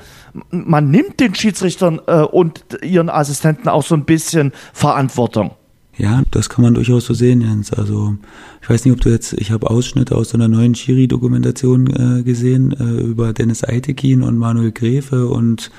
man 0.50 0.90
nimmt 0.90 1.20
den 1.20 1.34
Schiedsrichtern 1.34 2.00
äh, 2.06 2.22
und 2.22 2.64
ihren 2.82 3.10
Assistenten 3.10 3.68
auch 3.68 3.84
so 3.84 3.94
ein 3.94 4.04
bisschen 4.04 4.52
Verantwortung. 4.72 5.52
Ja, 5.98 6.22
das 6.30 6.48
kann 6.48 6.62
man 6.62 6.74
durchaus 6.74 7.06
so 7.06 7.14
sehen, 7.14 7.40
Jens. 7.40 7.72
Also 7.72 8.16
ich 8.62 8.70
weiß 8.70 8.84
nicht, 8.84 8.94
ob 8.94 9.00
du 9.00 9.10
jetzt, 9.10 9.32
ich 9.32 9.50
habe 9.50 9.68
Ausschnitte 9.68 10.14
aus 10.14 10.32
einer 10.32 10.46
neuen 10.46 10.76
Schiri-Dokumentation 10.76 12.20
äh, 12.20 12.22
gesehen 12.22 12.72
äh, 12.72 13.02
über 13.02 13.32
Dennis 13.32 13.64
Eitekin 13.64 14.22
und 14.22 14.38
Manuel 14.38 14.72
Gräfe 14.72 15.26
und 15.26 15.70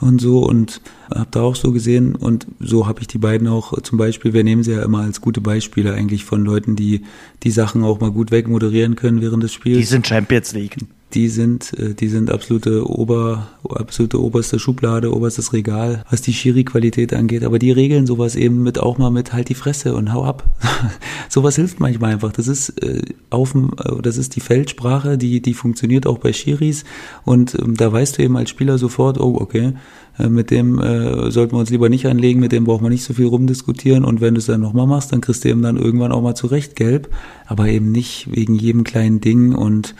und 0.00 0.20
so 0.20 0.40
und 0.40 0.82
habe 1.10 1.28
da 1.30 1.40
auch 1.40 1.56
so 1.56 1.72
gesehen 1.72 2.14
und 2.16 2.46
so 2.60 2.86
habe 2.86 3.00
ich 3.00 3.06
die 3.06 3.16
beiden 3.16 3.48
auch 3.48 3.80
zum 3.80 3.96
Beispiel, 3.96 4.34
wir 4.34 4.44
nehmen 4.44 4.62
sie 4.62 4.72
ja 4.72 4.82
immer 4.82 5.00
als 5.00 5.22
gute 5.22 5.40
Beispiele 5.40 5.94
eigentlich 5.94 6.24
von 6.24 6.44
Leuten, 6.44 6.76
die 6.76 7.02
die 7.42 7.50
Sachen 7.50 7.82
auch 7.82 7.98
mal 8.00 8.10
gut 8.10 8.30
wegmoderieren 8.30 8.96
können 8.96 9.22
während 9.22 9.42
des 9.42 9.54
Spiels. 9.54 9.78
Die 9.78 9.84
sind 9.84 10.06
Champions 10.06 10.52
League 10.52 10.76
die 11.14 11.28
sind, 11.28 11.72
äh, 11.78 11.94
die 11.94 12.08
sind 12.08 12.30
absolute 12.30 12.88
Ober, 12.88 13.48
absolute 13.68 14.20
oberste 14.20 14.58
Schublade, 14.58 15.14
oberstes 15.14 15.52
Regal, 15.52 16.02
was 16.10 16.20
die 16.20 16.32
Schiri-Qualität 16.32 17.14
angeht. 17.14 17.44
Aber 17.44 17.58
die 17.58 17.70
regeln 17.70 18.06
sowas 18.06 18.34
eben 18.34 18.62
mit 18.62 18.78
auch 18.78 18.98
mal 18.98 19.10
mit 19.10 19.32
halt 19.32 19.48
die 19.48 19.54
Fresse 19.54 19.94
und 19.94 20.12
hau 20.12 20.24
ab. 20.24 20.44
sowas 21.28 21.56
hilft 21.56 21.80
manchmal 21.80 22.12
einfach. 22.12 22.32
Das 22.32 22.48
ist 22.48 22.70
äh, 22.82 23.02
auf 23.30 23.52
dem, 23.52 23.70
äh, 23.82 24.02
das 24.02 24.16
ist 24.16 24.34
die 24.36 24.40
Feldsprache, 24.40 25.16
die, 25.16 25.40
die 25.40 25.54
funktioniert 25.54 26.06
auch 26.06 26.18
bei 26.18 26.32
Schiris. 26.32 26.84
Und 27.24 27.54
ähm, 27.54 27.76
da 27.76 27.92
weißt 27.92 28.18
du 28.18 28.22
eben 28.22 28.36
als 28.36 28.50
Spieler 28.50 28.78
sofort, 28.78 29.20
oh, 29.20 29.36
okay, 29.40 29.74
äh, 30.18 30.28
mit 30.28 30.50
dem 30.50 30.80
äh, 30.80 31.30
sollten 31.30 31.54
wir 31.54 31.60
uns 31.60 31.70
lieber 31.70 31.88
nicht 31.88 32.06
anlegen, 32.06 32.40
mit 32.40 32.52
dem 32.52 32.64
brauchen 32.64 32.84
wir 32.84 32.90
nicht 32.90 33.04
so 33.04 33.14
viel 33.14 33.26
rumdiskutieren. 33.26 34.04
Und 34.04 34.20
wenn 34.20 34.34
du 34.34 34.38
es 34.38 34.46
dann 34.46 34.60
nochmal 34.60 34.86
machst, 34.86 35.12
dann 35.12 35.20
kriegst 35.20 35.44
du 35.44 35.48
eben 35.48 35.62
dann 35.62 35.76
irgendwann 35.76 36.12
auch 36.12 36.22
mal 36.22 36.34
zurecht 36.34 36.74
gelb, 36.74 37.08
aber 37.46 37.68
eben 37.68 37.92
nicht 37.92 38.28
wegen 38.34 38.54
jedem 38.54 38.82
kleinen 38.84 39.20
Ding 39.20 39.54
und 39.54 39.94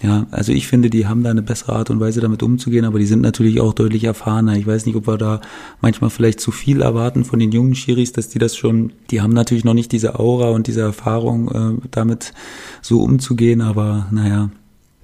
ja, 0.00 0.26
also 0.30 0.52
ich 0.52 0.68
finde, 0.68 0.90
die 0.90 1.06
haben 1.06 1.24
da 1.24 1.30
eine 1.30 1.42
bessere 1.42 1.74
Art 1.74 1.90
und 1.90 1.98
Weise 1.98 2.20
damit 2.20 2.42
umzugehen, 2.42 2.84
aber 2.84 3.00
die 3.00 3.06
sind 3.06 3.20
natürlich 3.20 3.60
auch 3.60 3.72
deutlich 3.72 4.04
erfahrener. 4.04 4.56
Ich 4.56 4.66
weiß 4.66 4.86
nicht, 4.86 4.94
ob 4.94 5.08
wir 5.08 5.18
da 5.18 5.40
manchmal 5.80 6.10
vielleicht 6.10 6.40
zu 6.40 6.52
viel 6.52 6.82
erwarten 6.82 7.24
von 7.24 7.40
den 7.40 7.50
jungen 7.50 7.74
Schiris, 7.74 8.12
dass 8.12 8.28
die 8.28 8.38
das 8.38 8.56
schon, 8.56 8.92
die 9.10 9.20
haben 9.20 9.32
natürlich 9.32 9.64
noch 9.64 9.74
nicht 9.74 9.90
diese 9.90 10.20
Aura 10.20 10.50
und 10.50 10.68
diese 10.68 10.82
Erfahrung, 10.82 11.50
äh, 11.50 11.88
damit 11.90 12.32
so 12.80 13.02
umzugehen, 13.02 13.60
aber 13.60 14.06
naja, 14.12 14.50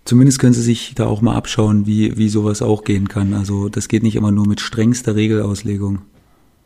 zumindest 0.05 0.39
können 0.39 0.55
sie 0.55 0.63
sich 0.63 0.95
da 0.95 1.07
auch 1.07 1.23
mal 1.23 1.35
abschauen, 1.35 1.87
wie, 1.87 2.17
wie 2.17 2.29
sowas 2.29 2.63
auch 2.63 2.85
gehen 2.85 3.09
kann. 3.09 3.35
Also 3.35 3.69
das 3.69 3.89
geht 3.89 4.05
nicht 4.05 4.15
immer 4.17 4.31
nur 4.31 4.47
mit 4.47 4.61
strengster 4.61 5.17
Regelauslegung. 5.17 6.03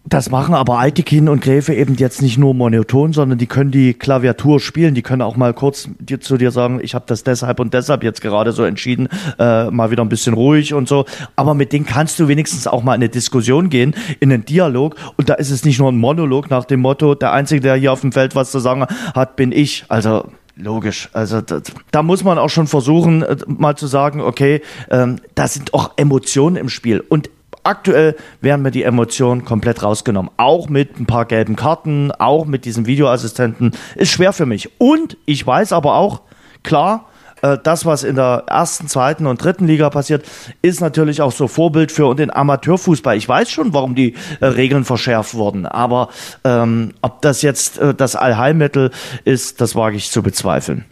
Das 0.09 0.31
machen 0.31 0.55
aber 0.55 0.79
Aitikin 0.79 1.29
und 1.29 1.43
Gräfe 1.43 1.75
eben 1.75 1.95
jetzt 1.97 2.23
nicht 2.23 2.39
nur 2.39 2.55
monoton, 2.55 3.13
sondern 3.13 3.37
die 3.37 3.47
können 3.47 3.71
die 3.71 3.93
Klaviatur 3.93 4.59
spielen. 4.59 4.95
Die 4.95 5.03
können 5.03 5.21
auch 5.21 5.37
mal 5.37 5.53
kurz 5.53 5.91
dir, 5.99 6.19
zu 6.19 6.39
dir 6.39 6.51
sagen, 6.51 6.81
ich 6.83 6.95
habe 6.95 7.05
das 7.07 7.25
deshalb 7.25 7.61
und 7.61 7.75
deshalb 7.75 8.03
jetzt 8.03 8.23
gerade 8.23 8.53
so 8.53 8.65
entschieden, 8.65 9.09
äh, 9.39 9.71
mal 9.71 9.91
wieder 9.91 10.03
ein 10.03 10.09
bisschen 10.09 10.33
ruhig 10.33 10.73
und 10.73 10.89
so. 10.89 11.05
Aber 11.37 11.53
mit 11.53 11.75
denen 11.75 11.85
kannst 11.85 12.19
du 12.19 12.27
wenigstens 12.27 12.67
auch 12.67 12.83
mal 12.83 12.95
in 12.95 13.03
eine 13.03 13.11
Diskussion 13.11 13.69
gehen, 13.69 13.95
in 14.19 14.33
einen 14.33 14.47
Dialog. 14.47 14.97
Und 15.19 15.29
da 15.29 15.35
ist 15.35 15.51
es 15.51 15.67
nicht 15.67 15.79
nur 15.79 15.93
ein 15.93 15.99
Monolog 15.99 16.49
nach 16.49 16.65
dem 16.65 16.81
Motto, 16.81 17.15
der 17.15 17.33
Einzige, 17.33 17.61
der 17.61 17.75
hier 17.75 17.93
auf 17.93 18.01
dem 18.01 18.13
Feld 18.13 18.35
was 18.35 18.51
zu 18.51 18.61
sagen 18.61 18.87
hat, 19.15 19.37
bin 19.37 19.53
ich. 19.53 19.85
Also 19.89 20.25
Logisch. 20.61 21.09
Also 21.13 21.41
da, 21.41 21.61
da, 21.93 22.03
muss 22.03 22.25
man 22.25 22.37
auch 22.37 22.51
schon 22.51 22.67
versuchen, 22.67 23.23
äh, 23.23 23.37
mal 23.47 23.77
zu 23.77 23.87
sagen, 23.87 24.21
okay, 24.21 24.61
ähm, 24.91 25.21
da 25.37 25.47
sind 25.47 25.73
auch 25.73 25.93
Emotionen 25.97 26.57
im 26.57 26.69
Spiel. 26.69 26.99
Und 27.09 27.31
aktuell 27.69 28.16
werden 28.41 28.62
mir 28.62 28.71
die 28.71 28.83
Emotionen 28.83 29.45
komplett 29.45 29.83
rausgenommen. 29.83 30.31
Auch 30.39 30.69
mit 30.69 30.99
ein 30.99 31.07
paar 31.07 31.27
gelben 31.27 31.55
Karten, 31.55 32.11
auch 32.12 32.47
mit 32.47 32.64
diesem 32.64 32.87
Videoassistenten. 32.87 33.73
Ist 33.95 34.11
schwer 34.11 34.33
für 34.33 34.47
mich. 34.47 34.71
Und 34.81 35.16
ich 35.27 35.47
weiß 35.47 35.73
aber 35.73 35.95
auch, 35.95 36.23
klar, 36.62 37.07
äh, 37.43 37.59
das, 37.62 37.85
was 37.85 38.05
in 38.05 38.16
der 38.16 38.45
ersten, 38.47 38.89
zweiten 38.89 39.27
und 39.27 39.43
dritten 39.43 39.66
Liga 39.66 39.91
passiert, 39.91 40.25
ist 40.62 40.81
natürlich 40.81 41.21
auch 41.21 41.33
so 41.33 41.47
Vorbild 41.47 41.93
für 41.93 42.14
den 42.14 42.35
Amateurfußball. 42.35 43.16
Ich 43.16 43.29
weiß 43.29 43.51
schon, 43.51 43.75
warum 43.75 43.95
die 43.95 44.14
äh, 44.41 44.47
Regeln 44.47 44.85
verschärft 44.85 45.35
wurden, 45.35 45.66
aber 45.66 46.09
ähm, 46.45 46.95
ob 47.03 47.23
das 47.23 47.43
jetzt 47.43 47.79
äh, 47.79 47.95
das 47.95 48.16
Allheilmittel 48.16 48.91
ist, 49.25 49.61
das 49.61 49.75
wage 49.75 49.97
ich 49.97 50.11
zu 50.11 50.23
bezweifeln. 50.23 50.85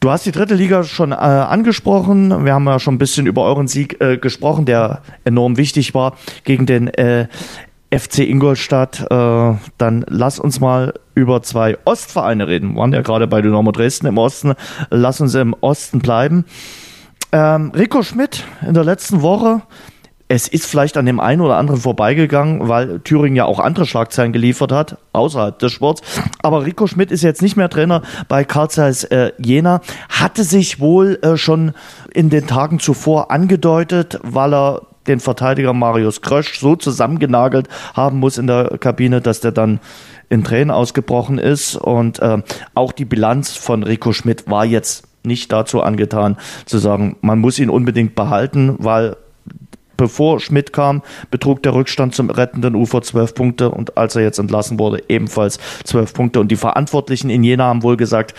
Du 0.00 0.10
hast 0.10 0.26
die 0.26 0.32
dritte 0.32 0.54
Liga 0.54 0.84
schon 0.84 1.12
äh, 1.12 1.14
angesprochen. 1.14 2.44
Wir 2.44 2.54
haben 2.54 2.66
ja 2.66 2.78
schon 2.78 2.94
ein 2.94 2.98
bisschen 2.98 3.26
über 3.26 3.44
euren 3.44 3.68
Sieg 3.68 4.00
äh, 4.00 4.16
gesprochen, 4.16 4.64
der 4.64 5.02
enorm 5.24 5.56
wichtig 5.56 5.94
war 5.94 6.16
gegen 6.44 6.66
den 6.66 6.88
äh, 6.88 7.28
FC 7.90 8.20
Ingolstadt. 8.20 9.00
Äh, 9.10 9.54
dann 9.78 10.04
lass 10.08 10.38
uns 10.38 10.60
mal 10.60 10.94
über 11.14 11.42
zwei 11.42 11.78
Ostvereine 11.84 12.46
reden. 12.46 12.74
Wir 12.74 12.80
waren 12.80 12.92
ja 12.92 13.02
gerade 13.02 13.26
bei 13.26 13.42
Dynamo 13.42 13.72
Dresden 13.72 14.06
im 14.06 14.18
Osten. 14.18 14.54
Lass 14.90 15.20
uns 15.20 15.34
im 15.34 15.54
Osten 15.60 15.98
bleiben. 15.98 16.44
Ähm, 17.32 17.72
Rico 17.74 18.02
Schmidt 18.02 18.44
in 18.66 18.74
der 18.74 18.84
letzten 18.84 19.22
Woche 19.22 19.62
es 20.28 20.46
ist 20.46 20.66
vielleicht 20.66 20.98
an 20.98 21.06
dem 21.06 21.20
einen 21.20 21.40
oder 21.40 21.56
anderen 21.56 21.80
vorbeigegangen, 21.80 22.68
weil 22.68 23.00
Thüringen 23.00 23.36
ja 23.36 23.46
auch 23.46 23.58
andere 23.58 23.86
Schlagzeilen 23.86 24.32
geliefert 24.32 24.72
hat, 24.72 24.98
außerhalb 25.12 25.58
des 25.58 25.72
Sports. 25.72 26.02
Aber 26.42 26.66
Rico 26.66 26.86
Schmidt 26.86 27.10
ist 27.10 27.22
jetzt 27.22 27.40
nicht 27.40 27.56
mehr 27.56 27.70
Trainer 27.70 28.02
bei 28.28 28.44
Karl 28.44 28.68
Zeiss 28.68 29.04
äh, 29.04 29.32
Jena, 29.38 29.80
hatte 30.10 30.44
sich 30.44 30.80
wohl 30.80 31.18
äh, 31.22 31.38
schon 31.38 31.72
in 32.12 32.28
den 32.28 32.46
Tagen 32.46 32.78
zuvor 32.78 33.30
angedeutet, 33.30 34.20
weil 34.22 34.52
er 34.52 34.82
den 35.06 35.20
Verteidiger 35.20 35.72
Marius 35.72 36.20
Krösch 36.20 36.60
so 36.60 36.76
zusammengenagelt 36.76 37.68
haben 37.94 38.18
muss 38.18 38.36
in 38.36 38.46
der 38.46 38.76
Kabine, 38.78 39.22
dass 39.22 39.40
der 39.40 39.52
dann 39.52 39.80
in 40.28 40.44
Tränen 40.44 40.70
ausgebrochen 40.70 41.38
ist. 41.38 41.76
Und 41.76 42.20
äh, 42.20 42.42
auch 42.74 42.92
die 42.92 43.06
Bilanz 43.06 43.56
von 43.56 43.82
Rico 43.82 44.12
Schmidt 44.12 44.50
war 44.50 44.66
jetzt 44.66 45.04
nicht 45.24 45.50
dazu 45.50 45.80
angetan, 45.82 46.36
zu 46.66 46.76
sagen, 46.76 47.16
man 47.22 47.38
muss 47.38 47.58
ihn 47.58 47.70
unbedingt 47.70 48.14
behalten, 48.14 48.76
weil 48.78 49.16
bevor 49.98 50.40
Schmidt 50.40 50.72
kam, 50.72 51.02
betrug 51.30 51.62
der 51.62 51.74
Rückstand 51.74 52.14
zum 52.14 52.30
rettenden 52.30 52.74
Ufer 52.74 53.02
zwölf 53.02 53.34
Punkte 53.34 53.70
und 53.70 53.98
als 53.98 54.16
er 54.16 54.22
jetzt 54.22 54.38
entlassen 54.38 54.78
wurde, 54.78 55.02
ebenfalls 55.08 55.58
zwölf 55.84 56.14
Punkte. 56.14 56.40
Und 56.40 56.48
die 56.48 56.56
Verantwortlichen 56.56 57.28
in 57.28 57.44
Jena 57.44 57.64
haben 57.64 57.82
wohl 57.82 57.98
gesagt, 57.98 58.34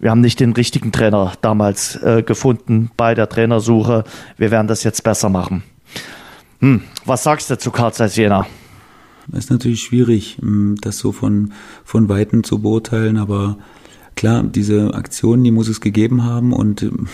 wir 0.00 0.10
haben 0.10 0.20
nicht 0.20 0.40
den 0.40 0.52
richtigen 0.52 0.90
Trainer 0.90 1.32
damals 1.40 1.96
äh, 2.02 2.24
gefunden 2.26 2.90
bei 2.96 3.14
der 3.14 3.28
Trainersuche. 3.28 4.02
Wir 4.36 4.50
werden 4.50 4.66
das 4.66 4.82
jetzt 4.82 5.04
besser 5.04 5.28
machen. 5.28 5.62
Hm, 6.58 6.82
was 7.04 7.22
sagst 7.22 7.50
du 7.50 7.58
zu 7.58 7.70
Karl 7.70 7.92
Zeiss 7.92 8.16
Jena? 8.16 8.46
Ist 9.32 9.50
natürlich 9.50 9.82
schwierig, 9.82 10.38
hm, 10.40 10.76
das 10.80 10.98
so 10.98 11.12
von, 11.12 11.52
von 11.84 12.08
Weitem 12.08 12.44
zu 12.44 12.58
beurteilen, 12.60 13.16
aber 13.16 13.58
klar, 14.16 14.42
diese 14.42 14.94
Aktionen, 14.94 15.44
die 15.44 15.50
muss 15.50 15.68
es 15.68 15.80
gegeben 15.80 16.24
haben 16.24 16.52
und 16.52 16.80
hm, 16.80 17.08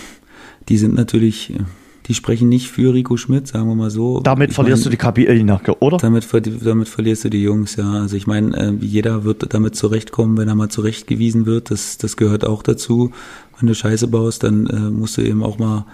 die 0.69 0.77
sind 0.77 0.95
natürlich 0.95 1.53
die 2.07 2.13
sprechen 2.13 2.49
nicht 2.49 2.69
für 2.69 2.93
Rico 2.93 3.17
Schmidt, 3.17 3.47
sagen 3.47 3.67
wir 3.67 3.75
mal 3.75 3.91
so. 3.91 4.19
Damit 4.21 4.49
ich 4.49 4.55
verlierst 4.55 4.81
mein, 4.81 4.83
du 4.85 4.89
die 4.89 4.97
Kabine, 4.97 5.59
oder? 5.79 5.97
Damit, 5.97 6.27
damit 6.63 6.87
verlierst 6.87 7.23
du 7.25 7.29
die 7.29 7.43
Jungs, 7.43 7.75
ja. 7.75 7.91
Also 7.91 8.15
ich 8.15 8.27
meine, 8.27 8.57
äh, 8.57 8.73
jeder 8.79 9.23
wird 9.23 9.53
damit 9.53 9.75
zurechtkommen, 9.75 10.37
wenn 10.37 10.47
er 10.47 10.55
mal 10.55 10.69
zurechtgewiesen 10.69 11.45
wird. 11.45 11.71
Das, 11.71 11.97
das 11.97 12.17
gehört 12.17 12.45
auch 12.45 12.63
dazu. 12.63 13.11
Wenn 13.59 13.67
du 13.67 13.75
Scheiße 13.75 14.07
baust, 14.07 14.43
dann 14.43 14.67
äh, 14.67 14.89
musst 14.89 15.17
du 15.17 15.21
eben 15.21 15.43
auch 15.43 15.59
mal 15.59 15.85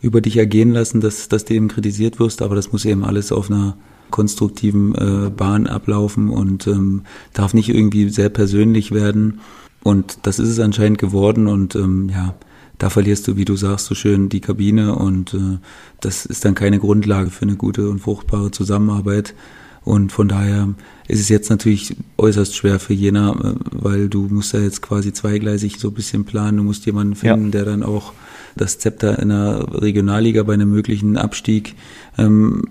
über 0.00 0.20
dich 0.20 0.38
ergehen 0.38 0.72
lassen, 0.72 1.00
dass, 1.00 1.28
dass 1.28 1.44
du 1.44 1.54
eben 1.54 1.68
kritisiert 1.68 2.18
wirst, 2.18 2.40
aber 2.40 2.54
das 2.54 2.72
muss 2.72 2.84
eben 2.84 3.04
alles 3.04 3.32
auf 3.32 3.50
einer 3.50 3.76
konstruktiven 4.10 4.94
äh, 4.94 5.30
Bahn 5.30 5.66
ablaufen 5.66 6.30
und 6.30 6.66
ähm, 6.66 7.02
darf 7.32 7.54
nicht 7.54 7.68
irgendwie 7.68 8.08
sehr 8.08 8.28
persönlich 8.28 8.92
werden. 8.92 9.40
Und 9.82 10.18
das 10.22 10.38
ist 10.38 10.48
es 10.48 10.58
anscheinend 10.58 10.98
geworden 10.98 11.46
und 11.46 11.74
ähm, 11.74 12.10
ja, 12.12 12.34
da 12.80 12.88
verlierst 12.88 13.28
du, 13.28 13.36
wie 13.36 13.44
du 13.44 13.56
sagst, 13.56 13.86
so 13.86 13.94
schön 13.94 14.30
die 14.30 14.40
Kabine 14.40 14.94
und 14.94 15.34
äh, 15.34 15.58
das 16.00 16.24
ist 16.24 16.46
dann 16.46 16.54
keine 16.54 16.78
Grundlage 16.78 17.30
für 17.30 17.42
eine 17.42 17.56
gute 17.56 17.90
und 17.90 18.00
fruchtbare 18.00 18.50
Zusammenarbeit. 18.50 19.34
Und 19.82 20.12
von 20.12 20.28
daher 20.28 20.74
ist 21.06 21.20
es 21.20 21.28
jetzt 21.28 21.50
natürlich 21.50 21.94
äußerst 22.16 22.56
schwer 22.56 22.80
für 22.80 22.94
Jena, 22.94 23.32
äh, 23.32 23.54
weil 23.70 24.08
du 24.08 24.28
musst 24.30 24.54
ja 24.54 24.60
jetzt 24.60 24.80
quasi 24.80 25.12
zweigleisig 25.12 25.78
so 25.78 25.88
ein 25.88 25.94
bisschen 25.94 26.24
planen. 26.24 26.56
Du 26.56 26.62
musst 26.62 26.86
jemanden 26.86 27.16
finden, 27.16 27.46
ja. 27.46 27.50
der 27.50 27.64
dann 27.66 27.82
auch 27.82 28.14
das 28.56 28.78
Zepter 28.78 29.18
in 29.18 29.28
der 29.28 29.66
Regionalliga 29.82 30.42
bei 30.42 30.54
einem 30.54 30.70
möglichen 30.70 31.18
Abstieg 31.18 31.74
ähm, 32.16 32.62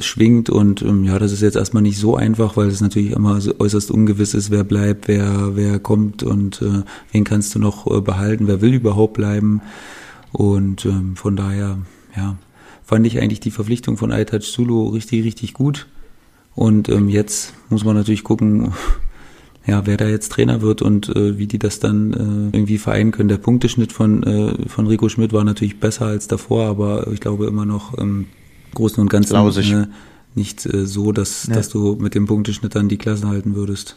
schwingt 0.00 0.50
und 0.50 0.82
ähm, 0.82 1.04
ja, 1.04 1.18
das 1.18 1.32
ist 1.32 1.42
jetzt 1.42 1.56
erstmal 1.56 1.82
nicht 1.82 1.98
so 1.98 2.16
einfach, 2.16 2.56
weil 2.56 2.68
es 2.68 2.80
natürlich 2.80 3.12
immer 3.12 3.40
so 3.40 3.54
äußerst 3.58 3.90
ungewiss 3.90 4.34
ist, 4.34 4.50
wer 4.50 4.64
bleibt, 4.64 5.08
wer, 5.08 5.56
wer 5.56 5.78
kommt 5.78 6.22
und 6.22 6.62
äh, 6.62 6.82
wen 7.12 7.24
kannst 7.24 7.54
du 7.54 7.58
noch 7.58 7.86
äh, 7.86 8.00
behalten, 8.00 8.46
wer 8.46 8.60
will 8.60 8.74
überhaupt 8.74 9.14
bleiben 9.14 9.60
und 10.32 10.84
ähm, 10.84 11.16
von 11.16 11.36
daher, 11.36 11.78
ja, 12.16 12.36
fand 12.84 13.06
ich 13.06 13.20
eigentlich 13.20 13.40
die 13.40 13.50
Verpflichtung 13.50 13.96
von 13.96 14.12
Aitaj 14.12 14.40
Zulu 14.40 14.88
richtig, 14.88 15.24
richtig 15.24 15.54
gut 15.54 15.86
und 16.54 16.88
ähm, 16.88 17.08
jetzt 17.08 17.54
muss 17.70 17.84
man 17.84 17.96
natürlich 17.96 18.24
gucken, 18.24 18.72
ja, 19.66 19.86
wer 19.86 19.96
da 19.96 20.08
jetzt 20.08 20.32
Trainer 20.32 20.60
wird 20.60 20.82
und 20.82 21.08
äh, 21.14 21.38
wie 21.38 21.46
die 21.46 21.58
das 21.58 21.80
dann 21.80 22.12
äh, 22.12 22.56
irgendwie 22.56 22.78
vereinen 22.78 23.12
können. 23.12 23.28
Der 23.28 23.38
Punkteschnitt 23.38 23.92
von, 23.92 24.22
äh, 24.22 24.68
von 24.68 24.86
Rico 24.86 25.08
Schmidt 25.08 25.32
war 25.32 25.44
natürlich 25.44 25.78
besser 25.78 26.06
als 26.06 26.26
davor, 26.26 26.66
aber 26.66 27.06
ich 27.12 27.20
glaube 27.20 27.46
immer 27.46 27.64
noch 27.64 27.96
ähm, 27.98 28.26
Großen 28.74 29.00
und 29.00 29.10
Ganzen 29.10 29.36
äh, 29.36 29.86
nicht 30.34 30.66
äh, 30.66 30.86
so, 30.86 31.12
dass, 31.12 31.46
ja. 31.46 31.54
dass 31.54 31.68
du 31.68 31.96
mit 32.00 32.14
dem 32.14 32.26
Punkteschnitt 32.26 32.74
dann 32.74 32.88
die 32.88 32.98
Klassen 32.98 33.28
halten 33.28 33.54
würdest. 33.54 33.96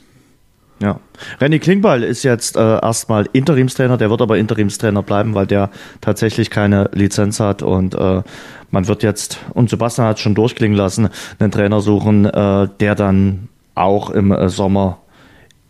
Ja. 0.81 0.99
Renny 1.39 1.59
Klingbeil 1.59 2.03
ist 2.03 2.23
jetzt 2.23 2.57
äh, 2.57 2.59
erstmal 2.59 3.29
Interimstrainer, 3.31 3.95
der 3.95 4.09
wird 4.09 4.21
aber 4.21 4.37
Interimstrainer 4.37 5.03
bleiben, 5.03 5.33
weil 5.33 5.47
der 5.47 5.69
tatsächlich 6.01 6.49
keine 6.49 6.89
Lizenz 6.93 7.39
hat 7.39 7.63
und 7.63 7.95
äh, 7.95 8.23
man 8.71 8.87
wird 8.87 9.01
jetzt, 9.01 9.39
und 9.53 9.69
Sebastian 9.69 10.07
hat 10.07 10.17
es 10.17 10.21
schon 10.21 10.35
durchklingen 10.35 10.77
lassen, 10.77 11.07
einen 11.39 11.51
Trainer 11.51 11.79
suchen, 11.79 12.25
äh, 12.25 12.67
der 12.81 12.95
dann 12.95 13.47
auch 13.73 14.09
im 14.09 14.33
äh, 14.33 14.49
Sommer 14.49 14.99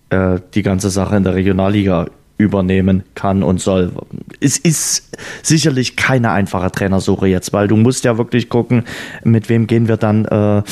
äh, 0.10 0.40
die 0.56 0.64
ganze 0.64 0.90
Sache 0.90 1.16
in 1.16 1.24
der 1.24 1.36
Regionalliga 1.36 2.08
übernehmen 2.38 3.04
kann 3.16 3.44
und 3.44 3.62
soll. 3.62 3.92
Es 4.42 4.58
ist 4.58 5.18
sicherlich 5.42 5.96
keine 5.96 6.32
einfache 6.32 6.70
Trainersuche 6.70 7.28
jetzt, 7.28 7.54
weil 7.54 7.68
du 7.68 7.78
musst 7.78 8.04
ja 8.04 8.18
wirklich 8.18 8.50
gucken, 8.50 8.84
mit 9.24 9.48
wem 9.48 9.68
gehen 9.68 9.88
wir 9.88 9.98
dann 9.98 10.26
äh, 10.26 10.64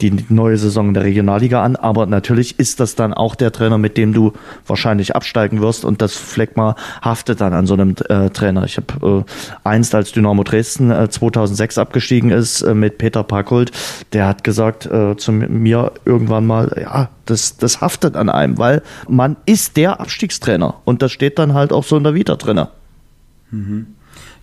die 0.00 0.24
neue 0.30 0.56
Saison 0.56 0.94
der 0.94 1.04
Regionalliga 1.04 1.62
an. 1.62 1.76
Aber 1.76 2.06
natürlich 2.06 2.58
ist 2.58 2.80
das 2.80 2.94
dann 2.94 3.12
auch 3.12 3.34
der 3.34 3.52
Trainer, 3.52 3.76
mit 3.76 3.98
dem 3.98 4.14
du 4.14 4.32
wahrscheinlich 4.66 5.14
absteigen 5.14 5.60
wirst 5.60 5.84
und 5.84 6.00
das 6.00 6.14
Fleckma 6.14 6.74
haftet 7.02 7.40
dann 7.40 7.52
an 7.52 7.66
so 7.66 7.74
einem 7.74 7.94
äh, 8.08 8.30
Trainer. 8.30 8.64
Ich 8.64 8.78
habe 8.78 9.24
äh, 9.26 9.68
einst 9.68 9.94
als 9.94 10.12
Dynamo 10.12 10.42
Dresden 10.42 10.90
äh, 10.90 11.10
2006 11.10 11.76
abgestiegen 11.76 12.30
ist 12.30 12.62
äh, 12.62 12.74
mit 12.74 12.96
Peter 12.98 13.22
Packold, 13.22 13.72
der 14.12 14.26
hat 14.26 14.44
gesagt 14.44 14.86
äh, 14.86 15.16
zu 15.16 15.32
mir 15.32 15.92
irgendwann 16.04 16.46
mal, 16.46 16.74
ja, 16.80 17.10
das, 17.26 17.56
das 17.56 17.80
haftet 17.80 18.16
an 18.16 18.28
einem, 18.28 18.58
weil 18.58 18.82
man 19.08 19.36
ist 19.46 19.76
der 19.76 20.00
Abstiegstrainer 20.00 20.74
und 20.84 21.02
das 21.02 21.09
steht 21.10 21.38
dann 21.38 21.54
halt 21.54 21.72
auch 21.72 21.84
so 21.84 21.96
in 21.96 22.04
der 22.04 22.14
Vita 22.14 22.36
drin. 22.36 22.66
Mhm. 23.50 23.86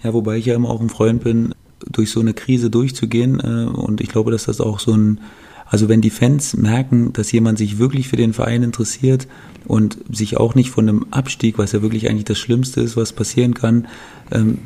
Ja, 0.04 0.14
wobei 0.14 0.38
ich 0.38 0.46
ja 0.46 0.56
immer 0.56 0.70
auch 0.70 0.82
ein 0.82 0.90
Freund 0.90 1.24
bin, 1.24 1.56
durch 1.92 2.12
so 2.12 2.20
eine 2.20 2.34
Krise 2.34 2.70
durchzugehen 2.70 3.40
äh, 3.40 3.70
und 3.70 4.02
ich 4.02 4.10
glaube, 4.10 4.32
dass 4.32 4.46
das 4.46 4.62
auch 4.62 4.80
so 4.80 4.94
ein, 4.94 5.22
also 5.66 5.90
wenn 5.90 6.02
die 6.02 6.10
Fans 6.10 6.56
merken, 6.56 7.14
dass 7.14 7.32
jemand 7.32 7.58
sich 7.58 7.78
wirklich 7.78 8.08
für 8.08 8.16
den 8.16 8.34
Verein 8.34 8.64
interessiert 8.64 9.28
und 9.66 9.98
sich 10.12 10.38
auch 10.38 10.56
nicht 10.56 10.70
von 10.70 10.88
einem 10.88 11.06
Abstieg, 11.12 11.58
was 11.58 11.72
ja 11.72 11.82
wirklich 11.82 12.10
eigentlich 12.10 12.26
das 12.26 12.40
Schlimmste 12.40 12.82
ist, 12.82 12.98
was 12.98 13.14
passieren 13.14 13.54
kann, 13.54 13.88
ähm, 14.32 14.60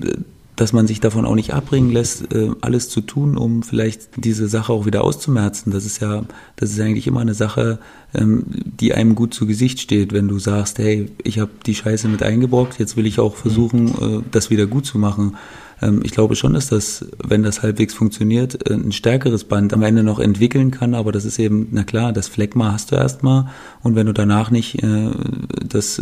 dass 0.56 0.74
man 0.74 0.88
sich 0.88 0.99
davon 0.99 1.26
auch 1.26 1.36
nicht 1.36 1.54
abbringen 1.54 1.91
lässt, 1.91 2.34
äh, 2.34 2.52
alles 2.62 2.89
zu 2.89 3.02
tun, 3.02 3.38
um 3.38 3.64
vielleicht 3.64 4.24
diese 4.24 4.47
Sache 4.47 4.74
auch 4.74 4.86
wieder 4.86 5.04
auszumerzen. 5.04 5.72
Das 5.72 5.86
ist 5.86 6.02
ja, 6.02 6.24
das 6.58 6.72
ist 6.72 6.80
eigentlich 6.80 7.08
immer 7.08 7.22
eine 7.22 7.34
Sache, 7.34 7.80
ähm, 8.14 8.43
die 8.47 8.93
einem 8.93 9.16
gut 9.16 9.34
zu 9.34 9.45
Gesicht 9.47 9.80
steht, 9.80 10.14
wenn 10.14 10.28
du 10.28 10.39
sagst, 10.39 10.78
hey, 10.80 11.10
ich 11.24 11.39
habe 11.39 11.52
die 11.66 11.76
Scheiße 11.76 12.08
mit 12.08 12.22
eingebrockt, 12.24 12.80
jetzt 12.80 12.97
will 12.97 13.06
ich 13.06 13.20
auch 13.20 13.36
versuchen, 13.36 13.88
äh, 13.88 14.24
das 14.32 14.49
wieder 14.49 14.68
gut 14.68 14.86
zu 14.86 14.97
machen. 14.97 15.38
Ähm, 15.82 16.02
ich 16.04 16.12
glaube 16.12 16.36
schon, 16.36 16.54
dass 16.54 16.68
das, 16.68 17.06
wenn 17.24 17.43
das 17.43 17.64
halbwegs 17.64 17.93
funktioniert, 17.93 18.70
äh, 18.70 18.74
ein 18.74 18.91
stärkeres 18.91 19.45
Band 19.45 19.74
am 19.74 19.84
Ende 19.84 20.04
noch 20.04 20.20
entwickeln 20.20 20.72
kann, 20.72 20.93
aber 20.93 21.14
das 21.14 21.24
ist 21.24 21.39
eben, 21.39 21.70
na 21.72 21.84
klar, 21.84 22.12
das 22.12 22.28
Fleckma 22.28 22.74
hast 22.74 22.91
du 22.91 22.95
erstmal 22.95 23.47
und 23.82 23.95
wenn 23.95 24.08
du 24.08 24.14
danach 24.14 24.52
nicht 24.52 24.80
das 24.82 26.02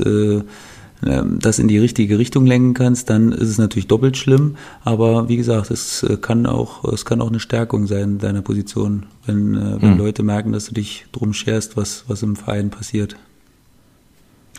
das 1.02 1.60
in 1.60 1.70
die 1.70 1.78
richtige 1.78 2.20
Richtung 2.20 2.46
lenken 2.46 2.74
kannst, 2.74 3.10
dann 3.10 3.32
ist 3.32 3.48
es 3.48 3.58
natürlich 3.58 3.88
doppelt 3.88 4.18
schlimm. 4.18 4.58
Aber 4.84 5.30
wie 5.30 5.38
gesagt, 5.38 5.72
es 5.72 6.04
äh, 6.04 6.18
kann 6.18 6.46
auch, 6.46 6.84
es 6.86 7.06
kann 7.06 7.22
auch 7.22 7.30
eine 7.30 7.40
Stärkung 7.40 7.88
sein 7.88 8.18
deiner 8.18 8.42
Position, 8.42 9.06
wenn, 9.26 9.56
äh, 9.56 9.82
wenn 9.82 9.94
mhm. 9.94 9.98
Leute 9.98 10.24
merken, 10.24 10.52
dass 10.52 10.66
du 10.66 10.74
dich 10.74 11.06
drum 11.12 11.34
scherst, 11.34 11.78
was, 11.78 12.04
was 12.08 12.22
im 12.22 12.36
Verein 12.36 12.70
passiert. 12.70 13.16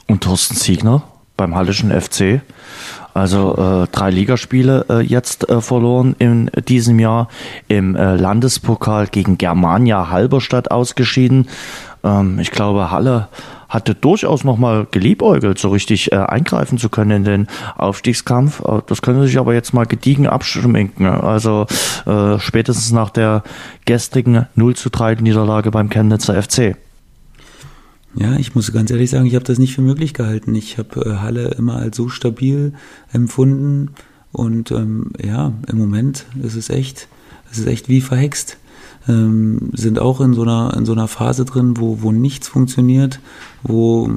Und 0.07 0.23
Thorsten 0.23 0.57
Siegner 0.57 1.05
beim 1.37 1.55
Hallischen 1.55 1.91
FC. 1.91 2.43
Also 3.13 3.57
äh, 3.57 3.87
drei 3.93 4.11
Ligaspiele 4.11 4.87
äh, 4.89 5.01
jetzt 5.01 5.49
äh, 5.49 5.61
verloren 5.61 6.15
in 6.19 6.51
diesem 6.69 6.99
Jahr. 6.99 7.29
Im 7.69 7.97
äh, 7.97 8.17
Landespokal 8.17 9.09
gegen 9.09 9.37
Germania 9.37 10.11
Halberstadt 10.11 10.71
ausgeschieden. 10.71 11.49
Ähm, 12.03 12.39
ich 12.39 12.51
glaube, 12.51 12.91
Halle 12.91 13.29
hatte 13.71 13.95
durchaus 13.95 14.45
nochmal 14.45 14.87
geliebäugelt, 14.91 15.59
so 15.59 15.71
richtig 15.71 16.13
äh, 16.13 16.17
eingreifen 16.17 16.77
zu 16.77 16.91
können 16.91 17.13
in 17.13 17.25
den 17.25 17.47
Aufstiegskampf. 17.77 18.61
Äh, 18.61 18.83
das 18.87 19.01
können 19.01 19.23
sie 19.23 19.29
sich 19.29 19.39
aber 19.39 19.55
jetzt 19.55 19.73
mal 19.73 19.87
gediegen 19.87 20.27
abschminken. 20.27 21.07
Also 21.07 21.67
äh, 22.05 22.39
spätestens 22.39 22.93
nach 22.93 23.11
der 23.11 23.43
gestrigen 23.87 24.47
0 24.57 24.77
zu 24.77 24.91
3 24.91 25.15
Niederlage 25.15 25.71
beim 25.71 25.89
Chemnitzer 25.89 26.41
FC. 26.43 26.77
Ja, 28.17 28.37
ich 28.37 28.57
muss 28.57 28.73
ganz 28.73 28.91
ehrlich 28.91 29.11
sagen, 29.11 29.27
ich 29.27 29.37
habe 29.37 29.45
das 29.45 29.59
nicht 29.59 29.75
für 29.75 29.83
möglich 29.83 30.15
gehalten. 30.15 30.55
Ich 30.55 30.79
habe 30.79 31.01
äh, 31.01 31.17
Halle 31.19 31.55
immer 31.57 31.77
als 31.77 31.97
so 31.97 32.09
stabil 32.09 32.75
empfunden 33.13 33.93
und 34.33 34.73
ähm, 34.73 35.13
ja, 35.23 35.53
im 35.69 35.79
Moment 35.79 36.27
ist 36.43 36.57
es 36.57 36.71
echt, 36.71 37.07
es 37.53 37.59
ist 37.59 37.67
echt 37.67 37.89
wie 37.89 38.01
verhext 38.01 38.59
ähm, 39.11 39.71
sind 39.73 39.99
auch 39.99 40.21
in 40.21 40.35
so 40.35 40.43
einer, 40.43 40.75
in 40.77 40.87
so 40.87 40.93
einer 40.93 41.09
Phase 41.09 41.45
drin, 41.45 41.75
wo, 41.77 42.03
wo 42.03 42.13
nichts 42.13 42.49
funktioniert, 42.49 43.21
wo, 43.63 44.11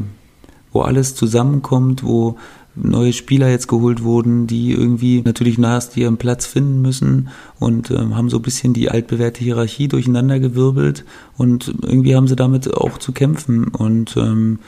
wo 0.72 0.82
alles 0.82 1.16
zusammenkommt, 1.16 2.04
wo 2.04 2.38
neue 2.76 3.14
Spieler 3.14 3.50
jetzt 3.50 3.68
geholt 3.68 4.04
wurden, 4.04 4.48
die 4.48 4.72
irgendwie 4.72 5.22
natürlich 5.24 5.58
nahest 5.58 5.96
ihren 5.96 6.18
Platz 6.18 6.46
finden 6.46 6.82
müssen 6.82 7.30
und 7.60 7.92
ähm, 7.92 8.16
haben 8.16 8.30
so 8.30 8.38
ein 8.38 8.42
bisschen 8.42 8.74
die 8.74 8.90
altbewährte 8.90 9.44
Hierarchie 9.44 9.88
durcheinander 9.88 10.40
gewirbelt 10.40 11.06
und 11.38 11.74
irgendwie 11.84 12.16
haben 12.16 12.28
sie 12.28 12.36
damit 12.36 12.74
auch 12.74 12.98
zu 12.98 13.12
kämpfen 13.12 13.68
und 13.68 14.18
ähm, 14.18 14.60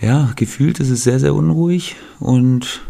ja, 0.00 0.32
gefühlt 0.36 0.80
ist 0.80 0.90
es 0.90 1.04
sehr, 1.04 1.18
sehr 1.18 1.34
unruhig 1.34 1.96
und 2.20 2.82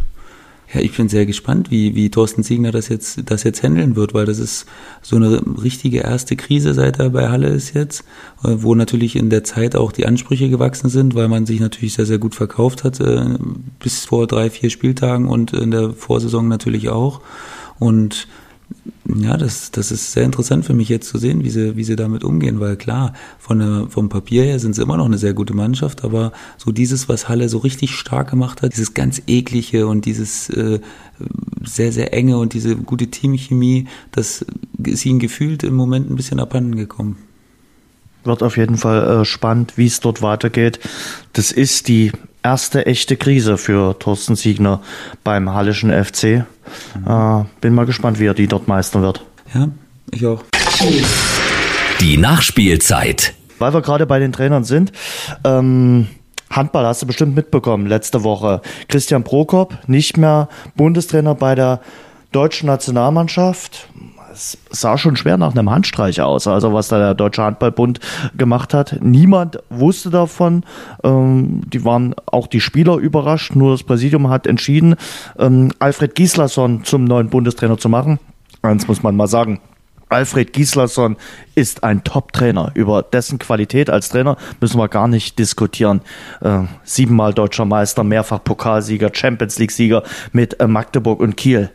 ja, 0.73 0.81
ich 0.81 0.97
bin 0.97 1.09
sehr 1.09 1.27
gespannt, 1.27 1.71
wie, 1.71 1.95
wie 1.95 2.11
Thorsten 2.11 2.43
Siegner 2.43 2.73
das 2.73 2.89
jetzt, 2.89 3.31
das 3.31 3.43
jetzt 3.45 3.63
handeln 3.63 3.97
wird, 3.97 4.15
weil 4.15 4.27
das 4.27 4.39
ist 4.39 4.67
so 5.03 5.17
eine 5.17 5.43
richtige 5.63 5.99
erste 5.99 6.37
Krise, 6.37 6.75
seit 6.75 6.99
er 6.99 7.11
bei 7.11 7.29
Halle 7.29 7.49
ist 7.49 7.75
jetzt, 7.75 8.05
äh, 8.43 8.57
wo 8.57 8.75
natürlich 8.75 9.17
in 9.17 9.31
der 9.31 9.45
Zeit 9.45 9.77
auch 9.77 9.93
die 9.93 10.07
Ansprüche 10.07 10.49
gewachsen 10.49 10.89
sind, 10.89 11.15
weil 11.15 11.29
man 11.29 11.47
sich 11.47 11.61
natürlich 11.61 11.95
sehr, 11.95 12.07
sehr 12.07 12.19
gut 12.19 12.35
verkauft 12.35 12.83
hat, 12.83 12.99
äh, 13.01 13.25
bis 13.79 14.07
vor 14.07 14.27
drei, 14.27 14.51
vier 14.51 14.71
Spieltagen 14.71 15.29
und 15.29 15.53
in 15.53 15.71
der 15.71 15.91
Vorsaison 15.91 16.49
natürlich 16.49 16.89
auch. 16.89 17.21
Und 17.79 18.27
ja, 19.07 19.37
das, 19.37 19.71
das 19.71 19.91
ist 19.93 20.13
sehr 20.13 20.25
interessant 20.25 20.65
für 20.65 20.73
mich 20.73 20.89
jetzt 20.89 21.09
zu 21.09 21.19
sehen, 21.19 21.45
wie 21.45 21.51
sie, 21.51 21.77
wie 21.77 21.85
sie 21.85 21.97
damit 21.97 22.25
umgehen, 22.25 22.59
weil 22.59 22.77
klar, 22.77 23.13
von 23.39 23.59
der, 23.59 23.87
vom 23.91 24.09
Papier 24.09 24.45
her 24.45 24.59
sind 24.59 24.75
sie 24.75 24.83
immer 24.83 24.97
noch 24.97 25.05
eine 25.05 25.19
sehr 25.19 25.35
gute 25.35 25.55
Mannschaft, 25.55 26.05
aber 26.05 26.33
so 26.57 26.73
dieses, 26.73 27.09
was 27.09 27.29
Halle 27.29 27.51
so 27.51 27.59
richtig 27.59 27.91
stark 27.91 28.31
gemacht 28.31 28.63
hat, 28.63 28.73
dieses 28.73 28.95
ganz 28.95 29.23
eklige 29.27 29.87
und 29.87 30.07
dieses 30.07 30.49
äh, 30.49 30.81
sehr, 31.63 31.93
sehr 31.93 32.15
enge 32.15 32.39
und 32.39 32.55
diese 32.55 32.77
gute 32.77 33.09
Teamchemie, 33.09 33.89
das 34.11 34.47
ist 34.83 35.05
ihnen 35.05 35.19
gefühlt 35.19 35.65
im 35.65 35.75
Moment 35.75 36.11
ein 36.11 36.17
bisschen 36.17 36.41
abhanden 36.41 36.77
gekommen. 36.77 37.19
Wird 38.25 38.43
auf 38.43 38.57
jeden 38.57 38.79
Fall 38.79 39.21
äh, 39.21 39.25
spannend, 39.27 39.75
wie 39.77 39.87
es 39.87 40.01
dort 40.01 40.23
weitergeht. 40.23 40.81
Das 41.35 41.53
ist 41.53 41.89
die 41.89 42.11
erste 42.45 42.87
echte 42.87 43.17
Krise 43.17 43.57
für 43.57 43.99
Thorsten 43.99 44.37
Siegner 44.37 44.81
beim 45.25 45.53
Hallischen 45.53 45.91
FC. 45.91 46.45
Mhm. 46.95 47.09
Äh, 47.09 47.45
bin 47.61 47.75
mal 47.75 47.87
gespannt, 47.87 48.21
wie 48.21 48.27
er 48.27 48.35
die 48.35 48.47
dort 48.47 48.69
meistern 48.69 49.03
wird. 49.03 49.25
Ja, 49.53 49.69
ich 50.13 50.25
auch. 50.27 50.45
Die 52.01 52.17
Nachspielzeit. 52.17 53.35
Weil 53.59 53.73
wir 53.73 53.83
gerade 53.83 54.07
bei 54.07 54.19
den 54.19 54.33
Trainern 54.33 54.65
sind, 54.65 54.93
ähm, 55.45 56.09
Handball 56.51 56.87
hast 56.87 57.03
du 57.03 57.07
bestimmt 57.07 57.35
mitbekommen 57.35 57.87
letzte 57.87 58.23
Woche. 58.23 58.61
Christian 58.89 59.25
Prokop, 59.25 59.79
nicht 59.87 60.17
mehr 60.17 60.49
Bundestrainer 60.77 61.35
bei 61.35 61.55
der 61.55 61.81
deutschen 62.31 62.67
Nationalmannschaft 62.67 63.89
es 64.35 64.59
sah 64.71 64.99
schon 64.99 65.17
schwer 65.17 65.37
nach 65.37 65.53
einem 65.53 65.71
Handstreich 65.71 66.21
aus, 66.21 66.47
also 66.47 66.73
was 66.73 66.89
da 66.89 66.99
der 66.99 67.15
Deutsche 67.15 67.43
Handballbund 67.43 68.01
gemacht 68.37 68.75
hat. 68.75 68.99
Niemand 69.01 69.59
wusste 69.71 70.11
davon. 70.11 70.65
Ähm, 71.03 71.63
die 71.67 71.85
waren 71.85 72.15
auch 72.27 72.47
die 72.47 72.61
Spieler 72.61 72.97
überrascht. 72.97 73.55
Nur 73.55 73.73
das 73.73 73.85
Präsidium 73.85 74.29
hat 74.29 74.47
entschieden, 74.47 74.97
ähm, 75.39 75.73
Alfred 75.79 76.15
Gislason 76.15 76.85
zum 76.85 77.05
neuen 77.05 77.31
Bundestrainer 77.31 77.79
zu 77.79 77.89
machen. 77.89 78.19
Eins 78.63 78.89
muss 78.89 79.03
man 79.03 79.17
mal 79.17 79.29
sagen. 79.29 79.61
Alfred 80.09 80.53
Gislason 80.53 81.17
ist 81.55 81.83
ein 81.83 82.05
Top-Trainer. 82.05 82.71
Über 82.75 83.03
dessen 83.03 83.39
Qualität 83.39 83.91
als 83.91 84.11
Trainer 84.11 84.37
müssen 84.61 84.79
wir 84.79 84.89
gar 84.89 85.09
nicht 85.09 85.39
diskutieren. 85.39 86.03
Äh, 86.41 86.61
siebenmal 86.85 87.35
deutscher 87.35 87.65
Meister, 87.65 88.05
mehrfach 88.05 88.43
Pokalsieger, 88.45 89.11
Champions 89.13 89.59
League-Sieger 89.59 90.03
mit 90.33 90.61
äh, 90.61 90.67
Magdeburg 90.67 91.21
und 91.21 91.37
Kiel. 91.37 91.71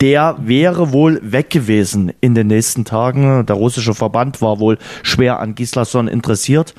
Der 0.00 0.36
wäre 0.38 0.92
wohl 0.92 1.20
weg 1.22 1.50
gewesen 1.50 2.12
in 2.22 2.34
den 2.34 2.46
nächsten 2.46 2.86
Tagen. 2.86 3.44
Der 3.44 3.56
russische 3.56 3.92
Verband 3.92 4.40
war 4.40 4.58
wohl 4.58 4.78
schwer 5.02 5.40
an 5.40 5.54
Gislason 5.54 6.08
interessiert. 6.08 6.74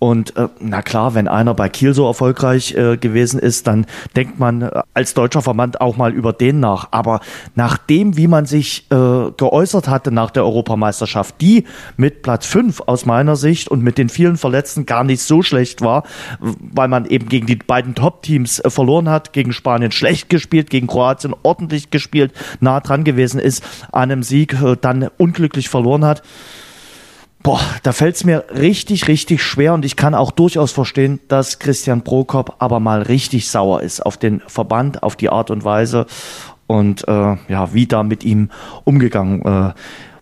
Und 0.00 0.34
äh, 0.36 0.48
na 0.60 0.80
klar, 0.80 1.14
wenn 1.14 1.28
einer 1.28 1.52
bei 1.52 1.68
Kiel 1.68 1.92
so 1.92 2.06
erfolgreich 2.06 2.74
äh, 2.74 2.96
gewesen 2.96 3.38
ist, 3.38 3.66
dann 3.66 3.84
denkt 4.16 4.38
man 4.38 4.62
äh, 4.62 4.82
als 4.94 5.12
deutscher 5.12 5.42
Verband 5.42 5.82
auch 5.82 5.98
mal 5.98 6.14
über 6.14 6.32
den 6.32 6.58
nach. 6.58 6.88
Aber 6.90 7.20
nach 7.54 7.76
dem, 7.76 8.16
wie 8.16 8.26
man 8.26 8.46
sich 8.46 8.90
äh, 8.90 8.94
geäußert 9.36 9.88
hatte 9.88 10.10
nach 10.10 10.30
der 10.30 10.44
Europameisterschaft, 10.44 11.34
die 11.42 11.64
mit 11.98 12.22
Platz 12.22 12.46
5 12.46 12.80
aus 12.86 13.04
meiner 13.04 13.36
Sicht 13.36 13.68
und 13.68 13.82
mit 13.82 13.98
den 13.98 14.08
vielen 14.08 14.38
Verletzten 14.38 14.86
gar 14.86 15.04
nicht 15.04 15.20
so 15.20 15.42
schlecht 15.42 15.82
war, 15.82 16.04
weil 16.40 16.88
man 16.88 17.04
eben 17.04 17.28
gegen 17.28 17.46
die 17.46 17.56
beiden 17.56 17.94
Top-Teams 17.94 18.60
äh, 18.60 18.70
verloren 18.70 19.10
hat, 19.10 19.34
gegen 19.34 19.52
Spanien 19.52 19.92
schlecht 19.92 20.30
gespielt, 20.30 20.70
gegen 20.70 20.86
Kroatien 20.86 21.34
ordentlich 21.42 21.90
gespielt, 21.90 22.32
nah 22.60 22.80
dran 22.80 23.04
gewesen 23.04 23.38
ist, 23.38 23.62
an 23.92 24.10
einem 24.10 24.22
Sieg 24.22 24.54
äh, 24.62 24.78
dann 24.80 25.10
unglücklich 25.18 25.68
verloren 25.68 26.06
hat 26.06 26.22
Boah, 27.42 27.60
da 27.82 27.92
fällt 27.92 28.16
es 28.16 28.24
mir 28.24 28.44
richtig, 28.54 29.08
richtig 29.08 29.42
schwer 29.42 29.72
und 29.72 29.86
ich 29.86 29.96
kann 29.96 30.14
auch 30.14 30.30
durchaus 30.30 30.72
verstehen, 30.72 31.20
dass 31.28 31.58
Christian 31.58 32.04
Prokop 32.04 32.56
aber 32.58 32.80
mal 32.80 33.00
richtig 33.00 33.48
sauer 33.48 33.80
ist 33.80 34.04
auf 34.04 34.18
den 34.18 34.40
Verband, 34.46 35.02
auf 35.02 35.16
die 35.16 35.30
Art 35.30 35.50
und 35.50 35.64
Weise 35.64 36.06
und 36.66 37.08
äh, 37.08 37.36
ja, 37.48 37.72
wie 37.72 37.86
da 37.86 38.02
mit 38.02 38.24
ihm 38.24 38.50
umgegangen 38.84 39.40
äh, 39.42 39.72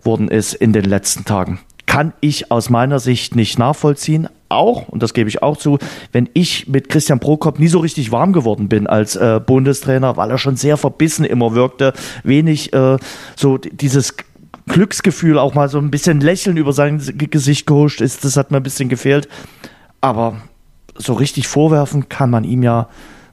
worden 0.05 0.29
ist 0.29 0.55
in 0.55 0.73
den 0.73 0.85
letzten 0.85 1.25
Tagen. 1.25 1.59
kann 1.89 2.13
ich 2.21 2.53
aus 2.53 2.71
meiner 2.71 3.01
Sicht 3.01 3.35
nicht 3.35 3.59
nachvollziehen. 3.59 4.29
Auch, 4.51 4.89
und 4.89 5.03
das 5.03 5.15
gebe 5.15 5.29
ich 5.29 5.43
auch 5.43 5.57
zu, 5.57 5.79
wenn 6.13 6.29
ich 6.33 6.69
mit 6.69 6.89
Christian 6.89 7.19
Prokop 7.19 7.59
nie 7.59 7.69
so 7.69 7.81
richtig 7.81 8.13
warm 8.13 8.33
geworden 8.33 8.69
bin 8.69 8.87
als 8.87 9.17
äh, 9.17 9.41
Bundestrainer, 9.45 10.17
weil 10.17 10.31
er 10.31 10.39
schon 10.39 10.57
sehr 10.57 10.77
verbissen 10.77 11.25
immer 11.25 11.55
wirkte, 11.55 11.93
wenig 12.23 12.73
äh, 12.73 12.99
so 13.37 13.59
dieses 13.59 14.15
Glücksgefühl, 14.69 15.39
auch 15.39 15.55
mal 15.55 15.69
so 15.69 15.79
ein 15.79 15.91
bisschen 15.91 16.21
Lächeln 16.21 16.57
über 16.57 16.73
sein 16.73 17.01
Gesicht 17.17 17.67
gehuscht 17.67 18.01
ist, 18.01 18.25
das 18.25 18.37
hat 18.37 18.51
mir 18.51 18.59
ein 18.59 18.63
bisschen 18.63 18.89
gefehlt. 18.89 19.29
Aber 20.01 20.41
so 20.97 21.15
richtig 21.15 21.49
vorwerfen 21.49 22.09
kann 22.09 22.31
man 22.31 22.45
ihm 22.45 22.63
ja 22.63 22.89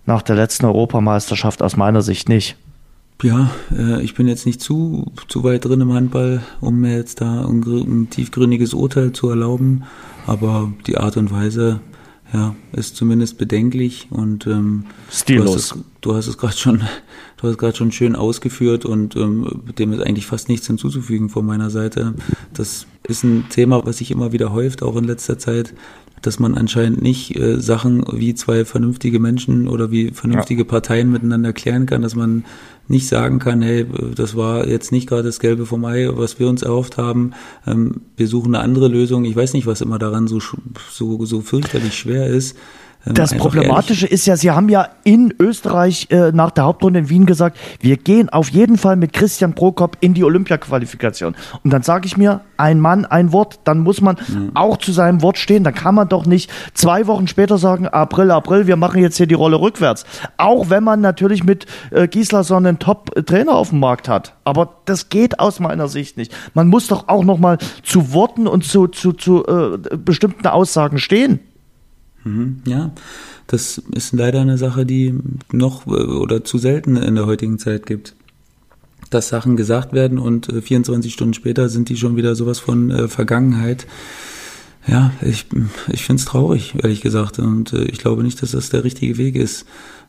nach 0.05 0.21
der 0.21 0.35
letzten 0.35 0.65
Europameisterschaft 0.65 1.61
aus 1.61 1.77
meiner 1.77 2.01
Sicht 2.01 2.29
nicht. 2.29 2.55
Ja, 3.23 3.49
äh, 3.71 4.01
ich 4.01 4.13
bin 4.13 4.27
jetzt 4.27 4.45
nicht 4.45 4.61
zu, 4.61 5.11
zu 5.27 5.43
weit 5.43 5.65
drin 5.65 5.81
im 5.81 5.93
Handball, 5.93 6.41
um 6.59 6.81
mir 6.81 6.95
jetzt 6.95 7.21
da 7.21 7.45
ein, 7.45 7.63
ein 7.63 8.09
tiefgründiges 8.09 8.73
Urteil 8.73 9.13
zu 9.13 9.29
erlauben. 9.29 9.83
Aber 10.27 10.71
die 10.85 10.97
Art 10.97 11.17
und 11.17 11.31
Weise, 11.31 11.79
ja, 12.33 12.55
ist 12.73 12.95
zumindest 12.95 13.37
bedenklich 13.37 14.07
und 14.09 14.47
ähm, 14.47 14.85
stillos. 15.11 15.77
Du 16.01 16.13
hast 16.13 16.25
es, 16.25 16.31
es 16.31 16.37
gerade 16.37 16.57
schon, 16.57 16.79
du 17.37 17.47
hast 17.47 17.57
gerade 17.57 17.75
schon 17.75 17.91
schön 17.91 18.15
ausgeführt 18.15 18.85
und 18.85 19.15
ähm, 19.15 19.63
dem 19.77 19.93
ist 19.93 20.01
eigentlich 20.01 20.25
fast 20.25 20.49
nichts 20.49 20.67
hinzuzufügen 20.67 21.29
von 21.29 21.45
meiner 21.45 21.69
Seite. 21.69 22.15
Das 22.53 22.87
ist 23.03 23.23
ein 23.23 23.45
Thema, 23.49 23.85
was 23.85 23.97
sich 23.97 24.11
immer 24.11 24.31
wieder 24.31 24.51
häuft, 24.51 24.83
auch 24.83 24.95
in 24.95 25.05
letzter 25.05 25.37
Zeit 25.37 25.73
dass 26.21 26.39
man 26.39 26.55
anscheinend 26.55 27.01
nicht 27.01 27.35
äh, 27.35 27.59
Sachen 27.59 28.03
wie 28.11 28.33
zwei 28.33 28.65
vernünftige 28.65 29.19
Menschen 29.19 29.67
oder 29.67 29.91
wie 29.91 30.11
vernünftige 30.11 30.63
ja. 30.63 30.67
Parteien 30.67 31.11
miteinander 31.11 31.53
klären 31.53 31.85
kann, 31.85 32.01
dass 32.01 32.15
man 32.15 32.45
nicht 32.87 33.07
sagen 33.07 33.39
kann, 33.39 33.61
hey, 33.61 33.85
das 34.15 34.35
war 34.35 34.67
jetzt 34.67 34.91
nicht 34.91 35.07
gerade 35.07 35.23
das 35.23 35.39
Gelbe 35.39 35.65
vom 35.65 35.83
Ei, 35.85 36.07
was 36.11 36.39
wir 36.39 36.47
uns 36.47 36.61
erhofft 36.61 36.97
haben. 36.97 37.31
Ähm, 37.65 38.01
wir 38.15 38.27
suchen 38.27 38.53
eine 38.53 38.63
andere 38.63 38.87
Lösung. 38.87 39.25
Ich 39.25 39.35
weiß 39.35 39.53
nicht, 39.53 39.65
was 39.65 39.81
immer 39.81 39.99
daran 39.99 40.27
so, 40.27 40.39
so, 40.91 41.25
so 41.25 41.41
fürchterlich 41.41 41.97
schwer 41.97 42.27
ist. 42.27 42.55
Das 43.05 43.35
Problematische 43.35 44.07
ist 44.07 44.25
ja, 44.25 44.35
Sie 44.35 44.49
haben 44.49 44.67
ja 44.67 44.87
in 45.03 45.33
Österreich 45.39 46.07
äh, 46.09 46.31
nach 46.31 46.49
der 46.49 46.63
Hauptrunde 46.63 46.99
in 46.99 47.09
Wien 47.09 47.25
gesagt, 47.25 47.57
wir 47.79 47.97
gehen 47.97 48.29
auf 48.29 48.49
jeden 48.49 48.77
Fall 48.77 48.95
mit 48.95 49.13
Christian 49.13 49.53
Prokop 49.53 49.97
in 49.99 50.15
die 50.15 50.23
Olympia-Qualifikation. 50.23 51.35
Und 51.63 51.71
dann 51.71 51.83
sage 51.83 52.07
ich 52.07 52.17
mir, 52.17 52.41
ein 52.57 52.79
Mann, 52.79 53.05
ein 53.05 53.31
Wort, 53.31 53.59
dann 53.65 53.79
muss 53.79 54.01
man 54.01 54.17
mhm. 54.27 54.51
auch 54.55 54.77
zu 54.77 54.91
seinem 54.91 55.21
Wort 55.21 55.37
stehen. 55.37 55.63
Dann 55.63 55.75
kann 55.75 55.93
man 55.93 56.09
doch 56.09 56.25
nicht 56.25 56.49
zwei 56.73 57.05
Wochen 57.05 57.27
später 57.27 57.57
sagen, 57.57 57.87
April, 57.87 58.31
April, 58.31 58.65
wir 58.65 58.75
machen 58.75 59.01
jetzt 59.01 59.17
hier 59.17 59.27
die 59.27 59.35
Rolle 59.35 59.61
rückwärts. 59.61 60.05
Auch 60.37 60.69
wenn 60.69 60.83
man 60.83 61.01
natürlich 61.01 61.43
mit 61.43 61.67
äh, 61.91 62.07
Gislason 62.07 62.65
einen 62.65 62.79
Top-Trainer 62.79 63.53
auf 63.53 63.69
dem 63.69 63.79
Markt 63.79 64.09
hat. 64.09 64.33
Aber 64.45 64.77
das 64.85 65.09
geht 65.09 65.39
aus 65.39 65.59
meiner 65.59 65.87
Sicht 65.87 66.17
nicht. 66.17 66.33
Man 66.55 66.67
muss 66.67 66.87
doch 66.87 67.07
auch 67.07 67.23
noch 67.23 67.37
mal 67.37 67.59
zu 67.83 68.13
Worten 68.13 68.47
und 68.47 68.63
zu, 68.63 68.87
zu, 68.87 69.13
zu 69.13 69.45
äh, 69.45 69.77
bestimmten 69.97 70.47
Aussagen 70.47 70.97
stehen. 70.97 71.39
Mhm, 72.25 72.61
ja, 72.65 72.91
das 73.47 73.77
ist 73.93 74.13
leider 74.13 74.41
eine 74.41 74.57
Sache, 74.57 74.85
die 74.85 75.13
noch 75.51 75.85
äh, 75.87 75.91
oder 75.91 76.43
zu 76.43 76.57
selten 76.57 76.97
in 76.97 77.15
der 77.15 77.27
heutigen 77.27 77.59
Zeit 77.59 77.85
gibt. 77.85 78.15
Dass 79.11 79.29
Sachen 79.29 79.55
gesagt 79.55 79.93
werden 79.93 80.17
und 80.17 80.51
24 80.51 81.11
äh, 81.11 81.13
Stunden 81.13 81.35
später 81.35 81.69
sind 81.69 81.89
die 81.89 81.95
schon 81.95 82.15
wieder 82.15 82.35
sowas 82.35 82.59
von 82.59 82.89
äh, 82.89 83.07
Vergangenheit. 83.07 83.85
Ja, 84.87 85.13
ich, 85.21 85.45
ich 85.87 86.03
finde 86.03 86.19
es 86.19 86.25
traurig, 86.25 86.75
ehrlich 86.81 87.01
gesagt. 87.01 87.39
Und 87.39 87.73
ich 87.73 87.97
glaube 87.97 88.23
nicht, 88.23 88.41
dass 88.41 88.51
das 88.51 88.69
der 88.69 88.83
richtige 88.83 89.17
Weg 89.17 89.35
ist. 89.35 89.65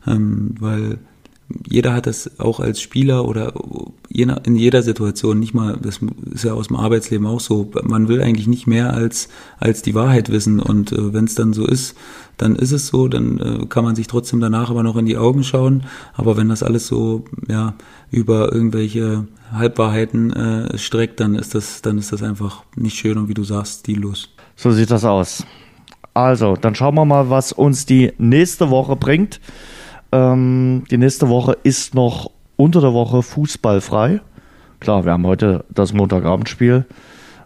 Ähm, 0.06 0.54
weil 0.58 0.98
jeder 1.68 1.94
hat 1.94 2.06
das 2.06 2.40
auch 2.40 2.58
als 2.60 2.80
Spieler 2.80 3.24
oder 3.24 3.52
in 4.08 4.56
jeder 4.56 4.82
Situation 4.82 5.38
nicht 5.38 5.54
mal, 5.54 5.78
das 5.80 6.00
ist 6.32 6.44
ja 6.44 6.54
aus 6.54 6.68
dem 6.68 6.76
Arbeitsleben 6.76 7.26
auch 7.26 7.40
so, 7.40 7.70
man 7.84 8.08
will 8.08 8.20
eigentlich 8.22 8.46
nicht 8.46 8.66
mehr 8.66 8.94
als, 8.94 9.28
als 9.58 9.82
die 9.82 9.94
Wahrheit 9.94 10.30
wissen 10.30 10.58
und 10.58 10.92
äh, 10.92 11.12
wenn 11.12 11.24
es 11.24 11.34
dann 11.34 11.52
so 11.52 11.66
ist, 11.66 11.96
dann 12.36 12.56
ist 12.56 12.72
es 12.72 12.88
so, 12.88 13.08
dann 13.08 13.38
äh, 13.38 13.66
kann 13.66 13.84
man 13.84 13.94
sich 13.94 14.06
trotzdem 14.06 14.40
danach 14.40 14.70
aber 14.70 14.82
noch 14.82 14.96
in 14.96 15.06
die 15.06 15.16
Augen 15.16 15.44
schauen, 15.44 15.84
aber 16.14 16.36
wenn 16.36 16.48
das 16.48 16.62
alles 16.62 16.86
so, 16.86 17.24
ja, 17.48 17.74
über 18.10 18.52
irgendwelche 18.52 19.26
Halbwahrheiten 19.52 20.32
äh, 20.32 20.78
streckt, 20.78 21.20
dann 21.20 21.34
ist 21.34 21.54
das, 21.54 21.82
dann 21.82 21.98
ist 21.98 22.12
das 22.12 22.22
einfach 22.22 22.64
nicht 22.74 22.96
schön 22.96 23.18
und 23.18 23.28
wie 23.28 23.34
du 23.34 23.44
sagst, 23.44 23.80
stillos. 23.80 24.30
So 24.56 24.70
sieht 24.70 24.90
das 24.90 25.04
aus. 25.04 25.44
Also, 26.14 26.56
dann 26.56 26.74
schauen 26.74 26.94
wir 26.94 27.04
mal, 27.04 27.28
was 27.28 27.52
uns 27.52 27.84
die 27.84 28.12
nächste 28.16 28.70
Woche 28.70 28.96
bringt. 28.96 29.38
Ähm, 30.12 30.84
die 30.90 30.98
nächste 30.98 31.28
Woche 31.28 31.56
ist 31.62 31.94
noch 31.94 32.30
unter 32.56 32.80
der 32.80 32.92
Woche 32.92 33.22
fußballfrei. 33.22 34.20
Klar, 34.80 35.04
wir 35.04 35.12
haben 35.12 35.26
heute 35.26 35.64
das 35.70 35.92
Montagabendspiel. 35.92 36.84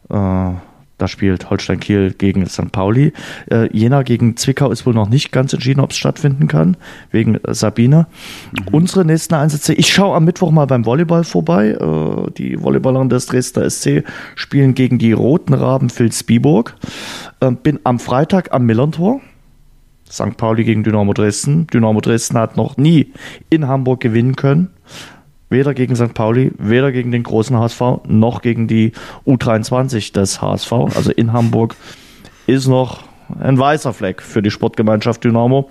Äh, 0.09 0.53
da 1.01 1.09
spielt 1.09 1.49
Holstein 1.49 1.81
Kiel 1.81 2.13
gegen 2.13 2.47
St. 2.47 2.73
Pauli. 2.73 3.15
Äh, 3.51 3.75
Jena 3.75 4.03
gegen 4.03 4.37
Zwickau 4.37 4.71
ist 4.71 4.85
wohl 4.85 4.93
noch 4.93 5.09
nicht 5.09 5.33
ganz 5.33 5.55
entschieden, 5.55 5.81
ob 5.81 5.93
es 5.93 5.97
stattfinden 5.97 6.47
kann, 6.47 6.77
wegen 7.11 7.37
äh, 7.37 7.55
Sabine. 7.55 8.07
Mhm. 8.53 8.75
Unsere 8.75 9.07
nächsten 9.07 9.35
Einsätze, 9.35 9.73
ich 9.73 9.91
schaue 9.91 10.15
am 10.15 10.27
Mittwoch 10.27 10.51
mal 10.51 10.67
beim 10.67 10.85
Volleyball 10.85 11.25
vorbei. 11.25 11.71
Äh, 11.71 12.31
die 12.37 12.63
Volleyballerinnen 12.63 13.09
des 13.09 13.27
Dresdner 13.27 13.71
SC 13.71 14.05
spielen 14.35 14.75
gegen 14.75 14.99
die 14.99 15.13
Roten 15.13 15.55
Raben 15.55 15.89
Vilsbiburg. 15.89 16.77
Äh, 17.41 17.53
bin 17.53 17.81
am 17.85 17.99
Freitag 17.99 18.53
am 18.53 18.67
Millerntor. 18.67 19.23
St. 20.11 20.37
Pauli 20.37 20.65
gegen 20.65 20.83
Dynamo 20.83 21.13
Dresden. 21.13 21.67
Dynamo 21.69 22.01
Dresden 22.01 22.37
hat 22.39 22.57
noch 22.57 22.77
nie 22.77 23.13
in 23.49 23.69
Hamburg 23.69 24.01
gewinnen 24.01 24.37
können. 24.37 24.71
Weder 25.49 25.75
gegen 25.75 25.97
St. 25.97 26.15
Pauli, 26.15 26.53
weder 26.59 26.93
gegen 26.93 27.11
den 27.11 27.23
großen 27.23 27.59
HSV, 27.59 27.81
noch 28.07 28.41
gegen 28.43 28.69
die 28.69 28.93
U23 29.27 30.13
des 30.13 30.41
HSV. 30.41 30.73
Also 30.95 31.11
in 31.11 31.33
Hamburg 31.33 31.75
ist 32.47 32.69
noch 32.69 33.05
ein 33.39 33.59
weißer 33.59 33.93
Fleck 33.93 34.23
für 34.23 34.43
die 34.43 34.51
Sportgemeinschaft 34.51 35.23
Dynamo. 35.23 35.69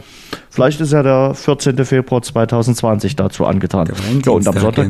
Vielleicht 0.50 0.80
ist 0.82 0.94
ja 0.94 1.04
der 1.04 1.34
14. 1.34 1.84
Februar 1.86 2.22
2020 2.22 3.16
dazu 3.16 3.46
angetan. 3.46 3.86
Der 3.86 3.96
ja, 3.96 4.32
und 4.32 4.48
am 4.48 4.58
Sonntag. 4.58 4.88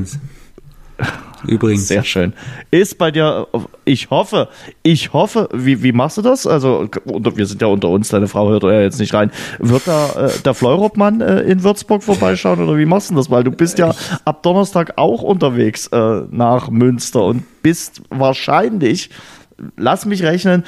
Übrigens. 1.47 1.87
Sehr 1.87 2.03
schön. 2.03 2.33
Ist 2.71 2.97
bei 2.97 3.11
dir, 3.11 3.47
ich 3.85 4.09
hoffe, 4.09 4.49
ich 4.83 5.13
hoffe, 5.13 5.49
wie, 5.53 5.83
wie 5.83 5.91
machst 5.91 6.17
du 6.17 6.21
das? 6.21 6.45
Also, 6.47 6.87
wir 7.05 7.45
sind 7.45 7.61
ja 7.61 7.67
unter 7.67 7.89
uns, 7.89 8.09
deine 8.09 8.27
Frau 8.27 8.49
hört 8.49 8.63
ja 8.63 8.81
jetzt 8.81 8.99
nicht 8.99 9.13
rein. 9.13 9.31
Wird 9.59 9.87
da 9.87 10.27
äh, 10.27 10.39
der 10.43 10.53
Fleurobmann 10.53 11.21
äh, 11.21 11.41
in 11.41 11.63
Würzburg 11.63 12.03
vorbeischauen 12.03 12.61
oder 12.61 12.77
wie 12.77 12.85
machst 12.85 13.11
du 13.11 13.15
das? 13.15 13.29
Weil 13.29 13.43
du 13.43 13.51
bist 13.51 13.79
ja 13.79 13.93
ab 14.25 14.43
Donnerstag 14.43 14.93
auch 14.97 15.21
unterwegs 15.21 15.87
äh, 15.87 16.21
nach 16.31 16.69
Münster 16.69 17.23
und 17.23 17.43
bist 17.61 18.01
wahrscheinlich, 18.09 19.09
lass 19.77 20.05
mich 20.05 20.23
rechnen, 20.23 20.63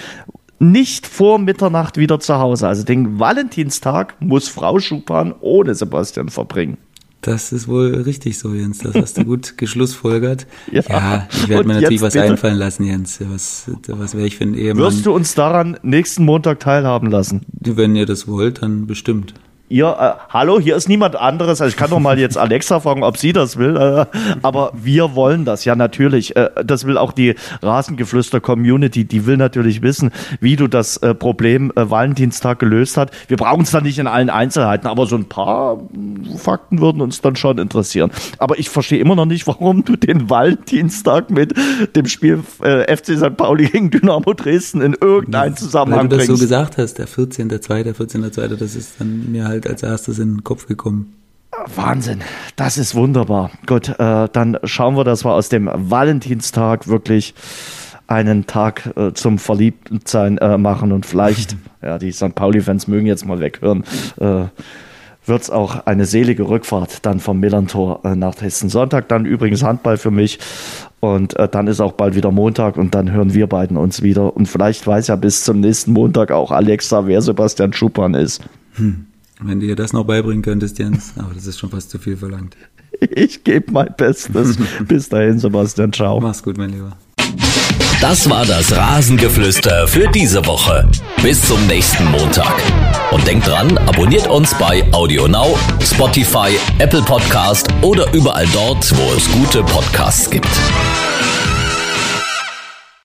nicht 0.60 1.08
vor 1.08 1.40
Mitternacht 1.40 1.98
wieder 1.98 2.20
zu 2.20 2.38
Hause. 2.38 2.68
Also 2.68 2.84
den 2.84 3.20
Valentinstag 3.20 4.16
muss 4.20 4.48
Frau 4.48 4.80
Schupan 4.80 5.34
ohne 5.42 5.74
Sebastian 5.74 6.30
verbringen. 6.30 6.78
Das 7.22 7.52
ist 7.52 7.68
wohl 7.68 7.94
richtig 8.02 8.40
so, 8.40 8.54
Jens. 8.54 8.80
Das 8.80 8.96
hast 8.96 9.18
du 9.18 9.26
gut 9.26 9.54
geschlussfolgert. 9.58 10.48
ja, 10.72 10.82
ja, 10.90 11.28
ich 11.32 11.48
werde 11.48 11.68
mir 11.68 11.76
natürlich 11.76 12.02
was 12.02 12.14
bitte? 12.14 12.26
einfallen 12.26 12.58
lassen, 12.58 12.84
Jens. 12.84 13.20
Was, 13.22 13.70
was 13.88 14.16
wäre 14.16 14.26
ich 14.26 14.38
für 14.38 14.44
ein 14.46 14.56
Ehemann? 14.56 14.84
Wirst 14.84 15.06
du 15.06 15.14
uns 15.14 15.36
daran 15.36 15.78
nächsten 15.84 16.26
Montag 16.26 16.60
teilhaben 16.60 17.12
lassen? 17.12 17.46
Wenn 17.60 17.96
ihr 17.96 18.08
das 18.08 18.28
wollt, 18.28 18.64
dann 18.64 18.88
bestimmt 18.88 19.36
ihr, 19.72 19.88
äh, 19.88 20.22
hallo, 20.30 20.60
hier 20.60 20.76
ist 20.76 20.90
niemand 20.90 21.16
anderes. 21.16 21.62
Also 21.62 21.70
ich 21.70 21.78
kann 21.78 21.90
doch 21.90 22.00
mal 22.00 22.20
jetzt 22.20 22.38
Alexa 22.38 22.80
fragen, 22.80 23.04
ob 23.04 23.18
sie 23.18 23.34
das 23.34 23.58
will. 23.58 23.76
Äh, 23.78 24.06
aber 24.42 24.72
wir 24.76 25.16
wollen 25.16 25.46
das, 25.46 25.66
ja 25.66 25.76
natürlich. 25.76 26.36
Äh, 26.36 26.50
das 26.64 26.86
will 26.86 26.98
auch 26.98 27.14
die 27.14 27.36
Rasengeflüster-Community. 27.62 29.06
Die 29.06 29.26
will 29.26 29.38
natürlich 29.38 29.82
wissen, 29.82 30.12
wie 30.40 30.56
du 30.56 30.68
das 30.68 30.98
äh, 30.98 31.16
Problem 31.16 31.72
äh, 31.76 31.90
Valentinstag 31.90 32.60
gelöst 32.60 32.98
hast. 32.98 33.12
Wir 33.28 33.38
brauchen 33.38 33.64
es 33.64 33.72
dann 33.72 33.84
nicht 33.84 33.98
in 33.98 34.08
allen 34.08 34.30
Einzelheiten, 34.30 34.88
aber 34.88 35.06
so 35.06 35.16
ein 35.16 35.26
paar 35.26 35.80
Fakten 36.38 36.82
würden 36.82 37.02
uns 37.02 37.22
dann 37.22 37.36
schon 37.36 37.58
interessieren. 37.58 38.12
Aber 38.38 38.60
ich 38.60 38.70
verstehe 38.70 39.00
immer 39.00 39.16
noch 39.16 39.26
nicht, 39.26 39.48
warum 39.48 39.86
du 39.86 39.96
den 39.96 40.30
Valentinstag 40.30 41.30
mit 41.30 41.54
dem 41.96 42.08
Spiel 42.08 42.44
äh, 42.62 42.96
FC 42.96 43.18
St. 43.18 43.38
Pauli 43.38 43.68
gegen 43.68 43.90
Dynamo 43.90 44.34
Dresden 44.34 44.82
in 44.82 44.96
irgendeinen 45.00 45.56
Zusammenhang 45.56 46.10
bringst. 46.10 46.20
Weil 46.20 46.28
du 46.28 46.34
das 46.34 46.40
so 46.40 46.46
gesagt 46.46 46.78
hast, 46.78 46.96
der 46.96 47.08
14.2., 47.08 47.84
der 47.84 47.96
14.2., 47.96 48.56
das 48.56 48.76
ist 48.76 48.96
dann 49.00 49.32
mir 49.32 49.48
halt 49.48 49.61
halt 49.66 49.72
als 49.72 49.84
erstes 49.84 50.20
in 50.20 50.36
den 50.36 50.44
Kopf 50.44 50.68
gekommen. 50.68 51.14
Wahnsinn, 51.76 52.22
das 52.56 52.78
ist 52.78 52.96
wunderbar. 52.96 53.52
Gut, 53.68 53.90
äh, 53.90 54.28
dann 54.32 54.58
schauen 54.64 54.96
wir, 54.96 55.04
dass 55.04 55.26
wir 55.26 55.34
aus 55.34 55.50
dem 55.50 55.70
Valentinstag 55.74 56.88
wirklich 56.88 57.34
einen 58.08 58.48
Tag 58.48 58.92
äh, 58.96 59.14
zum 59.14 59.38
Verliebtsein 59.38 60.38
äh, 60.38 60.58
machen 60.58 60.92
und 60.92 61.06
vielleicht, 61.06 61.56
ja, 61.82 61.98
die 61.98 62.12
St. 62.12 62.36
Pauli-Fans 62.36 62.88
mögen 62.88 63.06
jetzt 63.06 63.26
mal 63.26 63.40
weghören, 63.40 63.84
äh, 64.20 64.46
wird 65.26 65.42
es 65.44 65.50
auch 65.52 65.86
eine 65.86 66.06
selige 66.06 66.48
Rückfahrt 66.48 67.06
dann 67.06 67.20
vom 67.20 67.40
Millantor 67.40 68.02
äh, 68.04 68.16
nach 68.16 68.42
Hessen. 68.42 68.70
Sonntag 68.70 69.08
dann 69.08 69.26
übrigens 69.26 69.62
Handball 69.62 69.98
für 69.98 70.10
mich 70.10 70.40
und 71.00 71.38
äh, 71.38 71.48
dann 71.48 71.68
ist 71.68 71.80
auch 71.80 71.92
bald 71.92 72.16
wieder 72.16 72.32
Montag 72.32 72.78
und 72.78 72.96
dann 72.96 73.12
hören 73.12 73.34
wir 73.34 73.48
beiden 73.48 73.78
uns 73.78 74.02
wieder 74.02 74.36
und 74.36 74.48
vielleicht 74.48 74.88
weiß 74.88 75.08
ja 75.08 75.16
bis 75.16 75.44
zum 75.44 75.60
nächsten 75.60 75.94
Montag 75.94 76.32
auch 76.32 76.52
Alexa, 76.52 77.06
wer 77.06 77.22
Sebastian 77.22 77.74
Schuppan 77.74 78.14
ist. 78.16 78.42
Hm. 78.74 79.06
Wenn 79.44 79.60
du 79.60 79.66
dir 79.68 79.76
das 79.76 79.92
noch 79.92 80.04
beibringen 80.04 80.44
könntest, 80.44 80.78
Jens, 80.78 81.14
aber 81.18 81.34
das 81.34 81.48
ist 81.48 81.60
schon 81.60 81.70
fast 81.70 81.90
zu 81.90 82.00
viel 82.00 82.18
verlangt. 82.18 82.56
Ich 83.16 83.44
gebe 83.44 83.72
mein 83.72 83.96
Bestes. 83.98 84.58
Bis 84.88 85.10
dahin, 85.10 85.40
Sebastian. 85.40 85.92
Ciao. 85.92 86.20
Mach's 86.20 86.44
gut, 86.44 86.58
mein 86.58 86.70
Lieber. 86.70 86.96
Das 88.00 88.30
war 88.30 88.46
das 88.46 88.76
Rasengeflüster 88.76 89.88
für 89.88 90.08
diese 90.10 90.46
Woche. 90.46 90.88
Bis 91.24 91.42
zum 91.48 91.66
nächsten 91.66 92.06
Montag. 92.06 92.54
Und 93.12 93.26
denkt 93.26 93.48
dran, 93.48 93.76
abonniert 93.80 94.28
uns 94.28 94.54
bei 94.56 94.84
AudioNow, 94.92 95.58
Spotify, 95.82 96.50
Apple 96.78 97.02
Podcast 97.02 97.70
oder 97.82 98.12
überall 98.14 98.48
dort, 98.54 98.92
wo 98.96 99.16
es 99.16 99.32
gute 99.32 99.64
Podcasts 99.64 100.30
gibt. 100.30 100.50